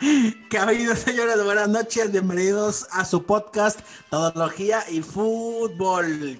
¿Qué 0.00 0.58
ha 0.58 0.62
habido, 0.62 0.94
señores? 0.94 1.42
Buenas 1.42 1.68
noches, 1.68 2.12
bienvenidos 2.12 2.86
a 2.92 3.04
su 3.04 3.24
podcast 3.24 3.80
Todología 4.10 4.88
y 4.88 5.02
Fútbol. 5.02 6.38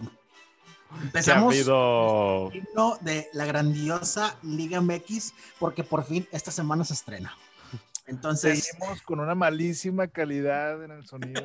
Empezamos 1.02 1.52
¿Qué 1.54 1.60
el 1.62 2.56
himno 2.56 2.98
de 3.00 3.29
la 3.32 3.46
grandiosa 3.46 4.36
Liga 4.42 4.80
MX 4.80 5.34
porque 5.58 5.82
por 5.82 6.04
fin 6.04 6.29
esta 6.30 6.52
semana 6.52 6.84
se 6.84 6.94
estrena. 6.94 7.36
Entonces, 8.07 8.64
Seguimos 8.64 9.02
con 9.02 9.18
una 9.18 9.34
malísima 9.34 10.06
calidad 10.06 10.84
en 10.84 10.93
el 10.93 11.04
sonido. 11.06 11.43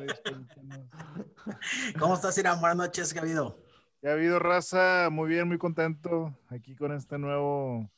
¿cómo 1.98 2.14
estás, 2.14 2.38
Irán? 2.38 2.60
Buenas 2.60 2.76
noches, 2.76 3.12
¿qué 3.12 3.18
ha 3.18 3.22
habido? 3.22 3.58
Ya 4.02 4.10
ha 4.10 4.12
habido 4.12 4.38
raza, 4.38 5.08
muy 5.10 5.28
bien, 5.28 5.48
muy 5.48 5.58
contento 5.58 6.32
aquí 6.48 6.76
con 6.76 6.92
este 6.92 7.18
nuevo 7.18 7.90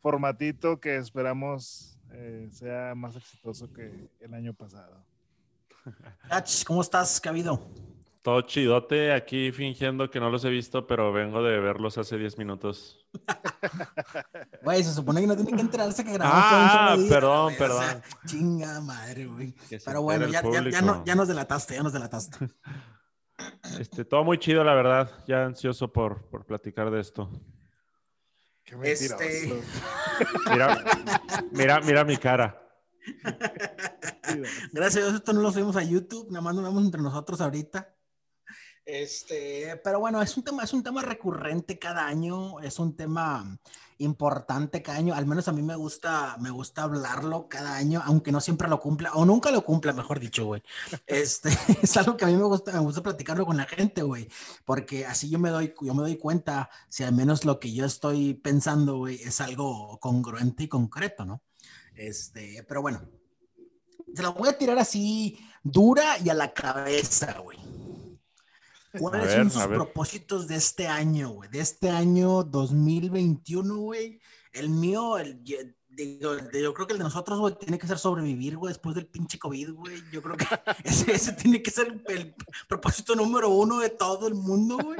formatito 0.00 0.80
que 0.80 0.96
esperamos 0.96 1.93
eh, 2.14 2.48
sea 2.50 2.94
más 2.94 3.16
exitoso 3.16 3.72
que 3.72 4.08
el 4.20 4.34
año 4.34 4.54
pasado. 4.54 5.04
¿cómo 6.66 6.80
estás? 6.80 7.20
¿Qué 7.20 7.28
ha 7.28 7.32
habido? 7.32 7.60
Todo 8.22 8.40
chidote 8.40 9.12
aquí 9.12 9.52
fingiendo 9.52 10.08
que 10.10 10.18
no 10.18 10.30
los 10.30 10.42
he 10.46 10.48
visto, 10.48 10.86
pero 10.86 11.12
vengo 11.12 11.42
de 11.42 11.60
verlos 11.60 11.98
hace 11.98 12.16
10 12.16 12.38
minutos. 12.38 13.04
Güey, 14.62 14.82
se 14.82 14.94
supone 14.94 15.20
que 15.20 15.26
no 15.26 15.34
tienen 15.36 15.56
que 15.56 15.60
enterarse 15.62 16.02
que 16.04 16.12
grabamos 16.14 16.42
Ah, 16.46 16.50
todo 16.50 16.62
un 16.62 16.70
solo 16.70 17.02
día, 17.02 17.10
perdón, 17.14 17.52
o 17.54 17.58
perdón. 17.58 17.82
sea, 17.84 18.02
chinga 18.26 18.80
madre, 18.80 19.26
güey. 19.26 19.54
Pero 19.84 20.00
bueno, 20.02 20.26
ya, 20.28 20.42
ya, 20.42 20.70
ya, 20.70 20.80
no- 20.80 21.04
ya 21.04 21.14
nos 21.14 21.28
delataste, 21.28 21.74
ya 21.74 21.82
nos 21.82 21.92
delataste. 21.92 22.48
Este, 23.78 24.04
todo 24.06 24.24
muy 24.24 24.38
chido, 24.38 24.64
la 24.64 24.74
verdad. 24.74 25.10
Ya 25.26 25.44
ansioso 25.44 25.92
por, 25.92 26.22
por 26.30 26.46
platicar 26.46 26.90
de 26.90 27.00
esto. 27.00 27.28
Qué 28.64 28.76
Este-. 28.82 29.62
Mira, 30.50 30.84
mira, 31.52 31.80
mira 31.80 32.04
mi 32.04 32.16
cara. 32.16 32.60
Gracias 34.72 34.96
a 34.96 35.06
Dios, 35.06 35.14
esto 35.16 35.32
no 35.32 35.42
lo 35.42 35.52
subimos 35.52 35.76
a 35.76 35.82
YouTube, 35.82 36.30
nada 36.30 36.40
más 36.40 36.54
nos 36.54 36.64
vemos 36.64 36.84
entre 36.84 37.02
nosotros 37.02 37.40
ahorita. 37.40 37.94
Este, 38.84 39.80
pero 39.82 40.00
bueno, 40.00 40.20
es 40.22 40.36
un 40.36 40.44
tema, 40.44 40.62
es 40.62 40.72
un 40.72 40.82
tema 40.82 41.02
recurrente 41.02 41.78
cada 41.78 42.06
año, 42.06 42.60
es 42.60 42.78
un 42.78 42.96
tema 42.96 43.58
importante 43.98 44.82
cada 44.82 44.98
año, 44.98 45.14
al 45.14 45.26
menos 45.26 45.48
a 45.48 45.52
mí 45.52 45.62
me 45.62 45.76
gusta, 45.76 46.36
me 46.40 46.50
gusta 46.50 46.82
hablarlo 46.82 47.48
cada 47.48 47.76
año, 47.76 48.02
aunque 48.04 48.32
no 48.32 48.40
siempre 48.40 48.68
lo 48.68 48.80
cumpla, 48.80 49.12
o 49.14 49.24
nunca 49.24 49.50
lo 49.50 49.64
cumpla, 49.64 49.92
mejor 49.92 50.20
dicho, 50.20 50.46
güey. 50.46 50.62
Este, 51.06 51.50
es 51.82 51.96
algo 51.96 52.16
que 52.16 52.24
a 52.24 52.28
mí 52.28 52.36
me 52.36 52.44
gusta, 52.44 52.72
me 52.72 52.80
gusta 52.80 53.02
platicarlo 53.02 53.46
con 53.46 53.56
la 53.56 53.64
gente, 53.64 54.02
güey, 54.02 54.28
porque 54.64 55.06
así 55.06 55.30
yo 55.30 55.38
me 55.38 55.50
doy, 55.50 55.74
yo 55.80 55.94
me 55.94 56.02
doy 56.02 56.16
cuenta 56.16 56.70
si 56.88 57.04
al 57.04 57.14
menos 57.14 57.44
lo 57.44 57.60
que 57.60 57.72
yo 57.72 57.84
estoy 57.84 58.34
pensando, 58.34 58.98
güey, 58.98 59.16
es 59.22 59.40
algo 59.40 59.98
congruente 60.00 60.64
y 60.64 60.68
concreto, 60.68 61.24
¿no? 61.24 61.42
Este, 61.94 62.64
pero 62.66 62.82
bueno, 62.82 63.02
se 64.14 64.22
la 64.22 64.30
voy 64.30 64.48
a 64.48 64.58
tirar 64.58 64.78
así 64.78 65.38
dura 65.62 66.18
y 66.18 66.28
a 66.28 66.34
la 66.34 66.52
cabeza, 66.52 67.38
güey. 67.40 67.73
¿Cuáles 68.98 69.26
ver, 69.28 69.36
son 69.38 69.50
sus 69.50 69.66
propósitos 69.66 70.46
de 70.48 70.56
este 70.56 70.86
año, 70.86 71.30
güey? 71.30 71.50
De 71.50 71.60
este 71.60 71.90
año 71.90 72.44
2021, 72.44 73.76
güey. 73.76 74.20
El 74.52 74.68
mío, 74.68 75.18
el, 75.18 75.42
digo, 75.94 76.36
yo 76.52 76.74
creo 76.74 76.86
que 76.86 76.92
el 76.92 76.98
de 76.98 77.04
nosotros, 77.04 77.38
güey, 77.38 77.56
tiene 77.56 77.78
que 77.78 77.86
ser 77.86 77.98
sobrevivir, 77.98 78.56
güey, 78.56 78.72
después 78.72 78.94
del 78.94 79.06
pinche 79.06 79.38
COVID, 79.38 79.72
güey. 79.72 80.02
Yo 80.12 80.22
creo 80.22 80.36
que 80.36 80.46
ese, 80.84 81.12
ese 81.12 81.32
tiene 81.32 81.62
que 81.62 81.70
ser 81.70 81.88
el, 81.88 82.04
el 82.08 82.34
propósito 82.68 83.14
número 83.14 83.48
uno 83.50 83.80
de 83.80 83.90
todo 83.90 84.28
el 84.28 84.34
mundo, 84.34 84.78
güey. 84.78 84.98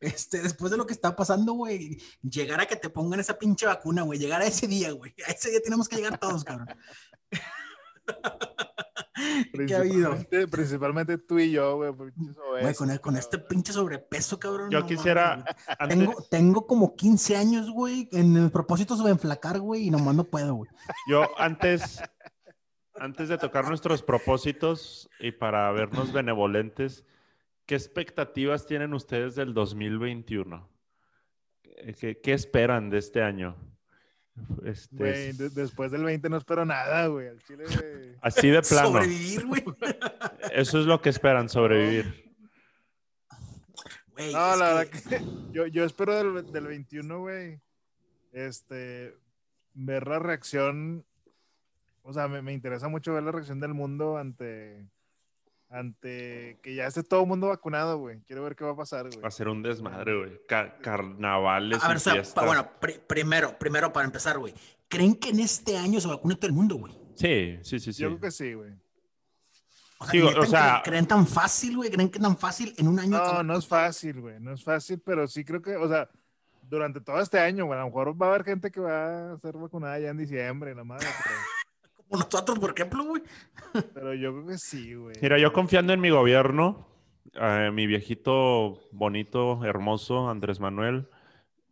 Este, 0.00 0.42
después 0.42 0.70
de 0.70 0.76
lo 0.76 0.86
que 0.86 0.92
está 0.92 1.14
pasando, 1.14 1.52
güey, 1.52 2.00
llegar 2.22 2.60
a 2.60 2.66
que 2.66 2.76
te 2.76 2.90
pongan 2.90 3.20
esa 3.20 3.38
pinche 3.38 3.66
vacuna, 3.66 4.02
güey, 4.02 4.18
llegar 4.18 4.42
a 4.42 4.46
ese 4.46 4.66
día, 4.66 4.92
güey. 4.92 5.14
A 5.26 5.32
ese 5.32 5.50
día 5.50 5.60
tenemos 5.62 5.88
que 5.88 5.96
llegar 5.96 6.18
todos, 6.18 6.44
cabrón. 6.44 6.68
¿Qué 9.66 9.74
ha 9.74 9.78
habido? 9.78 10.16
Principalmente, 10.50 11.18
tú 11.18 11.38
y 11.38 11.50
yo, 11.50 11.76
güey. 11.76 12.74
con, 12.74 12.96
con 12.98 13.16
este 13.16 13.38
pinche 13.38 13.72
sobrepeso, 13.72 14.38
cabrón. 14.38 14.70
Yo 14.70 14.80
no 14.80 14.86
quisiera. 14.86 15.36
mames, 15.36 15.44
güey. 15.44 15.76
antes- 15.78 15.98
Tengo, 15.98 16.22
tengo 16.30 16.66
como 16.66 16.94
15 16.96 17.36
años, 17.36 17.70
güey, 17.70 18.08
en 18.12 18.36
el 18.36 18.50
propósito 18.50 18.96
de 19.02 19.10
enflacar, 19.10 19.58
güey, 19.60 19.86
y 19.86 19.90
nomás 19.90 20.14
no 20.14 20.24
puedo, 20.24 20.54
güey. 20.54 20.70
Yo 21.08 21.24
antes, 21.38 22.00
antes 22.96 23.28
de 23.28 23.38
tocar 23.38 23.66
nuestros 23.68 24.02
propósitos 24.02 25.08
y 25.18 25.32
para 25.32 25.70
vernos 25.72 26.12
benevolentes, 26.12 27.04
¿qué 27.66 27.74
expectativas 27.74 28.66
tienen 28.66 28.94
ustedes 28.94 29.34
del 29.34 29.54
2021? 29.54 30.68
Eh, 31.64 31.94
¿Qué, 31.98 32.20
qué 32.20 32.32
esperan 32.32 32.90
de 32.90 32.98
este 32.98 33.22
año? 33.22 33.56
Este, 34.64 34.96
Güey, 34.96 35.32
de- 35.32 35.50
después 35.50 35.90
del 35.92 36.02
20 36.04 36.28
no 36.28 36.36
espero 36.36 36.64
nada, 36.64 37.06
güey. 37.06 37.28
Al 37.28 37.42
chile, 37.44 37.64
güey. 37.66 38.16
así 38.20 38.48
de 38.48 38.62
plano. 38.62 38.88
Sobrevivir, 38.88 39.46
güey. 39.46 39.64
Eso 40.52 40.80
es 40.80 40.86
lo 40.86 41.00
que 41.00 41.10
esperan, 41.10 41.48
sobrevivir. 41.48 42.32
Güey, 44.12 44.32
No, 44.32 44.56
la 44.56 44.74
verdad 44.74 44.86
que- 44.88 45.02
que 45.02 45.24
yo, 45.52 45.66
yo 45.66 45.84
espero 45.84 46.14
del, 46.14 46.52
del 46.52 46.66
21, 46.66 47.18
güey, 47.20 47.60
este, 48.32 49.14
ver 49.74 50.06
la 50.06 50.18
reacción, 50.20 51.04
o 52.02 52.12
sea, 52.12 52.28
me, 52.28 52.40
me 52.42 52.52
interesa 52.52 52.88
mucho 52.88 53.12
ver 53.14 53.22
la 53.24 53.32
reacción 53.32 53.60
del 53.60 53.74
mundo 53.74 54.16
ante, 54.16 54.86
ante 55.74 56.58
que 56.62 56.74
ya 56.74 56.86
esté 56.86 57.02
todo 57.02 57.22
el 57.22 57.26
mundo 57.26 57.48
vacunado, 57.48 57.98
güey. 57.98 58.20
Quiero 58.26 58.42
ver 58.44 58.54
qué 58.56 58.64
va 58.64 58.70
a 58.72 58.76
pasar, 58.76 59.06
güey. 59.08 59.20
Va 59.20 59.28
a 59.28 59.30
ser 59.32 59.48
un 59.48 59.62
desmadre, 59.62 60.16
güey. 60.16 60.40
Ca- 60.46 60.78
carnavales 60.78 61.82
A 61.82 61.88
ver, 61.88 61.96
y 61.96 61.98
o 61.98 62.00
sea, 62.00 62.12
fiestas. 62.14 62.46
bueno, 62.46 62.68
pri- 62.80 63.00
primero, 63.06 63.58
primero 63.58 63.92
para 63.92 64.06
empezar, 64.06 64.38
güey. 64.38 64.54
¿Creen 64.88 65.14
que 65.16 65.30
en 65.30 65.40
este 65.40 65.76
año 65.76 66.00
se 66.00 66.08
vacune 66.08 66.36
todo 66.36 66.46
el 66.46 66.52
mundo, 66.52 66.76
güey? 66.76 66.92
Sí, 67.16 67.58
sí, 67.62 67.78
sí, 67.80 67.92
sí. 67.92 68.02
Yo 68.02 68.08
creo 68.10 68.20
que 68.20 68.30
sí, 68.30 68.54
güey. 68.54 68.70
O 69.98 70.04
sea, 70.06 70.10
Sí, 70.12 70.20
o- 70.20 70.28
¿neta 70.28 70.40
o 70.40 70.46
sea- 70.46 70.60
¿creen, 70.60 70.82
creen 70.84 71.06
tan 71.06 71.26
fácil, 71.26 71.76
güey? 71.76 71.90
¿Creen 71.90 72.10
que 72.10 72.18
tan 72.18 72.36
fácil 72.36 72.74
en 72.76 72.88
un 72.88 72.98
año? 73.00 73.18
No, 73.18 73.42
no 73.42 73.56
es 73.56 73.66
fácil, 73.66 74.20
güey. 74.20 74.38
No 74.40 74.52
es 74.52 74.62
fácil, 74.62 75.00
pero 75.04 75.26
sí 75.26 75.44
creo 75.44 75.60
que, 75.62 75.76
o 75.76 75.88
sea, 75.88 76.08
durante 76.62 77.00
todo 77.00 77.20
este 77.20 77.38
año, 77.38 77.66
güey, 77.66 77.78
a 77.78 77.82
lo 77.82 77.88
mejor 77.88 78.20
va 78.20 78.26
a 78.26 78.28
haber 78.30 78.44
gente 78.44 78.70
que 78.70 78.80
va 78.80 79.32
a 79.32 79.38
ser 79.38 79.56
vacunada 79.56 79.98
ya 79.98 80.10
en 80.10 80.18
diciembre, 80.18 80.74
la 80.74 80.84
madre, 80.84 81.06
Como 81.06 81.36
nosotros, 82.18 82.58
por 82.58 82.72
ejemplo, 82.76 83.04
güey. 83.04 83.22
pero, 83.72 83.84
pero 83.94 84.14
yo 84.14 84.32
creo 84.32 84.46
que 84.46 84.58
sí, 84.58 84.94
güey. 84.94 85.16
Mira, 85.20 85.38
yo 85.38 85.52
confiando 85.52 85.92
en 85.92 86.00
mi 86.00 86.10
gobierno, 86.10 86.88
eh, 87.34 87.70
mi 87.72 87.86
viejito 87.86 88.80
bonito, 88.92 89.64
hermoso, 89.64 90.28
Andrés 90.28 90.60
Manuel, 90.60 91.08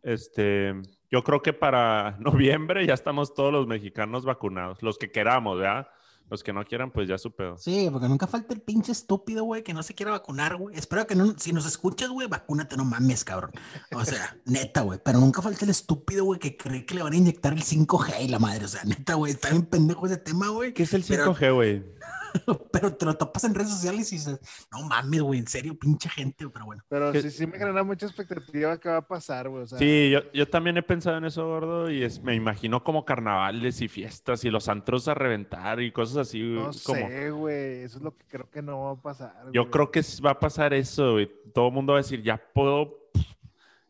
este, 0.01 0.73
yo 1.09 1.23
creo 1.23 1.41
que 1.41 1.53
para 1.53 2.17
noviembre 2.19 2.85
ya 2.85 2.93
estamos 2.93 3.33
todos 3.33 3.51
los 3.53 3.67
mexicanos 3.67 4.25
vacunados, 4.25 4.83
los 4.83 4.97
que 4.97 5.11
queramos, 5.11 5.59
¿verdad? 5.59 5.87
Los 6.33 6.41
que 6.41 6.51
no 6.51 6.65
quieran, 6.65 6.89
pues 6.89 7.07
ya 7.07 7.15
su 7.19 7.29
pedo. 7.31 7.59
Sí, 7.59 7.87
porque 7.91 8.07
nunca 8.07 8.25
falta 8.25 8.55
el 8.55 8.61
pinche 8.61 8.91
estúpido, 8.91 9.43
güey, 9.43 9.61
que 9.61 9.71
no 9.71 9.83
se 9.83 9.93
quiera 9.93 10.13
vacunar, 10.13 10.55
güey. 10.55 10.75
Espero 10.75 11.05
que 11.05 11.13
no, 11.13 11.35
si 11.37 11.53
nos 11.53 11.63
escuchas, 11.67 12.09
güey, 12.09 12.27
vacúnate, 12.27 12.75
no 12.75 12.83
mames, 12.85 13.23
cabrón. 13.23 13.51
O 13.93 14.03
sea, 14.03 14.35
neta, 14.45 14.81
güey. 14.81 14.99
Pero 15.05 15.19
nunca 15.19 15.43
falta 15.43 15.63
el 15.63 15.69
estúpido, 15.69 16.25
güey, 16.25 16.39
que 16.39 16.57
cree 16.57 16.87
que 16.87 16.95
le 16.95 17.03
van 17.03 17.13
a 17.13 17.17
inyectar 17.17 17.53
el 17.53 17.61
5G 17.63 18.21
y 18.23 18.27
la 18.29 18.39
madre. 18.39 18.65
O 18.65 18.67
sea, 18.67 18.83
neta, 18.83 19.13
güey, 19.13 19.33
está 19.33 19.51
bien 19.51 19.63
pendejo 19.67 20.07
ese 20.07 20.17
tema, 20.17 20.49
güey. 20.49 20.73
¿Qué 20.73 20.81
es 20.81 20.93
el 20.95 21.03
Pero- 21.07 21.35
5G, 21.35 21.53
güey? 21.53 21.83
Pero 21.83 22.01
te 22.97 23.05
lo 23.05 23.15
topas 23.15 23.43
en 23.43 23.53
redes 23.55 23.69
sociales 23.69 24.11
y 24.11 24.15
dices, 24.15 24.39
no 24.71 24.81
mames, 24.87 25.21
güey, 25.21 25.39
en 25.39 25.47
serio, 25.47 25.77
pinche 25.77 26.09
gente, 26.09 26.47
pero 26.49 26.65
bueno. 26.65 26.83
Pero 26.89 27.11
que- 27.11 27.21
sí, 27.21 27.29
sí 27.31 27.47
me 27.47 27.57
genera 27.57 27.83
mucha 27.83 28.05
expectativa 28.05 28.77
que 28.79 28.89
va 28.89 28.97
a 28.97 29.07
pasar, 29.07 29.49
güey. 29.49 29.63
O 29.63 29.67
sea, 29.67 29.77
Sí, 29.77 30.09
yo, 30.11 30.19
yo 30.33 30.47
también 30.47 30.77
he 30.77 30.83
pensado 30.83 31.17
en 31.17 31.25
eso, 31.25 31.45
gordo, 31.47 31.89
y 31.89 32.03
es, 32.03 32.21
me 32.21 32.35
imagino 32.35 32.83
como 32.83 33.05
carnavales 33.05 33.81
y 33.81 33.87
fiestas 33.87 34.43
y 34.45 34.49
los 34.49 34.67
antros 34.69 35.07
a 35.07 35.13
reventar 35.13 35.81
y 35.81 35.91
cosas 35.91 36.17
así. 36.17 36.41
no 36.41 36.71
como, 36.83 37.07
sé, 37.07 37.31
güey. 37.31 37.81
Eso 37.83 37.97
es 37.97 38.03
lo 38.03 38.15
que 38.15 38.25
creo 38.27 38.49
que 38.49 38.61
no 38.61 38.83
va 38.83 38.91
a 38.91 38.95
pasar. 39.01 39.33
Yo 39.51 39.61
güey. 39.63 39.71
creo 39.71 39.91
que 39.91 40.01
va 40.25 40.31
a 40.31 40.39
pasar 40.39 40.73
eso, 40.73 41.13
güey. 41.13 41.29
Todo 41.53 41.67
el 41.67 41.73
mundo 41.73 41.93
va 41.93 41.99
a 41.99 42.01
decir, 42.01 42.21
ya 42.23 42.41
puedo. 42.53 43.02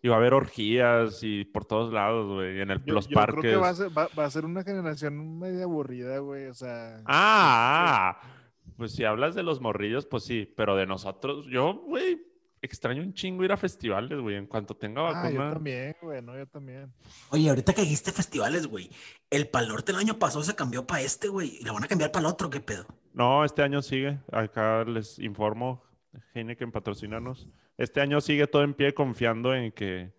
Y 0.04 0.10
va 0.10 0.16
a 0.16 0.18
haber 0.20 0.34
orgías 0.34 1.24
y 1.24 1.46
por 1.46 1.64
todos 1.66 1.92
lados, 1.94 2.32
güey. 2.34 2.60
En 2.60 2.70
el, 2.72 2.84
Yo, 2.84 2.94
los 2.94 3.08
yo 3.08 3.16
parques. 3.16 3.40
creo 3.40 3.54
que 3.54 3.58
va 3.62 3.70
a, 3.70 3.74
ser, 3.74 3.98
va, 3.98 4.10
va 4.20 4.26
a 4.26 4.30
ser 4.30 4.44
una 4.46 4.62
generación 4.64 5.40
medio 5.40 5.64
aburrida, 5.64 6.18
güey. 6.20 6.48
O 6.48 6.54
sea. 6.54 6.98
Ah, 7.06 8.20
ah. 8.22 8.28
pues 8.78 8.92
si 8.92 9.06
hablas 9.06 9.34
de 9.34 9.44
los 9.44 9.62
morrillos, 9.62 10.06
pues 10.06 10.26
sí. 10.26 10.52
Pero 10.58 10.76
de 10.76 10.86
nosotros, 10.86 11.46
yo, 11.50 11.76
güey, 11.88 12.22
extraño 12.62 13.02
un 13.02 13.14
chingo 13.14 13.46
ir 13.46 13.54
a 13.54 13.58
festivales, 13.58 14.20
güey. 14.20 14.36
En 14.36 14.46
cuanto 14.46 14.76
tenga 14.76 15.08
Ah, 15.08 15.30
yo 15.32 15.38
vacuna. 15.40 15.54
también, 15.54 15.96
güey. 16.02 16.22
No, 16.22 16.38
yo 16.38 16.48
también. 16.48 16.92
Oye, 17.30 17.48
ahorita 17.48 17.74
que 17.74 17.84
dijiste 17.84 18.12
festivales, 18.12 18.68
güey, 18.68 18.90
el 19.30 19.48
Pal 19.48 19.70
Norte 19.70 19.94
el 19.94 20.00
año 20.00 20.20
pasado 20.20 20.44
se 20.44 20.54
cambió 20.54 20.86
para 20.86 21.02
este, 21.02 21.30
güey, 21.30 21.60
y 21.62 21.64
lo 21.64 21.74
van 21.74 21.86
a 21.86 21.88
cambiar 21.88 22.12
para 22.12 22.28
el 22.28 22.34
otro, 22.34 22.50
¿qué 22.50 22.60
pedo? 22.60 22.86
no, 23.14 23.46
este 23.46 23.62
año 23.62 23.82
sigue. 23.82 24.20
Acá 24.34 24.84
les 24.84 25.18
informo. 25.20 25.82
Heineken 26.34 26.74
patrocinanos. 26.74 27.48
Este 27.78 28.02
año 28.02 28.22
sigue 28.22 28.48
todo 28.48 28.64
en 28.64 28.74
pie 28.74 28.94
confiando 28.94 29.54
en 29.54 29.72
que. 29.72 30.14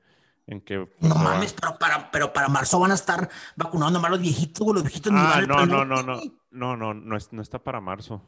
En 0.46 0.60
que 0.60 0.80
pues, 0.80 1.08
No 1.08 1.14
va- 1.14 1.22
mames, 1.34 1.54
pero 1.54 1.78
para, 1.78 2.10
pero 2.10 2.30
para 2.32 2.48
marzo 2.48 2.78
van 2.78 2.90
a 2.90 2.94
estar 2.94 3.30
vacunados 3.56 3.94
nomás 3.94 4.10
los 4.10 4.20
viejitos, 4.20 4.62
güey, 4.62 4.74
los 4.74 4.82
viejitos 4.82 5.10
Ah, 5.14 5.40
no, 5.48 5.64
no, 5.64 5.84
no, 5.86 6.02
no. 6.02 6.20
No, 6.50 6.76
no, 6.76 6.92
no, 6.92 7.16
es- 7.16 7.32
no 7.32 7.40
está 7.40 7.58
para 7.58 7.80
marzo. 7.80 8.22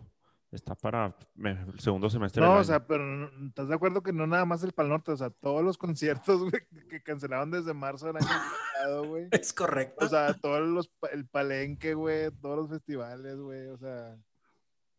Está 0.50 0.74
para 0.74 1.14
el 1.44 1.78
segundo 1.80 2.08
semestre. 2.08 2.40
No, 2.42 2.52
del 2.52 2.60
o 2.60 2.64
sea, 2.64 2.86
pero 2.86 3.28
¿estás 3.48 3.68
de 3.68 3.74
acuerdo 3.74 4.02
que 4.02 4.12
no 4.14 4.26
nada 4.26 4.46
más 4.46 4.62
el 4.62 4.72
Pal 4.72 4.88
Norte? 4.88 5.12
O 5.12 5.16
sea, 5.16 5.28
todos 5.28 5.62
los 5.62 5.76
conciertos, 5.76 6.40
güey, 6.50 6.52
que- 6.88 7.02
cancelaron 7.02 7.50
desde 7.50 7.74
marzo 7.74 8.06
del 8.06 8.16
año 8.16 8.26
pasado, 8.26 9.04
güey. 9.08 9.28
Es 9.32 9.52
correcto. 9.52 10.06
O 10.06 10.08
sea, 10.08 10.32
todos 10.34 10.66
los, 10.66 10.90
el 11.12 11.26
palenque, 11.26 11.92
güey, 11.92 12.30
todos 12.40 12.56
los 12.56 12.70
festivales, 12.70 13.36
güey, 13.36 13.66
o 13.66 13.76
sea, 13.76 14.16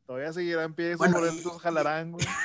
todavía 0.06 0.32
seguirán 0.34 0.76
pie, 0.76 0.90
esos 0.90 1.00
Bueno, 1.00 1.18
boletos 1.20 1.56
y- 1.56 1.60
jalarán, 1.60 2.12
güey. 2.12 2.26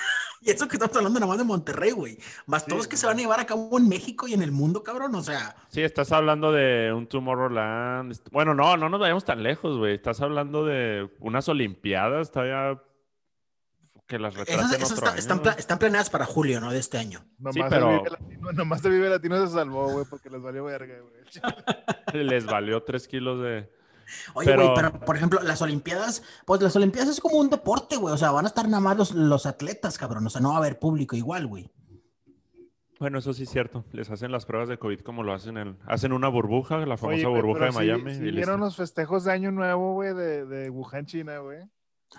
y 0.44 0.50
eso 0.50 0.67
que 0.69 0.77
estamos 0.77 0.97
hablando 0.97 1.19
nada 1.21 1.29
más 1.31 1.39
de 1.39 1.44
Monterrey, 1.44 1.93
güey. 1.93 2.19
Más 2.47 2.62
Sí, 2.65 2.71
todos 2.71 2.89
que 2.89 2.97
se 2.97 3.06
van 3.06 3.17
a 3.19 3.21
llevar 3.21 3.41
a 3.41 3.47
cabo 3.47 3.79
en 3.79 3.89
México 3.89 4.27
y 4.29 4.35
en 4.35 4.43
el 4.43 4.53
mundo, 4.53 4.83
cabrón. 4.83 5.15
O 5.15 5.23
sea, 5.23 5.55
Sí, 5.69 5.83
estás 5.83 6.12
hablando 6.12 6.53
de 6.53 6.93
un 6.93 7.06
Tomorrowland. 7.06 8.15
Bueno, 8.31 8.55
no, 8.55 8.77
no 8.77 8.89
nos 8.89 9.00
vayamos 9.00 9.25
tan 9.25 9.43
lejos, 9.43 9.79
güey. 9.79 9.94
Estás 9.94 10.21
hablando 10.21 10.65
de 10.65 11.09
unas 11.21 11.49
Olimpiadas, 11.49 12.31
todavía 12.31 12.81
que 14.06 14.19
las 14.19 14.35
esas, 14.35 14.47
retrasen 14.49 14.77
esas 14.77 14.93
otro 14.93 14.94
está- 14.97 15.11
año. 15.11 15.19
están, 15.19 15.39
pla- 15.41 15.53
están 15.53 15.79
planeadas 15.79 16.11
para 16.11 16.27
julio, 16.27 16.61
¿no? 16.61 16.71
De 16.71 16.79
este 16.79 16.99
año. 16.99 17.25
Nomás, 17.39 17.71
pero- 17.71 17.91
el 17.91 17.99
Vive 17.99 18.11
Latino, 18.11 18.53
nomás 18.53 18.85
el 18.85 18.91
Vive 18.93 19.09
Latino 19.09 19.47
se 19.47 19.53
salvó, 19.55 19.89
güey, 19.91 20.05
porque 20.11 20.29
les 20.29 20.43
valió 20.43 20.65
verga, 20.65 20.94
güey. 21.00 21.23
Les 22.27 22.44
valió 22.44 22.83
tres 22.83 23.09
kilos 23.09 23.41
de... 23.41 23.71
Oye, 24.35 24.47
Pero- 24.47 24.62
güey, 24.64 24.75
pero 24.76 25.00
por 25.00 25.17
ejemplo, 25.17 25.41
las 25.43 25.62
Olimpiadas, 25.62 26.23
pues 26.47 26.61
las 26.62 26.75
Olimpiadas 26.76 27.11
es 27.11 27.20
como 27.20 27.38
un 27.38 27.50
deporte, 27.50 27.97
güey. 27.97 28.14
O 28.14 28.19
sea, 28.19 28.31
van 28.31 28.44
a 28.44 28.49
estar 28.49 28.67
nada 28.69 28.81
más 28.81 28.97
los, 28.97 29.12
los 29.14 29.47
atletas, 29.47 29.99
cabrón. 29.99 30.26
O 30.26 30.31
sea, 30.31 30.41
no 30.41 30.50
va 30.50 30.55
a 30.56 30.59
haber 30.59 30.79
público 30.79 31.17
igual, 31.17 31.47
güey. 31.47 31.70
Bueno, 33.00 33.19
eso 33.19 33.32
sí 33.32 33.43
es 33.43 33.50
cierto. 33.50 33.85
Les 33.91 34.11
hacen 34.11 34.31
las 34.31 34.47
pruebas 34.47 34.69
de 34.69 34.79
COVID 34.79 35.00
como 35.00 35.25
lo 35.25 35.32
hacen 35.32 35.56
en... 35.59 35.76
Hacen 35.87 36.12
una 36.12 36.29
burbuja, 36.29 36.76
la 36.87 36.97
famosa 36.97 37.17
Oye, 37.17 37.26
burbuja 37.26 37.59
pero 37.59 37.67
de 37.67 37.73
sí- 37.73 37.79
Miami. 37.79 38.14
sí 38.14 38.19
y 38.19 38.23
listo. 38.26 38.37
vieron 38.37 38.61
los 38.61 38.76
festejos 38.76 39.25
de 39.25 39.32
Año 39.32 39.50
Nuevo, 39.50 39.94
güey, 39.94 40.15
de, 40.15 40.47
de 40.47 40.70
Wuhan, 40.70 41.06
China, 41.06 41.38
güey. 41.38 41.58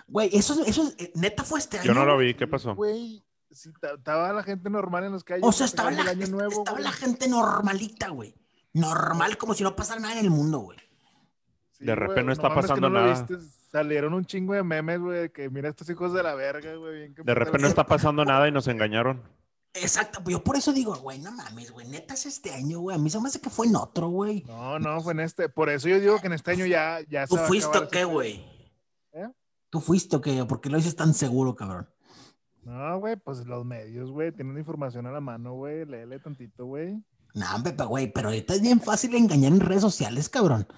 Güey, 0.08 0.28
eso, 0.36 0.62
eso 0.66 0.92
eh, 0.98 1.10
neta 1.14 1.42
fue 1.42 1.58
este 1.60 1.78
año. 1.78 1.86
Yo 1.86 1.94
no 1.94 2.04
lo 2.04 2.18
vi. 2.18 2.34
¿Qué 2.34 2.46
pasó? 2.46 2.74
Güey, 2.74 3.24
sí, 3.50 3.70
estaba 3.96 4.32
la 4.34 4.42
gente 4.42 4.68
normal 4.68 5.04
en 5.04 5.12
los 5.12 5.24
calles. 5.24 5.44
O 5.46 5.52
sea, 5.52 5.64
estaba, 5.64 5.90
la, 5.90 6.02
el 6.02 6.08
Año 6.08 6.26
Nuevo, 6.26 6.50
estaba 6.58 6.80
la 6.80 6.92
gente 6.92 7.28
normalita, 7.28 8.08
güey. 8.08 8.34
Normal, 8.74 9.38
como 9.38 9.54
si 9.54 9.62
no 9.62 9.74
pasara 9.76 10.00
nada 10.00 10.18
en 10.18 10.24
el 10.26 10.30
mundo, 10.30 10.58
güey. 10.58 10.78
Sí, 11.78 11.84
De 11.84 11.94
repente 11.94 12.22
no 12.24 12.32
está 12.32 12.54
pasando 12.54 12.88
no 12.88 13.00
nada. 13.00 13.10
viste. 13.10 13.36
Salieron 13.70 14.14
un 14.14 14.24
chingo 14.24 14.54
de 14.54 14.62
memes, 14.62 15.00
güey, 15.00 15.30
que 15.30 15.50
mira 15.50 15.68
estos 15.68 15.90
hijos 15.90 16.12
de 16.12 16.22
la 16.22 16.34
verga, 16.34 16.74
güey. 16.76 17.08
De 17.08 17.34
repente 17.34 17.62
no 17.62 17.68
está 17.68 17.84
pasando 17.84 18.24
nada 18.24 18.46
y 18.46 18.52
nos 18.52 18.68
engañaron. 18.68 19.22
Exacto, 19.74 20.22
yo 20.28 20.44
por 20.44 20.56
eso 20.56 20.72
digo, 20.72 20.94
güey, 20.94 21.18
no 21.18 21.32
mames, 21.32 21.72
güey, 21.72 21.88
neta 21.88 22.14
es 22.14 22.26
este 22.26 22.52
año, 22.52 22.78
güey. 22.78 22.94
A 22.94 22.98
mí 22.98 23.10
se 23.10 23.20
me 23.20 23.26
hace 23.26 23.40
que 23.40 23.50
fue 23.50 23.66
en 23.66 23.74
otro, 23.74 24.08
güey. 24.08 24.44
No, 24.46 24.78
no, 24.78 25.00
fue 25.00 25.14
en 25.14 25.20
este. 25.20 25.48
Por 25.48 25.68
eso 25.68 25.88
yo 25.88 25.98
digo 25.98 26.20
que 26.20 26.28
en 26.28 26.34
este 26.34 26.52
año 26.52 26.64
ya, 26.64 27.00
ya 27.08 27.26
¿Tú 27.26 27.36
se 27.36 27.42
fuiste 27.46 27.78
o 27.78 27.88
qué, 27.88 28.04
güey? 28.04 28.44
¿Eh? 29.12 29.28
¿Tú 29.70 29.80
fuiste 29.80 30.14
o 30.14 30.20
qué? 30.20 30.44
¿Por 30.44 30.60
qué 30.60 30.70
lo 30.70 30.76
dices 30.76 30.94
tan 30.94 31.12
seguro, 31.12 31.56
cabrón? 31.56 31.88
No, 32.62 33.00
güey, 33.00 33.16
pues 33.16 33.44
los 33.46 33.64
medios, 33.64 34.12
güey, 34.12 34.30
tienen 34.30 34.56
información 34.56 35.06
a 35.06 35.10
la 35.10 35.20
mano, 35.20 35.54
güey. 35.54 35.84
Léele 35.84 36.20
tantito, 36.20 36.66
güey. 36.66 37.02
No, 37.34 37.52
hombre, 37.52 37.72
pero, 37.72 37.88
güey, 37.88 38.12
pero 38.12 38.28
ahorita 38.28 38.54
es 38.54 38.62
bien 38.62 38.80
fácil 38.80 39.16
engañar 39.16 39.52
en 39.52 39.60
redes 39.60 39.82
sociales, 39.82 40.28
cabrón. 40.28 40.68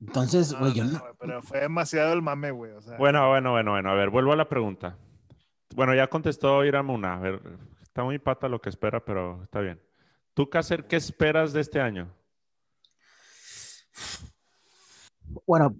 Entonces, 0.00 0.52
No, 0.52 0.60
güey, 0.60 0.72
yo 0.74 0.84
no, 0.84 0.92
no. 0.92 0.98
güey, 1.00 1.12
pero 1.18 1.42
fue 1.42 1.60
demasiado 1.60 2.12
el 2.12 2.22
mame, 2.22 2.50
güey. 2.50 2.72
O 2.72 2.80
sea, 2.80 2.96
Bueno, 2.96 3.28
bueno, 3.28 3.52
bueno, 3.52 3.72
bueno. 3.72 3.90
A 3.90 3.94
ver, 3.94 4.10
vuelvo 4.10 4.32
a 4.32 4.36
la 4.36 4.48
pregunta. 4.48 4.98
Bueno, 5.74 5.94
ya 5.94 6.08
contestó 6.08 6.64
Iram 6.64 6.90
una. 6.90 7.14
A 7.14 7.18
ver, 7.20 7.40
está 7.82 8.02
muy 8.04 8.18
pata 8.18 8.48
lo 8.48 8.60
que 8.60 8.70
espera, 8.70 9.04
pero 9.04 9.42
está 9.42 9.60
bien. 9.60 9.80
¿Tú, 10.34 10.48
Cácer, 10.48 10.86
qué 10.86 10.96
esperas 10.96 11.52
de 11.52 11.60
este 11.60 11.80
año? 11.80 12.12
Bueno, 15.46 15.76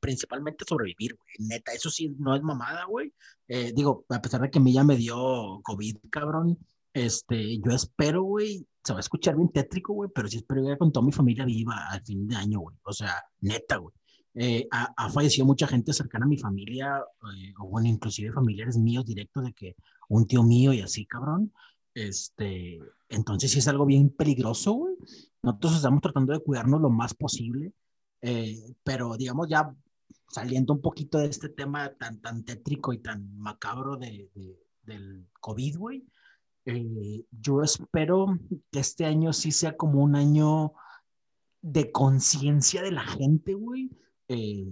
principalmente 0.00 0.64
sobrevivir, 0.68 1.16
güey. 1.16 1.48
Neta, 1.48 1.72
eso 1.72 1.90
sí, 1.90 2.14
no 2.18 2.36
es 2.36 2.42
mamada, 2.42 2.84
güey. 2.84 3.12
Eh, 3.48 3.72
digo, 3.74 4.04
a 4.08 4.20
pesar 4.22 4.40
de 4.42 4.50
que 4.50 4.58
a 4.58 4.62
mí 4.62 4.72
ya 4.72 4.84
me 4.84 4.96
dio 4.96 5.60
COVID, 5.64 5.96
cabrón, 6.10 6.58
este, 6.92 7.58
yo 7.58 7.72
espero, 7.72 8.22
güey, 8.22 8.66
se 8.84 8.92
va 8.92 8.98
a 8.98 9.00
escuchar 9.00 9.36
bien 9.36 9.50
tétrico, 9.50 9.92
güey, 9.94 10.10
pero 10.14 10.28
sí 10.28 10.38
espero 10.38 10.68
ir 10.68 10.78
con 10.78 10.92
toda 10.92 11.06
mi 11.06 11.12
familia 11.12 11.44
viva 11.44 11.88
al 11.90 12.02
fin 12.04 12.26
de 12.26 12.36
año, 12.36 12.60
güey. 12.60 12.76
O 12.84 12.92
sea, 12.92 13.14
neta, 13.40 13.76
güey. 13.76 13.94
Eh, 14.34 14.66
ha, 14.70 14.92
ha 14.96 15.10
fallecido 15.10 15.46
mucha 15.46 15.66
gente 15.66 15.92
cercana 15.92 16.24
a 16.24 16.28
mi 16.28 16.38
familia, 16.38 16.98
eh, 17.36 17.52
o 17.58 17.68
bueno, 17.68 17.88
inclusive 17.88 18.32
familiares 18.32 18.76
míos 18.78 19.04
directos 19.06 19.44
de 19.44 19.52
que 19.52 19.76
un 20.08 20.26
tío 20.26 20.42
mío 20.42 20.72
y 20.72 20.80
así, 20.80 21.06
cabrón. 21.06 21.52
Este, 21.94 22.80
entonces 23.08 23.50
sí 23.52 23.58
es 23.58 23.68
algo 23.68 23.84
bien 23.86 24.08
peligroso, 24.10 24.72
güey. 24.72 24.94
Nosotros 25.42 25.76
estamos 25.76 26.00
tratando 26.00 26.32
de 26.32 26.40
cuidarnos 26.40 26.80
lo 26.80 26.90
más 26.90 27.14
posible. 27.14 27.72
Eh, 28.22 28.74
pero 28.84 29.16
digamos 29.16 29.48
ya 29.48 29.74
saliendo 30.28 30.72
un 30.72 30.80
poquito 30.80 31.18
de 31.18 31.26
este 31.26 31.48
tema 31.48 31.92
tan, 31.94 32.20
tan 32.20 32.44
tétrico 32.44 32.92
y 32.92 32.98
tan 32.98 33.36
macabro 33.36 33.96
de, 33.96 34.30
de- 34.34 34.58
del 34.84 35.26
COVID, 35.40 35.76
güey, 35.78 36.04
eh, 36.64 37.24
yo 37.30 37.62
espero 37.62 38.38
que 38.70 38.80
este 38.80 39.04
año 39.04 39.32
sí 39.32 39.52
sea 39.52 39.76
como 39.76 40.02
un 40.02 40.16
año 40.16 40.72
de 41.60 41.90
conciencia 41.92 42.82
de 42.82 42.92
la 42.92 43.02
gente, 43.02 43.54
güey, 43.54 43.90
eh, 44.28 44.66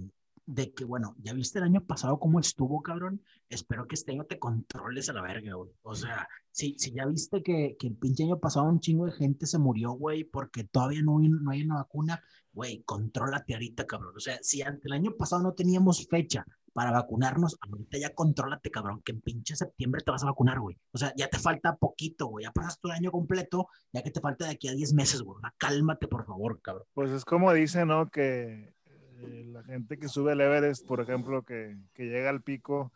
de 0.45 0.73
que, 0.73 0.83
bueno, 0.83 1.15
ya 1.19 1.33
viste 1.33 1.59
el 1.59 1.65
año 1.65 1.85
pasado 1.85 2.19
cómo 2.19 2.39
estuvo, 2.39 2.81
cabrón, 2.81 3.21
espero 3.47 3.87
que 3.87 3.95
este 3.95 4.11
año 4.11 4.25
te 4.25 4.39
controles 4.39 5.09
a 5.09 5.13
la 5.13 5.21
verga, 5.21 5.53
güey. 5.53 5.71
O 5.81 5.95
sea, 5.95 6.27
si, 6.51 6.75
si 6.77 6.91
ya 6.91 7.05
viste 7.05 7.41
que, 7.43 7.77
que 7.79 7.87
el 7.87 7.95
pinche 7.95 8.23
año 8.23 8.39
pasado 8.39 8.67
un 8.67 8.79
chingo 8.79 9.05
de 9.05 9.13
gente 9.13 9.45
se 9.45 9.57
murió, 9.57 9.91
güey, 9.91 10.23
porque 10.23 10.63
todavía 10.65 11.01
no 11.01 11.19
no 11.19 11.51
hay 11.51 11.63
una 11.63 11.75
vacuna, 11.75 12.21
güey, 12.51 12.83
contrólate 12.83 13.53
ahorita, 13.53 13.85
cabrón. 13.85 14.13
O 14.15 14.19
sea, 14.19 14.39
si 14.41 14.61
ante 14.61 14.87
el 14.87 14.93
año 14.93 15.15
pasado 15.17 15.41
no 15.43 15.53
teníamos 15.53 16.07
fecha 16.07 16.45
para 16.73 16.91
vacunarnos, 16.91 17.57
ahorita 17.61 17.97
ya 17.97 18.13
contrólate, 18.13 18.71
cabrón, 18.71 19.01
que 19.03 19.11
en 19.11 19.21
pinche 19.21 19.55
septiembre 19.55 20.01
te 20.05 20.11
vas 20.11 20.23
a 20.23 20.27
vacunar, 20.27 20.59
güey. 20.59 20.77
O 20.93 20.97
sea, 20.97 21.13
ya 21.17 21.27
te 21.27 21.37
falta 21.39 21.75
poquito, 21.75 22.27
güey. 22.27 22.45
Ya 22.45 22.51
pasas 22.51 22.79
el 22.83 22.91
año 22.91 23.11
completo, 23.11 23.67
ya 23.91 24.01
que 24.03 24.11
te 24.11 24.21
falta 24.21 24.45
de 24.45 24.51
aquí 24.51 24.67
a 24.69 24.73
10 24.73 24.93
meses, 24.93 25.21
güey. 25.21 25.37
Cálmate, 25.57 26.07
por 26.07 26.25
favor, 26.25 26.61
cabrón. 26.61 26.85
Pues 26.93 27.11
es 27.11 27.25
como 27.25 27.51
dice, 27.53 27.85
¿no? 27.85 28.09
Que 28.09 28.73
eh, 29.19 29.43
la 29.47 29.63
gente 29.63 29.97
que 29.99 30.07
sube 30.07 30.31
el 30.31 30.41
Everest, 30.41 30.87
por 30.87 31.01
ejemplo, 31.01 31.43
que, 31.43 31.77
que 31.93 32.05
llega 32.05 32.29
al 32.29 32.41
pico, 32.41 32.91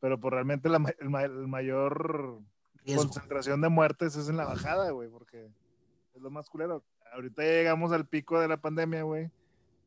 pero 0.00 0.18
pues 0.18 0.32
realmente 0.32 0.68
la, 0.70 0.82
el, 0.98 1.10
ma- 1.10 1.22
el 1.22 1.46
mayor 1.46 2.40
Riesgo. 2.84 3.02
concentración 3.04 3.60
de 3.60 3.68
muertes 3.68 4.16
es 4.16 4.28
en 4.30 4.38
la 4.38 4.46
bajada, 4.46 4.90
güey, 4.92 5.10
porque 5.10 5.50
es 6.14 6.22
lo 6.22 6.30
más 6.30 6.48
culero. 6.48 6.82
Ahorita 7.12 7.42
ya 7.42 7.50
llegamos 7.50 7.92
al 7.92 8.06
pico 8.06 8.40
de 8.40 8.48
la 8.48 8.56
pandemia, 8.56 9.02
güey, 9.02 9.30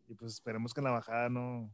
y 0.08 0.14
pues 0.14 0.34
esperemos 0.34 0.74
que 0.74 0.82
en 0.82 0.86
la 0.86 0.92
bajada 0.92 1.30
no, 1.30 1.72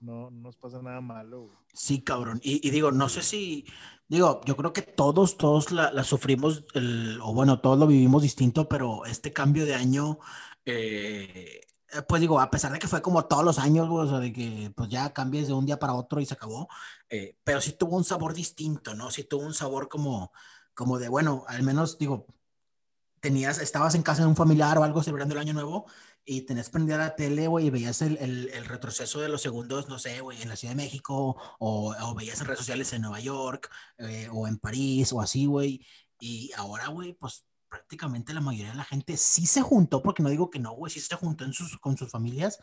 no, 0.00 0.30
no 0.30 0.40
nos 0.42 0.56
pase 0.56 0.82
nada 0.82 1.00
malo. 1.00 1.50
Sí, 1.72 2.02
cabrón. 2.02 2.40
Y, 2.42 2.68
digo, 2.70 2.90
no 2.90 3.08
sé 3.08 3.22
si, 3.22 3.66
digo, 4.08 4.40
yo 4.44 4.56
creo 4.56 4.72
que 4.72 4.82
todos, 4.82 5.36
todos 5.36 5.70
la, 5.70 5.92
la 5.92 6.02
sufrimos, 6.04 6.64
el- 6.74 7.20
o 7.22 7.32
bueno, 7.32 7.60
todos 7.60 7.78
lo 7.78 7.86
vivimos 7.86 8.22
distinto, 8.22 8.68
pero 8.68 9.04
este 9.06 9.32
cambio 9.32 9.64
de 9.66 9.74
año, 9.74 10.18
eh, 10.64 11.60
eh, 11.92 12.02
pues 12.08 12.20
digo, 12.20 12.40
a 12.40 12.50
pesar 12.50 12.72
de 12.72 12.78
que 12.80 12.88
fue 12.88 13.02
como 13.02 13.24
todos 13.26 13.44
los 13.44 13.58
años, 13.58 13.88
güey, 13.88 14.06
o 14.06 14.10
sea, 14.10 14.18
de 14.18 14.32
que 14.32 14.72
pues 14.76 14.88
ya 14.90 15.12
cambies 15.12 15.46
de 15.48 15.54
un 15.54 15.64
día 15.66 15.78
para 15.78 15.94
otro 15.94 16.20
y 16.20 16.26
se 16.26 16.34
acabó, 16.34 16.68
eh, 17.08 17.38
pero 17.44 17.60
sí 17.60 17.72
tuvo 17.72 17.96
un 17.96 18.04
sabor 18.04 18.34
distinto, 18.34 18.94
¿no? 18.94 19.10
Sí 19.10 19.24
tuvo 19.24 19.44
un 19.46 19.54
sabor 19.54 19.88
como, 19.88 20.32
como 20.74 20.98
de, 20.98 21.08
bueno, 21.08 21.44
al 21.48 21.62
menos 21.62 21.98
digo, 21.98 22.26
tenías, 23.20 23.58
estabas 23.60 23.94
en 23.94 24.02
casa 24.02 24.22
de 24.22 24.28
un 24.28 24.36
familiar 24.36 24.78
o 24.78 24.84
algo 24.84 25.02
celebrando 25.02 25.34
el 25.34 25.40
año 25.40 25.52
nuevo 25.54 25.86
y 26.24 26.42
tenías 26.42 26.70
prendida 26.70 26.98
la 26.98 27.16
tele, 27.16 27.46
güey, 27.48 27.66
y 27.66 27.70
veías 27.70 28.02
el, 28.02 28.16
el, 28.18 28.50
el 28.52 28.64
retroceso 28.66 29.20
de 29.20 29.28
los 29.28 29.42
segundos, 29.42 29.88
no 29.88 29.98
sé, 29.98 30.20
güey, 30.20 30.40
en 30.42 30.48
la 30.48 30.56
Ciudad 30.56 30.74
de 30.74 30.82
México, 30.82 31.36
o, 31.58 31.94
o 32.00 32.14
veías 32.14 32.40
en 32.40 32.46
redes 32.46 32.58
sociales 32.60 32.92
en 32.92 33.02
Nueva 33.02 33.20
York, 33.20 33.70
eh, 33.98 34.28
o 34.32 34.46
en 34.46 34.58
París, 34.58 35.12
o 35.12 35.20
así, 35.20 35.46
güey. 35.46 35.84
Y 36.20 36.52
ahora, 36.56 36.88
güey, 36.88 37.14
pues 37.14 37.46
prácticamente 37.68 38.34
la 38.34 38.40
mayoría 38.40 38.72
de 38.72 38.76
la 38.78 38.84
gente 38.84 39.16
sí 39.16 39.46
se 39.46 39.62
juntó, 39.62 40.02
porque 40.02 40.22
no 40.22 40.28
digo 40.28 40.50
que 40.50 40.58
no, 40.58 40.72
güey, 40.72 40.92
sí 40.92 41.00
se 41.00 41.14
juntó 41.16 41.44
en 41.44 41.52
sus, 41.52 41.78
con 41.78 41.96
sus 41.96 42.10
familias, 42.10 42.58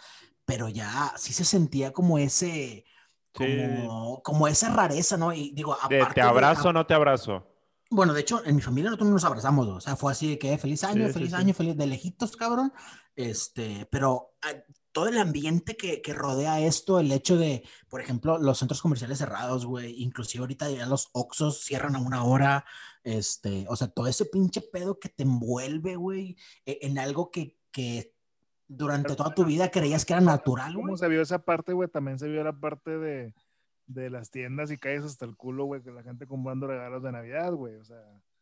pero 0.46 0.70
ya 0.70 1.14
sí 1.18 1.34
se 1.34 1.44
sentía 1.46 1.92
como 1.94 2.18
ese, 2.18 2.86
como, 3.34 4.22
como 4.24 4.48
esa 4.48 4.70
rareza, 4.74 5.18
¿no? 5.18 5.34
Y 5.34 5.52
digo, 5.52 5.78
De, 5.90 6.02
aparte 6.02 6.16
¿Te 6.16 6.22
de- 6.22 6.28
abrazo 6.28 6.70
o 6.70 6.74
no 6.74 6.86
te 6.86 6.94
abrazo? 6.94 7.46
bueno, 7.90 8.14
de 8.14 8.20
hecho, 8.22 8.44
en 8.46 8.56
mi 8.56 8.62
familia 8.62 8.90
nosotros 8.90 9.10
nos 9.10 9.24
abrazamos, 9.24 9.66
o 9.68 9.80
sea, 9.80 9.96
fue 9.96 10.12
así 10.12 10.30
de 10.32 10.38
que 10.38 10.58
feliz 10.58 10.84
año, 10.84 11.04
Sí, 11.08 11.08
sí, 11.08 11.14
feliz 11.14 11.30
sí. 11.30 11.36
año, 11.38 11.54
feliz 11.54 11.78
de 11.78 11.88
lejitos, 11.88 12.36
cabrón. 12.36 12.74
Este, 13.18 13.88
pero 13.90 14.36
ah, 14.44 14.54
todo 14.92 15.08
el 15.08 15.18
ambiente 15.18 15.76
que, 15.76 16.04
que 16.04 16.14
rodea 16.14 16.60
esto, 16.60 17.00
el 17.00 17.12
hecho 17.12 17.36
de, 17.36 17.64
por 17.90 18.00
ejemplo, 18.00 18.38
los 18.38 18.60
centros 18.60 18.80
comerciales 18.80 19.18
cerrados, 19.18 19.66
güey, 19.66 20.02
inclusive 20.04 20.44
ahorita 20.44 20.70
ya 20.70 20.86
los 20.86 21.10
Oxxos 21.14 21.64
cierran 21.64 21.96
a 21.96 22.00
una 22.00 22.24
hora, 22.24 22.64
este, 23.04 23.66
o 23.70 23.76
sea, 23.76 23.88
todo 23.88 24.06
ese 24.06 24.26
pinche 24.26 24.62
pedo 24.62 25.00
que 25.00 25.10
te 25.10 25.24
envuelve, 25.24 25.96
güey, 25.96 26.38
e- 26.64 26.78
en 26.84 27.00
algo 27.00 27.32
que, 27.32 27.58
que 27.72 28.14
durante 28.68 29.16
toda 29.16 29.34
tu 29.34 29.46
vida 29.46 29.72
creías 29.72 30.06
que 30.06 30.14
era 30.14 30.22
natural, 30.22 30.74
güey. 30.74 30.86
¿Cómo 30.86 30.98
se 30.98 31.08
vio 31.08 31.24
esa 31.24 31.40
parte, 31.40 31.74
güey? 31.74 31.90
También 31.90 32.20
se 32.20 32.28
vio 32.28 32.44
la 32.44 32.54
parte 32.54 33.00
de, 33.00 33.34
de 33.88 34.12
las 34.12 34.30
tiendas 34.30 34.70
y 34.70 34.78
calles 34.78 35.06
hasta 35.06 35.26
el 35.26 35.36
culo, 35.36 35.66
güey, 35.66 35.82
que 35.82 35.92
la 35.92 36.04
gente 36.04 36.28
comprando 36.28 36.68
regalos 36.68 37.02
de 37.02 37.12
Navidad, 37.12 37.52
güey, 37.54 37.76
o 37.78 37.84
sea... 37.84 37.98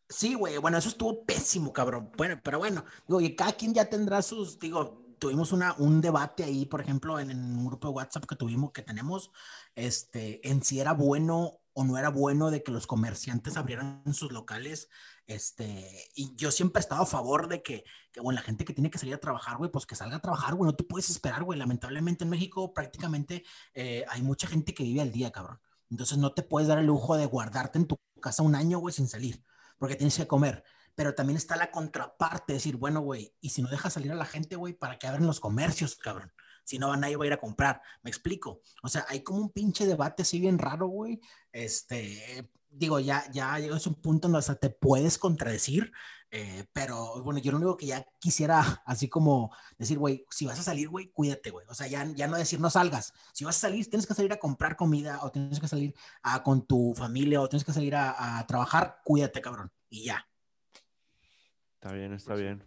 Sí, 0.08 0.36
güey, 0.36 0.58
bueno, 0.58 0.78
eso 0.78 0.90
estuvo 0.90 1.26
pésimo, 1.26 1.74
cabrón. 1.74 2.12
Bueno, 2.16 2.40
pero 2.44 2.60
bueno, 2.60 2.86
digo, 3.08 3.22
y 3.22 3.36
cada 3.36 3.54
quien 3.54 3.74
ya 3.74 3.90
tendrá 3.90 4.22
sus, 4.22 4.60
digo, 4.60 5.06
tuvimos 5.20 5.52
una, 5.52 5.76
un 5.80 6.02
debate 6.02 6.44
ahí, 6.44 6.66
por 6.66 6.82
ejemplo, 6.82 7.20
en, 7.20 7.32
un 7.32 7.66
grupo 7.66 7.88
de 7.88 7.94
WhatsApp 7.96 8.26
que 8.26 8.36
tuvimos, 8.36 8.72
que 8.72 8.84
tenemos, 8.84 9.32
este, 9.76 10.48
en 10.48 10.64
si 10.64 10.80
era 10.80 10.94
bueno 10.94 11.60
o 11.74 11.84
no 11.84 11.98
era 11.98 12.10
bueno 12.10 12.52
de 12.52 12.64
que 12.64 12.72
los 12.72 12.88
comerciantes 12.88 13.58
abrieran 13.58 14.04
sus 14.14 14.32
locales. 14.32 14.90
Este, 15.28 16.10
y 16.16 16.36
yo 16.36 16.52
siempre 16.52 16.80
he 16.80 16.84
estado 16.84 17.02
a 17.02 17.06
favor 17.08 17.48
de 17.48 17.64
que, 17.64 17.84
que 18.12 18.22
bueno, 18.22 18.40
la 18.40 18.46
gente 18.46 18.64
que 18.64 18.74
tiene 18.74 18.92
que 18.92 19.00
salir 19.00 19.16
a 19.16 19.20
trabajar, 19.20 19.58
güey, 19.58 19.72
pues 19.72 19.86
que 19.86 19.96
salga 19.96 20.18
a 20.18 20.22
trabajar, 20.22 20.56
güey, 20.56 20.70
no 20.70 20.76
te 20.76 20.84
puedes 20.84 21.10
esperar, 21.10 21.44
güey. 21.44 21.60
Lamentablemente 21.60 22.24
en 22.24 22.30
México 22.30 22.74
prácticamente 22.74 23.44
eh, 23.74 24.06
hay 24.08 24.22
mucha 24.22 24.48
gente 24.48 24.74
que 24.74 24.84
vive 24.84 25.02
al 25.02 25.12
día, 25.12 25.32
cabrón. 25.32 25.60
Entonces 25.90 26.18
no 26.18 26.34
te 26.34 26.44
puedes 26.44 26.68
dar 26.68 26.78
el 26.78 26.86
lujo 26.86 27.18
de 27.18 27.26
guardarte 27.26 27.80
en 27.80 27.88
tu 27.88 27.98
casa 28.22 28.44
un 28.44 28.56
año, 28.56 28.80
güey, 28.80 28.94
sin 28.94 29.08
salir, 29.08 29.44
porque 29.78 29.96
tienes 29.96 30.18
que 30.18 30.28
comer. 30.28 30.64
Pero 30.96 31.14
también 31.14 31.38
está 31.38 31.58
la 31.58 31.72
contraparte, 31.72 32.54
decir, 32.54 32.78
bueno, 32.78 33.02
güey, 33.02 33.34
y 33.42 33.50
si 33.50 33.62
no 33.62 33.70
dejas 33.70 33.94
salir 33.94 34.12
a 34.12 34.16
la 34.16 34.26
gente, 34.26 34.56
güey, 34.56 34.74
¿para 34.74 34.98
que 34.98 35.08
abren 35.08 35.28
los 35.28 35.40
comercios, 35.40 35.96
cabrón? 35.98 36.32
Si 36.64 36.80
no, 36.80 36.96
nadie 36.96 37.16
va 37.16 37.26
a 37.26 37.28
ir 37.28 37.34
a 37.34 37.40
comprar. 37.40 37.82
Me 38.02 38.10
explico. 38.10 38.62
O 38.82 38.88
sea, 38.88 39.06
hay 39.08 39.22
como 39.22 39.40
un 39.40 39.52
pinche 39.52 39.86
debate 39.86 40.24
así 40.24 40.40
bien 40.40 40.58
raro, 40.58 40.88
güey. 40.88 41.20
Este, 41.52 42.50
digo, 42.78 43.00
ya, 43.00 43.30
ya 43.32 43.58
llegas 43.60 43.86
a 43.86 43.90
un 43.90 43.96
punto 43.96 44.28
donde 44.28 44.40
hasta 44.40 44.56
te 44.56 44.70
puedes 44.70 45.18
contradecir, 45.18 45.92
eh, 46.32 46.66
pero 46.74 47.24
bueno, 47.24 47.40
yo 47.40 47.52
lo 47.52 47.58
único 47.58 47.78
que 47.78 47.88
ya 47.88 48.06
quisiera, 48.20 48.84
así 48.86 49.08
como 49.08 49.56
decir, 49.78 49.98
güey, 49.98 50.26
si 50.30 50.46
vas 50.46 50.60
a 50.60 50.64
salir, 50.64 50.90
güey, 50.90 51.08
cuídate, 51.08 51.50
güey. 51.52 51.66
O 51.70 51.74
sea, 51.74 51.88
ya, 51.88 52.06
ya 52.16 52.28
no 52.28 52.38
decir 52.38 52.60
no 52.60 52.70
salgas. 52.70 53.14
Si 53.34 53.46
vas 53.46 53.58
a 53.58 53.62
salir, 53.62 53.90
tienes 53.90 54.06
que 54.06 54.14
salir 54.14 54.34
a 54.34 54.40
comprar 54.40 54.76
comida 54.76 55.20
o 55.24 55.32
tienes 55.32 55.60
que 55.60 55.68
salir 55.68 55.94
a, 56.24 56.44
con 56.44 56.66
tu 56.66 56.94
familia 56.96 57.42
o 57.42 57.48
tienes 57.48 57.64
que 57.64 57.74
salir 57.74 57.96
a, 57.96 58.40
a 58.40 58.46
trabajar, 58.48 59.02
cuídate, 59.04 59.42
cabrón. 59.42 59.72
Y 59.90 60.06
ya. 60.06 60.28
Está 61.76 61.94
bien, 61.94 62.14
está 62.14 62.34
bien. 62.34 62.64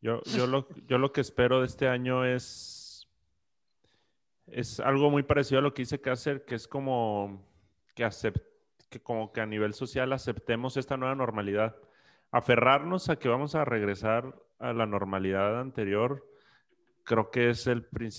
Yo, 0.00 0.22
yo, 0.24 0.46
lo, 0.46 0.68
yo 0.86 0.98
lo 0.98 1.12
que 1.12 1.20
espero 1.20 1.60
de 1.60 1.66
este 1.66 1.88
año 1.88 2.24
es, 2.24 3.08
es 4.46 4.80
algo 4.80 5.10
muy 5.10 5.22
parecido 5.24 5.58
a 5.58 5.62
lo 5.62 5.74
que 5.74 5.82
hice 5.82 6.00
hacer, 6.06 6.44
que 6.44 6.54
es 6.54 6.68
como 6.68 7.44
que, 7.94 8.04
acept, 8.04 8.46
como 9.00 9.32
que 9.32 9.40
a 9.40 9.46
nivel 9.46 9.74
social 9.74 10.12
aceptemos 10.12 10.76
esta 10.76 10.96
nueva 10.96 11.14
normalidad. 11.14 11.76
Aferrarnos 12.30 13.08
a 13.08 13.16
que 13.16 13.28
vamos 13.28 13.54
a 13.54 13.64
regresar 13.64 14.34
a 14.58 14.72
la 14.72 14.86
normalidad 14.86 15.60
anterior, 15.60 16.26
creo 17.04 17.30
que 17.30 17.50
es 17.50 17.68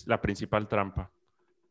la 0.05 0.21
principal 0.21 0.67
trampa. 0.67 1.11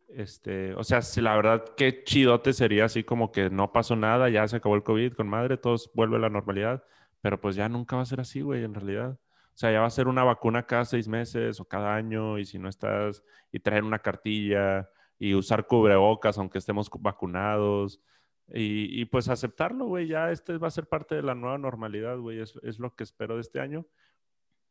Este, 0.08 0.74
o 0.74 0.84
sea, 0.84 1.00
la 1.16 1.36
verdad, 1.36 1.64
qué 1.76 2.04
chidote 2.04 2.52
sería 2.52 2.84
así 2.84 3.04
como 3.04 3.32
que 3.32 3.50
no 3.50 3.72
pasó 3.72 3.96
nada, 3.96 4.28
ya 4.28 4.46
se 4.46 4.56
acabó 4.56 4.76
el 4.76 4.82
COVID 4.82 5.14
con 5.14 5.28
madre, 5.28 5.56
todos 5.56 5.90
vuelve 5.94 6.16
a 6.16 6.20
la 6.20 6.30
normalidad 6.30 6.84
pero 7.26 7.40
pues 7.40 7.56
ya 7.56 7.68
nunca 7.68 7.96
va 7.96 8.02
a 8.02 8.06
ser 8.06 8.20
así, 8.20 8.40
güey, 8.40 8.62
en 8.62 8.72
realidad. 8.72 9.18
O 9.54 9.58
sea, 9.58 9.72
ya 9.72 9.80
va 9.80 9.86
a 9.86 9.90
ser 9.90 10.06
una 10.06 10.22
vacuna 10.22 10.64
cada 10.64 10.84
seis 10.84 11.08
meses 11.08 11.58
o 11.58 11.64
cada 11.64 11.96
año 11.96 12.38
y 12.38 12.44
si 12.44 12.56
no 12.56 12.68
estás, 12.68 13.24
y 13.50 13.58
traer 13.58 13.82
una 13.82 13.98
cartilla 13.98 14.88
y 15.18 15.34
usar 15.34 15.66
cubrebocas 15.66 16.38
aunque 16.38 16.58
estemos 16.58 16.88
vacunados 17.00 18.00
y, 18.48 19.00
y 19.00 19.04
pues 19.06 19.28
aceptarlo, 19.28 19.86
güey, 19.86 20.08
ya 20.08 20.30
este 20.30 20.58
va 20.58 20.68
a 20.68 20.72
ser 20.72 20.88
parte 20.88 21.14
de 21.14 21.22
la 21.22 21.34
nueva 21.34 21.58
normalidad, 21.58 22.18
güey, 22.18 22.40
es, 22.40 22.54
es 22.62 22.78
lo 22.78 22.94
que 22.94 23.04
espero 23.04 23.34
de 23.34 23.40
este 23.40 23.60
año, 23.60 23.86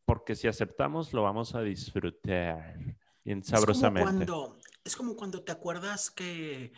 porque 0.05 0.35
si 0.35 0.47
aceptamos 0.47 1.13
lo 1.13 1.23
vamos 1.23 1.55
a 1.55 1.61
disfrutar 1.61 2.77
bien 3.23 3.43
sabrosamente. 3.43 4.23
Es 4.23 4.29
como 4.29 4.45
cuando, 4.45 4.59
es 4.83 4.95
como 4.95 5.15
cuando 5.15 5.43
te 5.43 5.51
acuerdas 5.51 6.11
que 6.11 6.71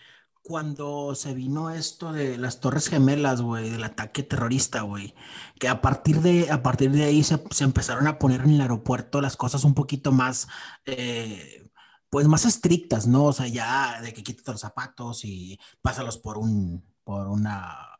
cuando 0.47 1.13
se 1.13 1.33
vino 1.33 1.71
esto 1.71 2.13
de 2.13 2.37
las 2.37 2.61
Torres 2.61 2.87
Gemelas, 2.87 3.41
güey, 3.41 3.69
del 3.69 3.83
ataque 3.83 4.23
terrorista, 4.23 4.81
güey, 4.81 5.13
que 5.59 5.67
a 5.67 5.81
partir 5.81 6.21
de, 6.21 6.49
a 6.49 6.63
partir 6.63 6.91
de 6.91 7.03
ahí 7.03 7.21
se, 7.23 7.43
se, 7.51 7.65
empezaron 7.65 8.07
a 8.07 8.17
poner 8.17 8.41
en 8.41 8.51
el 8.51 8.61
aeropuerto 8.61 9.19
las 9.19 9.35
cosas 9.35 9.65
un 9.65 9.73
poquito 9.73 10.13
más, 10.13 10.47
eh, 10.85 11.66
pues 12.09 12.27
más 12.27 12.45
estrictas, 12.45 13.07
¿no? 13.07 13.25
O 13.25 13.33
sea, 13.33 13.47
ya 13.47 14.01
de 14.01 14.13
que 14.13 14.23
quites 14.23 14.47
los 14.47 14.61
zapatos 14.61 15.25
y 15.25 15.59
pásalos 15.81 16.17
por 16.17 16.37
un, 16.37 16.83
por 17.03 17.27
una 17.27 17.96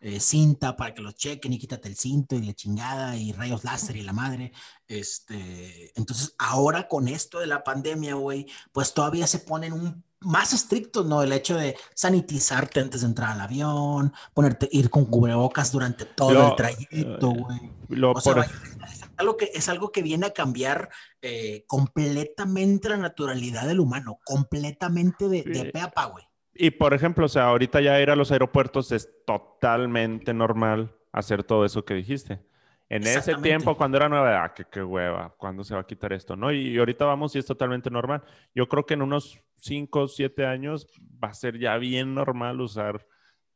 eh, 0.00 0.18
cinta 0.20 0.76
para 0.76 0.94
que 0.94 1.02
los 1.02 1.14
chequen 1.14 1.52
y 1.52 1.58
quítate 1.58 1.88
el 1.88 1.96
cinto 1.96 2.34
y 2.34 2.42
la 2.42 2.54
chingada 2.54 3.16
y 3.16 3.32
rayos 3.32 3.64
láser 3.64 3.96
y 3.96 4.02
la 4.02 4.12
madre. 4.12 4.52
Este, 4.88 5.92
entonces, 5.98 6.34
ahora 6.38 6.88
con 6.88 7.06
esto 7.08 7.38
de 7.38 7.46
la 7.46 7.62
pandemia, 7.62 8.14
güey, 8.14 8.46
pues 8.72 8.94
todavía 8.94 9.26
se 9.26 9.40
ponen 9.40 9.72
un 9.72 10.02
más 10.20 10.52
estrictos, 10.52 11.06
¿no? 11.06 11.22
El 11.22 11.32
hecho 11.32 11.56
de 11.56 11.76
sanitizarte 11.94 12.80
antes 12.80 13.00
de 13.00 13.06
entrar 13.06 13.30
al 13.30 13.40
avión, 13.40 14.12
ponerte, 14.34 14.68
ir 14.70 14.90
con 14.90 15.06
cubrebocas 15.06 15.72
durante 15.72 16.04
todo 16.04 16.32
lo, 16.32 16.48
el 16.48 16.56
trayecto, 16.56 17.32
eh, 17.32 17.70
güey. 17.88 18.04
O 18.14 18.20
sea, 18.20 18.42
es, 18.42 19.02
algo 19.16 19.36
que, 19.36 19.50
es 19.54 19.68
algo 19.68 19.92
que 19.92 20.02
viene 20.02 20.26
a 20.26 20.32
cambiar 20.32 20.90
eh, 21.22 21.64
completamente 21.66 22.90
la 22.90 22.98
naturalidad 22.98 23.66
del 23.66 23.80
humano, 23.80 24.18
completamente 24.24 25.28
de, 25.28 25.42
sí. 25.42 25.50
de 25.50 25.64
pe 25.66 25.80
a 25.80 25.90
pa, 25.90 26.06
güey. 26.06 26.29
Y 26.54 26.72
por 26.72 26.94
ejemplo, 26.94 27.26
o 27.26 27.28
sea, 27.28 27.46
ahorita 27.46 27.80
ya 27.80 28.00
ir 28.00 28.10
a 28.10 28.16
los 28.16 28.32
aeropuertos 28.32 28.92
es 28.92 29.08
totalmente 29.24 30.34
normal 30.34 30.94
hacer 31.12 31.44
todo 31.44 31.64
eso 31.64 31.84
que 31.84 31.94
dijiste. 31.94 32.40
En 32.88 33.06
ese 33.06 33.36
tiempo, 33.36 33.76
cuando 33.76 33.98
era 33.98 34.08
nueva, 34.08 34.44
ah, 34.44 34.52
qué, 34.52 34.64
qué 34.64 34.82
hueva, 34.82 35.32
¿cuándo 35.38 35.62
se 35.62 35.74
va 35.74 35.82
a 35.82 35.86
quitar 35.86 36.12
esto? 36.12 36.34
¿No? 36.34 36.50
Y, 36.50 36.70
y 36.70 36.78
ahorita 36.78 37.04
vamos 37.04 37.36
y 37.36 37.38
es 37.38 37.46
totalmente 37.46 37.88
normal. 37.88 38.24
Yo 38.52 38.68
creo 38.68 38.84
que 38.84 38.94
en 38.94 39.02
unos 39.02 39.40
5 39.58 40.00
o 40.00 40.08
7 40.08 40.44
años 40.44 40.88
va 41.22 41.28
a 41.28 41.34
ser 41.34 41.56
ya 41.58 41.76
bien 41.76 42.14
normal 42.14 42.60
usar 42.60 43.06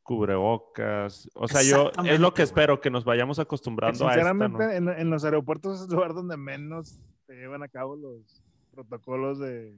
cubrebocas. 0.05 1.29
O 1.35 1.49
sea, 1.49 1.63
yo 1.63 1.91
es 2.05 2.21
lo 2.21 2.33
que 2.33 2.43
espero, 2.43 2.81
que 2.81 2.91
nos 2.91 3.05
vayamos 3.05 3.41
acostumbrando 3.41 4.07
a 4.07 4.15
esto. 4.15 4.21
Sinceramente, 4.21 4.77
en, 4.77 4.89
en, 4.89 5.11
los 5.11 5.25
aeropuertos 5.25 5.81
es 5.81 5.89
el 5.89 5.95
lugar 5.97 6.15
donde 6.15 6.37
menos 6.37 7.01
se 7.27 7.35
llevan 7.35 7.65
a 7.65 7.69
cabo 7.69 7.97
los 7.97 8.41
protocolos 8.71 9.41
de. 9.41 9.75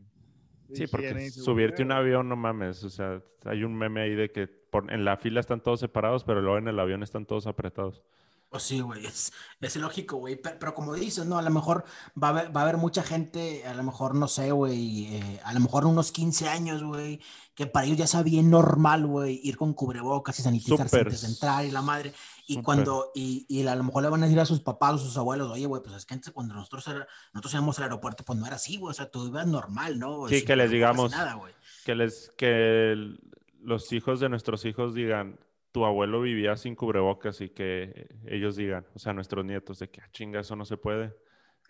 Sí, 0.73 0.87
porque 0.87 1.31
subirte 1.31 1.83
un 1.83 1.93
avión, 1.93 2.29
no 2.29 2.37
mames. 2.37 2.83
O 2.85 2.91
sea, 2.91 3.23
hay 3.45 3.65
un 3.65 3.75
meme 3.75 4.03
ahí 4.03 4.15
de 4.15 4.31
que 4.31 4.47
por, 4.47 4.93
en 4.93 5.05
la 5.05 5.17
fila 5.17 5.41
están 5.41 5.61
todos 5.61 5.81
separados, 5.81 6.25
pero 6.25 6.41
luego 6.41 6.59
en 6.59 6.69
el 6.69 6.79
avión 6.79 7.03
están 7.03 7.27
todos 7.27 7.47
apretados. 7.47 8.03
Pues 8.49 8.63
sí, 8.63 8.81
güey, 8.81 9.05
es, 9.05 9.33
es, 9.61 9.77
lógico, 9.77 10.19
güey. 10.19 10.37
Pero, 10.37 10.57
pero, 10.59 10.75
como 10.75 10.95
dices, 10.95 11.27
¿no? 11.27 11.37
A 11.37 11.43
lo 11.43 11.51
mejor 11.51 11.85
va 12.23 12.29
a 12.29 12.31
haber, 12.31 12.57
va 12.57 12.61
a 12.61 12.65
haber 12.65 12.77
mucha 12.77 13.03
gente, 13.03 13.67
a 13.67 13.75
lo 13.75 13.83
mejor, 13.83 14.15
no 14.15 14.29
sé, 14.29 14.53
güey, 14.53 15.07
eh, 15.17 15.41
a 15.45 15.53
lo 15.53 15.61
mejor 15.61 15.85
unos 15.85 16.13
15 16.13 16.49
años, 16.49 16.83
güey, 16.83 17.21
que 17.55 17.67
para 17.67 17.87
ellos 17.87 17.99
ya 17.99 18.07
sea 18.07 18.23
bien 18.23 18.49
normal, 18.49 19.07
güey, 19.07 19.41
ir 19.43 19.57
con 19.57 19.75
cubrebocas 19.75 20.39
y 20.39 20.43
sanitizarse 20.43 21.01
antes 21.01 21.23
de 21.23 21.29
entrar 21.29 21.65
y 21.65 21.73
la 21.73 21.83
madre. 21.83 22.13
Y 22.49 22.63
cuando, 22.63 23.11
y, 23.15 23.45
y, 23.49 23.67
a 23.67 23.75
lo 23.75 23.83
mejor 23.83 24.05
le 24.05 24.09
van 24.09 24.23
a 24.23 24.27
decir 24.27 24.39
a 24.39 24.45
sus 24.45 24.61
papás 24.61 24.95
o 24.95 24.99
sus 24.99 25.17
abuelos, 25.17 25.51
oye, 25.51 25.67
güey, 25.67 25.83
pues 25.83 25.97
es 25.97 26.07
que 26.07 26.15
antes 26.15 26.33
cuando 26.33 26.55
nosotros, 26.55 26.87
era, 26.87 27.07
nosotros 27.33 27.55
íbamos 27.55 27.79
al 27.79 27.85
aeropuerto, 27.85 28.25
pues 28.25 28.39
no 28.39 28.47
era 28.47 28.55
así, 28.55 28.77
güey, 28.77 28.93
o 28.93 28.95
sea, 28.95 29.11
tú 29.11 29.27
ibas 29.27 29.47
normal, 29.49 29.99
¿no? 29.99 30.29
Sí, 30.29 30.39
Sin 30.39 30.47
que 30.47 30.57
les 30.57 30.71
digamos, 30.71 31.11
nada, 31.11 31.41
que 31.85 31.95
les, 31.97 32.33
que 32.37 33.17
los 33.61 33.93
hijos 33.93 34.21
de 34.21 34.29
nuestros 34.29 34.65
hijos 34.65 34.95
digan, 34.95 35.41
tu 35.73 35.85
abuelo 35.85 36.21
vivía 36.21 36.57
sin 36.57 36.77
cubrebocas 36.77 37.41
y 37.41 37.49
que 37.49 38.09
ellos 38.27 38.55
digan, 38.55 38.87
o 38.95 38.99
sea, 38.99 39.13
nuestros 39.13 39.45
nietos, 39.45 39.81
de 39.81 39.91
que 39.91 40.01
ah, 40.01 40.09
chinga, 40.13 40.41
eso 40.41 40.55
no 40.55 40.65
se 40.65 40.77
puede, 40.77 41.17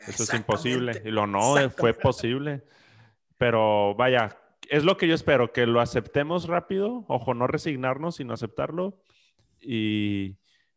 eso 0.06 0.24
es 0.24 0.34
imposible. 0.34 1.02
Y 1.04 1.10
lo 1.10 1.26
no, 1.26 1.54
fue 1.70 1.94
posible. 1.94 2.64
Pero 3.38 3.94
vaya, 3.94 4.38
es 4.68 4.84
lo 4.84 4.96
que 4.96 5.08
yo 5.08 5.14
espero, 5.14 5.52
que 5.52 5.66
lo 5.66 5.80
aceptemos 5.80 6.46
rápido, 6.46 7.04
ojo, 7.08 7.34
no 7.34 7.46
resignarnos, 7.46 8.16
sino 8.16 8.34
aceptarlo 8.34 9.00
y, 9.60 10.36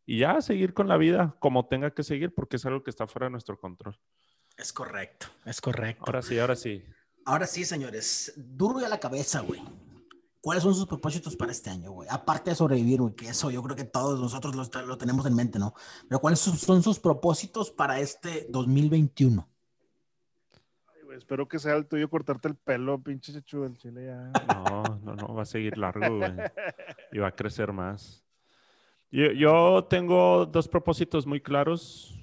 y 0.09 0.17
ya 0.17 0.41
seguir 0.41 0.73
con 0.73 0.87
la 0.87 0.97
vida 0.97 1.35
como 1.37 1.67
tenga 1.67 1.91
que 1.91 2.01
seguir, 2.01 2.33
porque 2.33 2.55
es 2.55 2.65
algo 2.65 2.81
que 2.81 2.89
está 2.89 3.05
fuera 3.05 3.27
de 3.27 3.29
nuestro 3.29 3.59
control. 3.59 3.95
Es 4.57 4.73
correcto, 4.73 5.27
es 5.45 5.61
correcto. 5.61 6.03
Ahora 6.07 6.23
sí, 6.23 6.39
ahora 6.39 6.55
sí. 6.55 6.83
Ahora 7.25 7.45
sí, 7.45 7.63
señores. 7.63 8.33
Duro 8.35 8.79
a 8.79 8.89
la 8.89 8.99
cabeza, 8.99 9.41
güey. 9.41 9.61
¿Cuáles 10.41 10.63
son 10.63 10.73
sus 10.73 10.87
propósitos 10.87 11.35
para 11.35 11.51
este 11.51 11.69
año, 11.69 11.91
güey? 11.91 12.09
Aparte 12.09 12.49
de 12.49 12.55
sobrevivir, 12.55 13.01
güey, 13.01 13.13
que 13.13 13.29
eso 13.29 13.51
yo 13.51 13.61
creo 13.61 13.75
que 13.75 13.83
todos 13.83 14.19
nosotros 14.19 14.55
lo, 14.55 14.85
lo, 14.87 14.97
tenemos 14.97 15.27
en 15.27 15.35
mente, 15.35 15.59
¿no? 15.59 15.75
Pero 16.07 16.19
¿cuáles 16.19 16.39
son 16.39 16.81
sus 16.81 16.97
propósitos 16.97 17.69
para 17.69 17.99
este 17.99 18.47
2021? 18.49 19.47
Ay, 20.87 21.03
güey, 21.03 21.19
espero 21.19 21.47
que 21.47 21.59
sea 21.59 21.75
el 21.75 21.85
tuyo 21.85 22.09
cortarte 22.09 22.47
el 22.47 22.55
pelo, 22.55 22.99
pinche 22.99 23.31
chechu 23.31 23.61
del 23.61 23.77
chile 23.77 24.07
ya. 24.07 24.31
No, 24.55 24.81
no, 25.03 25.13
no, 25.13 25.35
va 25.35 25.43
a 25.43 25.45
seguir 25.45 25.77
largo, 25.77 26.17
güey. 26.17 26.33
Y 27.11 27.19
va 27.19 27.27
a 27.27 27.35
crecer 27.35 27.71
más. 27.71 28.25
Yo, 29.11 29.31
yo 29.31 29.87
tengo 29.89 30.45
dos 30.45 30.67
propósitos 30.67 31.25
muy 31.25 31.41
claros. 31.41 32.15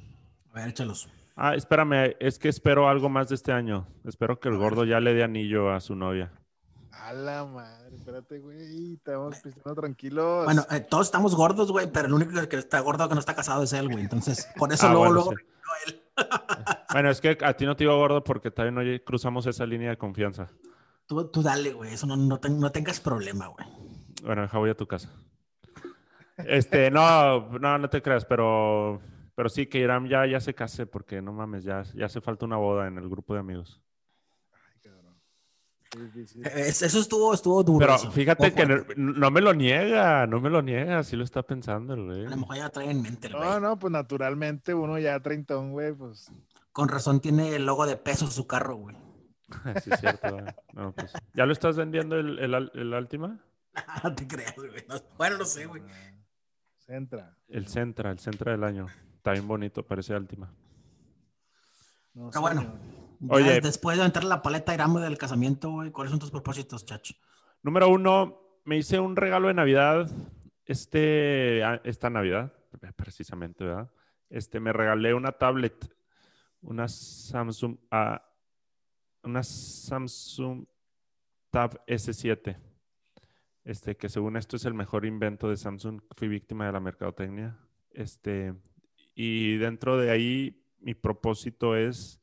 A 0.53 0.61
ver, 0.61 0.69
échalos. 0.69 1.09
Ah, 1.35 1.55
espérame, 1.55 2.17
es 2.19 2.39
que 2.39 2.49
espero 2.49 2.89
algo 2.89 3.09
más 3.09 3.29
de 3.29 3.35
este 3.35 3.53
año. 3.53 3.87
Espero 4.05 4.41
que 4.41 4.49
el 4.49 4.57
gordo 4.57 4.85
ya 4.85 5.01
le 5.01 5.13
dé 5.13 5.23
anillo 5.23 5.71
a 5.71 5.81
su 5.81 5.95
novia. 5.95 6.33
A 6.93 7.13
la 7.13 7.45
madre, 7.45 7.95
espérate, 7.95 8.39
güey. 8.39 8.95
Estamos 8.95 9.39
pisteando 9.41 9.75
tranquilos. 9.75 10.47
Bueno, 10.47 10.65
eh, 10.71 10.81
todos 10.81 11.07
estamos 11.07 11.35
gordos, 11.35 11.71
güey, 11.71 11.93
pero 11.93 12.07
el 12.07 12.15
único 12.15 12.33
que 12.49 12.57
está 12.57 12.81
gordo 12.81 13.07
que 13.07 13.15
no 13.15 13.21
está 13.21 13.35
casado 13.35 13.63
es 13.65 13.73
él, 13.75 13.89
güey. 13.89 14.01
Entonces, 14.01 14.49
por 14.57 14.73
eso 14.73 14.87
ah, 14.87 14.93
luego, 14.93 15.05
bueno, 15.05 15.15
luego. 15.15 15.35
Sí. 15.37 15.45
Él. 15.87 16.03
bueno, 16.93 17.11
es 17.11 17.21
que 17.21 17.37
a 17.43 17.53
ti 17.55 17.67
no 17.67 17.77
te 17.77 17.85
digo 17.85 17.97
gordo 17.99 18.25
porque 18.25 18.51
todavía 18.51 18.83
no 18.83 19.05
cruzamos 19.05 19.45
esa 19.47 19.67
línea 19.67 19.91
de 19.91 19.99
confianza. 19.99 20.49
Tú, 21.05 21.29
tú 21.29 21.43
dale, 21.43 21.75
güey. 21.75 21.93
Eso 21.93 22.07
no, 22.07 22.17
no, 22.17 22.41
te, 22.41 22.49
no 22.49 22.73
tengas 22.73 22.99
problema, 22.99 23.49
güey. 23.49 23.67
Bueno, 24.23 24.43
deja 24.43 24.57
voy 24.57 24.71
a 24.71 24.77
tu 24.77 24.87
casa. 24.87 25.11
Este, 26.39 26.91
no, 26.91 27.49
no, 27.59 27.79
no 27.79 27.89
te 27.91 28.03
creas, 28.03 28.25
pero, 28.25 29.01
pero 29.35 29.49
sí 29.49 29.67
que 29.67 29.79
Iram 29.79 30.07
ya, 30.07 30.27
ya 30.27 30.41
se 30.41 30.55
case 30.55 30.87
porque 30.87 31.23
no 31.23 31.33
mames, 31.33 31.65
ya, 31.65 31.83
ya 31.95 32.07
hace 32.07 32.21
falta 32.21 32.45
una 32.45 32.57
boda 32.57 32.87
en 32.87 32.99
el 32.99 33.09
grupo 33.09 33.35
de 33.35 33.41
amigos. 33.41 33.81
Es- 36.45 36.83
eso 36.83 36.99
estuvo, 37.01 37.33
estuvo 37.33 37.63
duro. 37.63 37.79
Pero 37.79 37.95
eso. 37.95 38.11
fíjate 38.11 38.53
que 38.53 38.67
no, 38.67 38.85
no 38.97 39.31
me 39.31 39.41
lo 39.41 39.55
niega, 39.55 40.27
no 40.27 40.41
me 40.43 40.51
lo 40.51 40.61
niega, 40.61 41.03
sí 41.05 41.17
lo 41.17 41.25
está 41.25 41.43
pensando 41.43 41.95
el 41.95 42.01
A 42.01 42.05
güey. 42.05 42.25
lo 42.27 42.37
mejor 42.37 42.57
ya 42.57 42.69
trae 42.69 42.91
en 42.91 43.01
mente 43.01 43.29
el 43.29 43.33
güey. 43.35 43.45
No, 43.49 43.61
no, 43.61 43.79
pues 43.79 43.91
naturalmente 43.93 44.75
uno 44.75 44.99
ya 44.99 45.19
treintón, 45.21 45.73
güey, 45.73 45.95
pues 45.95 46.31
Con 46.73 46.89
razón 46.89 47.21
tiene 47.21 47.55
el 47.57 47.65
logo 47.65 47.87
de 47.87 47.97
peso 47.97 48.27
su 48.27 48.47
carro, 48.47 48.77
güey. 48.77 48.97
Sí, 49.83 49.91
es 49.91 50.01
cierto. 50.01 50.33
güey. 50.35 50.45
No, 50.75 50.93
pues, 50.93 51.13
¿Ya 51.33 51.47
lo 51.47 51.53
estás 51.55 51.77
vendiendo 51.77 52.17
el, 52.17 52.39
el, 52.41 52.71
el 52.75 52.93
Altima? 52.93 53.39
no 54.05 54.15
te 54.15 54.27
creas, 54.29 54.55
güey. 54.57 54.85
No- 54.89 55.01
bueno, 55.17 55.39
no 55.39 55.45
sé, 55.47 55.65
güey. 55.65 55.83
Centra. 56.87 57.37
El 57.49 57.67
Centra, 57.69 58.11
el 58.11 58.19
Centra 58.19 58.53
del 58.53 58.65
año. 58.65 58.87
Está 59.17 59.33
bien 59.33 59.47
bonito, 59.49 59.85
parece 59.85 60.15
Altima. 60.15 60.53
No, 62.15 62.31
Pero 62.31 62.41
bueno. 62.41 62.79
Oye. 63.29 63.61
después 63.61 63.97
de 63.97 64.03
aventar 64.03 64.25
la 64.25 64.43
paleta 64.43 64.75
Iramo 64.75 65.01
del 65.01 65.19
casamiento, 65.19 65.71
güey, 65.71 65.91
¿cuáles 65.91 66.11
son 66.11 66.21
tus 66.21 66.31
propósitos, 66.31 66.85
chacho? 66.85 67.15
Número 67.63 67.89
uno, 67.89 68.41
me 68.65 68.77
hice 68.77 69.01
un 69.01 69.17
regalo 69.17 69.49
de 69.49 69.55
Navidad 69.55 70.11
este, 70.65 71.65
a- 71.65 71.81
esta 71.85 72.11
Navidad, 72.11 72.53
precisamente, 72.95 73.65
¿verdad? 73.65 73.91
Este, 74.29 74.61
me 74.61 74.73
regalé 74.73 75.15
una 75.15 75.33
tablet, 75.33 75.75
una 76.61 76.89
Samsung, 76.89 77.79
ah, 77.91 78.23
una 79.23 79.43
Samsung 79.43 80.67
Tab 81.51 81.85
S7, 81.87 82.57
este, 83.67 83.97
que 83.97 84.09
según 84.09 84.37
esto 84.37 84.55
es 84.55 84.65
el 84.65 84.75
mejor 84.75 85.05
invento 85.05 85.51
de 85.51 85.57
Samsung. 85.57 86.01
Fui 86.17 86.29
víctima 86.29 86.67
de 86.67 86.73
la 86.73 86.79
mercadotecnia. 86.79 87.59
Este, 87.91 88.55
y 89.13 89.57
dentro 89.57 89.99
de 89.99 90.11
ahí, 90.11 90.65
mi 90.79 90.95
propósito 90.95 91.75
es 91.75 92.21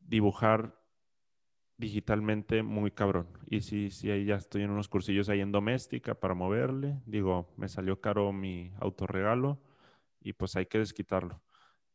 dibujar 0.00 0.76
digitalmente 1.76 2.64
muy 2.64 2.90
cabrón. 2.90 3.28
Y 3.46 3.60
sí, 3.60 3.92
sí, 3.92 4.10
ahí 4.10 4.24
ya 4.24 4.34
estoy 4.34 4.62
en 4.62 4.70
unos 4.70 4.88
cursillos 4.88 5.28
ahí 5.28 5.40
en 5.40 5.52
doméstica 5.52 6.14
para 6.14 6.34
moverle. 6.34 7.00
Digo, 7.06 7.54
me 7.56 7.68
salió 7.68 8.00
caro 8.00 8.32
mi 8.32 8.72
autorregalo 8.80 9.62
y 10.20 10.32
pues 10.32 10.56
hay 10.56 10.66
que 10.66 10.78
desquitarlo. 10.78 11.40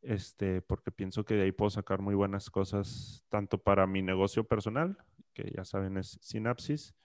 Este, 0.02 0.62
porque 0.62 0.92
pienso 0.92 1.26
que 1.26 1.34
de 1.34 1.44
ahí 1.44 1.52
puedo 1.52 1.72
sacar 1.72 2.00
muy 2.02 2.16
buenas 2.16 2.50
cosas, 2.50 3.26
tanto 3.28 3.58
para 3.58 3.86
mi 3.86 4.02
negocio 4.02 4.46
personal, 4.46 4.98
que 5.34 5.52
ya 5.54 5.66
saben 5.66 5.98
es 5.98 6.18
Sinapsis, 6.22 6.96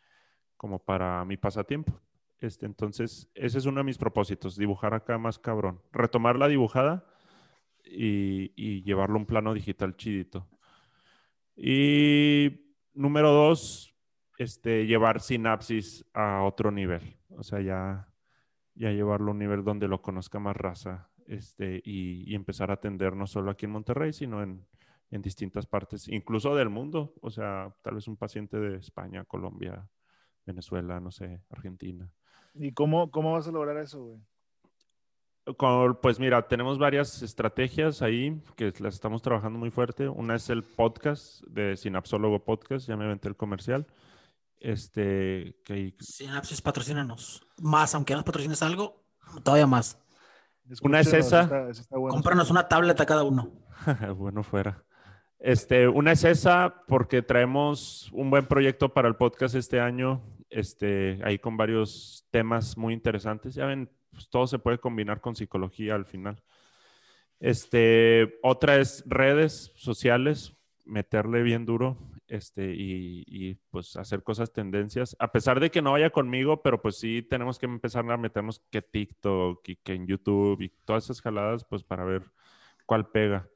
como 0.60 0.78
para 0.78 1.24
mi 1.24 1.38
pasatiempo. 1.38 1.98
Este, 2.38 2.66
entonces, 2.66 3.30
ese 3.34 3.56
es 3.56 3.64
uno 3.64 3.80
de 3.80 3.84
mis 3.84 3.96
propósitos, 3.96 4.58
dibujar 4.58 4.92
acá 4.92 5.16
más 5.16 5.38
cabrón. 5.38 5.80
Retomar 5.90 6.36
la 6.36 6.48
dibujada 6.48 7.06
y, 7.82 8.82
llevarlo 8.82 9.14
a 9.14 9.20
un 9.20 9.24
plano 9.24 9.54
digital 9.54 9.96
chidito. 9.96 10.46
Y 11.56 12.74
número 12.92 13.32
dos, 13.32 13.96
este, 14.36 14.84
llevar 14.84 15.22
Sinapsis 15.22 16.04
a 16.12 16.42
otro 16.42 16.70
nivel. 16.70 17.16
O 17.30 17.42
sea, 17.42 17.62
ya, 17.62 18.12
ya 18.74 18.90
llevarlo 18.90 19.28
a 19.28 19.32
un 19.32 19.38
nivel 19.38 19.64
donde 19.64 19.88
lo 19.88 20.02
conozca 20.02 20.38
más 20.38 20.58
raza 20.58 21.10
este, 21.26 21.80
y, 21.82 22.30
y 22.30 22.34
empezar 22.34 22.70
a 22.70 22.74
atender 22.74 23.16
no 23.16 23.26
solo 23.26 23.50
aquí 23.50 23.64
en 23.64 23.72
Monterrey, 23.72 24.12
sino 24.12 24.42
en, 24.42 24.66
en 25.10 25.22
distintas 25.22 25.64
partes, 25.64 26.06
incluso 26.06 26.54
del 26.54 26.68
mundo. 26.68 27.14
O 27.22 27.30
sea, 27.30 27.74
tal 27.80 27.94
vez 27.94 28.06
un 28.08 28.18
paciente 28.18 28.58
de 28.58 28.76
España, 28.76 29.24
Colombia, 29.24 29.88
Venezuela, 30.52 31.00
no 31.00 31.10
sé, 31.10 31.42
Argentina. 31.50 32.10
¿Y 32.54 32.72
cómo, 32.72 33.10
cómo 33.10 33.32
vas 33.32 33.46
a 33.48 33.52
lograr 33.52 33.76
eso, 33.78 34.02
güey? 34.02 34.20
Con- 35.56 35.98
pues 36.00 36.20
mira, 36.20 36.46
tenemos 36.46 36.78
varias 36.78 37.22
estrategias 37.22 38.02
ahí 38.02 38.40
que 38.56 38.72
las 38.78 38.94
estamos 38.94 39.22
trabajando 39.22 39.58
muy 39.58 39.70
fuerte. 39.70 40.08
Una 40.08 40.36
es 40.36 40.50
el 40.50 40.62
podcast 40.62 41.42
de 41.46 41.76
Sinapsólogo 41.76 42.44
Podcast, 42.44 42.86
ya 42.86 42.96
me 42.96 43.04
aventé 43.04 43.28
el 43.28 43.36
comercial. 43.36 43.86
Este, 44.58 45.56
que 45.64 45.94
Sinapsis, 45.98 46.60
patrocínanos. 46.60 47.46
Más, 47.62 47.94
aunque 47.94 48.14
nos 48.14 48.24
patrocines 48.24 48.62
algo, 48.62 49.02
todavía 49.42 49.66
más. 49.66 49.98
Una 50.82 51.00
es 51.00 51.12
esa. 51.12 51.42
está- 51.42 51.68
ese 51.70 51.80
está 51.82 51.96
bueno. 51.96 52.14
Cómpranos 52.14 52.50
una 52.50 52.68
tableta 52.68 53.06
cada 53.06 53.24
uno. 53.24 53.50
bueno 54.16 54.42
fuera. 54.42 54.84
Este, 55.38 55.88
una 55.88 56.12
es 56.12 56.22
esa 56.24 56.82
porque 56.86 57.22
traemos 57.22 58.10
un 58.12 58.28
buen 58.28 58.46
proyecto 58.46 58.92
para 58.92 59.08
el 59.08 59.16
podcast 59.16 59.54
este 59.54 59.80
año, 59.80 60.20
este, 60.50 61.20
ahí 61.24 61.38
con 61.38 61.56
varios 61.56 62.26
temas 62.30 62.76
muy 62.76 62.94
interesantes. 62.94 63.54
Ya 63.54 63.66
ven, 63.66 63.90
pues, 64.10 64.28
todo 64.28 64.46
se 64.46 64.58
puede 64.58 64.78
combinar 64.78 65.20
con 65.20 65.36
psicología 65.36 65.94
al 65.94 66.04
final. 66.04 66.42
Este, 67.38 68.38
otra 68.42 68.76
es 68.76 69.02
redes 69.06 69.72
sociales, 69.76 70.54
meterle 70.84 71.42
bien 71.42 71.64
duro, 71.64 71.96
este, 72.26 72.74
y, 72.74 73.24
y, 73.26 73.54
pues 73.70 73.96
hacer 73.96 74.22
cosas 74.22 74.52
tendencias. 74.52 75.16
A 75.18 75.32
pesar 75.32 75.58
de 75.58 75.70
que 75.70 75.82
no 75.82 75.92
vaya 75.92 76.10
conmigo, 76.10 76.62
pero 76.62 76.80
pues 76.80 76.96
sí 76.96 77.22
tenemos 77.22 77.58
que 77.58 77.66
empezar 77.66 78.08
a 78.10 78.16
meternos 78.16 78.60
que 78.70 78.82
TikTok 78.82 79.68
y 79.68 79.76
que 79.76 79.94
en 79.94 80.06
YouTube 80.06 80.60
y 80.60 80.68
todas 80.84 81.04
esas 81.04 81.20
jaladas, 81.22 81.64
pues 81.64 81.82
para 81.82 82.04
ver 82.04 82.30
cuál 82.86 83.08
pega. 83.10 83.48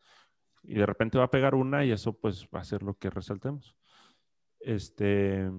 Y 0.62 0.74
de 0.74 0.86
repente 0.86 1.18
va 1.18 1.24
a 1.24 1.30
pegar 1.30 1.54
una 1.54 1.84
y 1.84 1.92
eso 1.92 2.14
pues 2.18 2.48
va 2.54 2.60
a 2.60 2.64
ser 2.64 2.82
lo 2.82 2.94
que 2.98 3.10
resaltemos. 3.10 3.76
Este, 4.60 5.50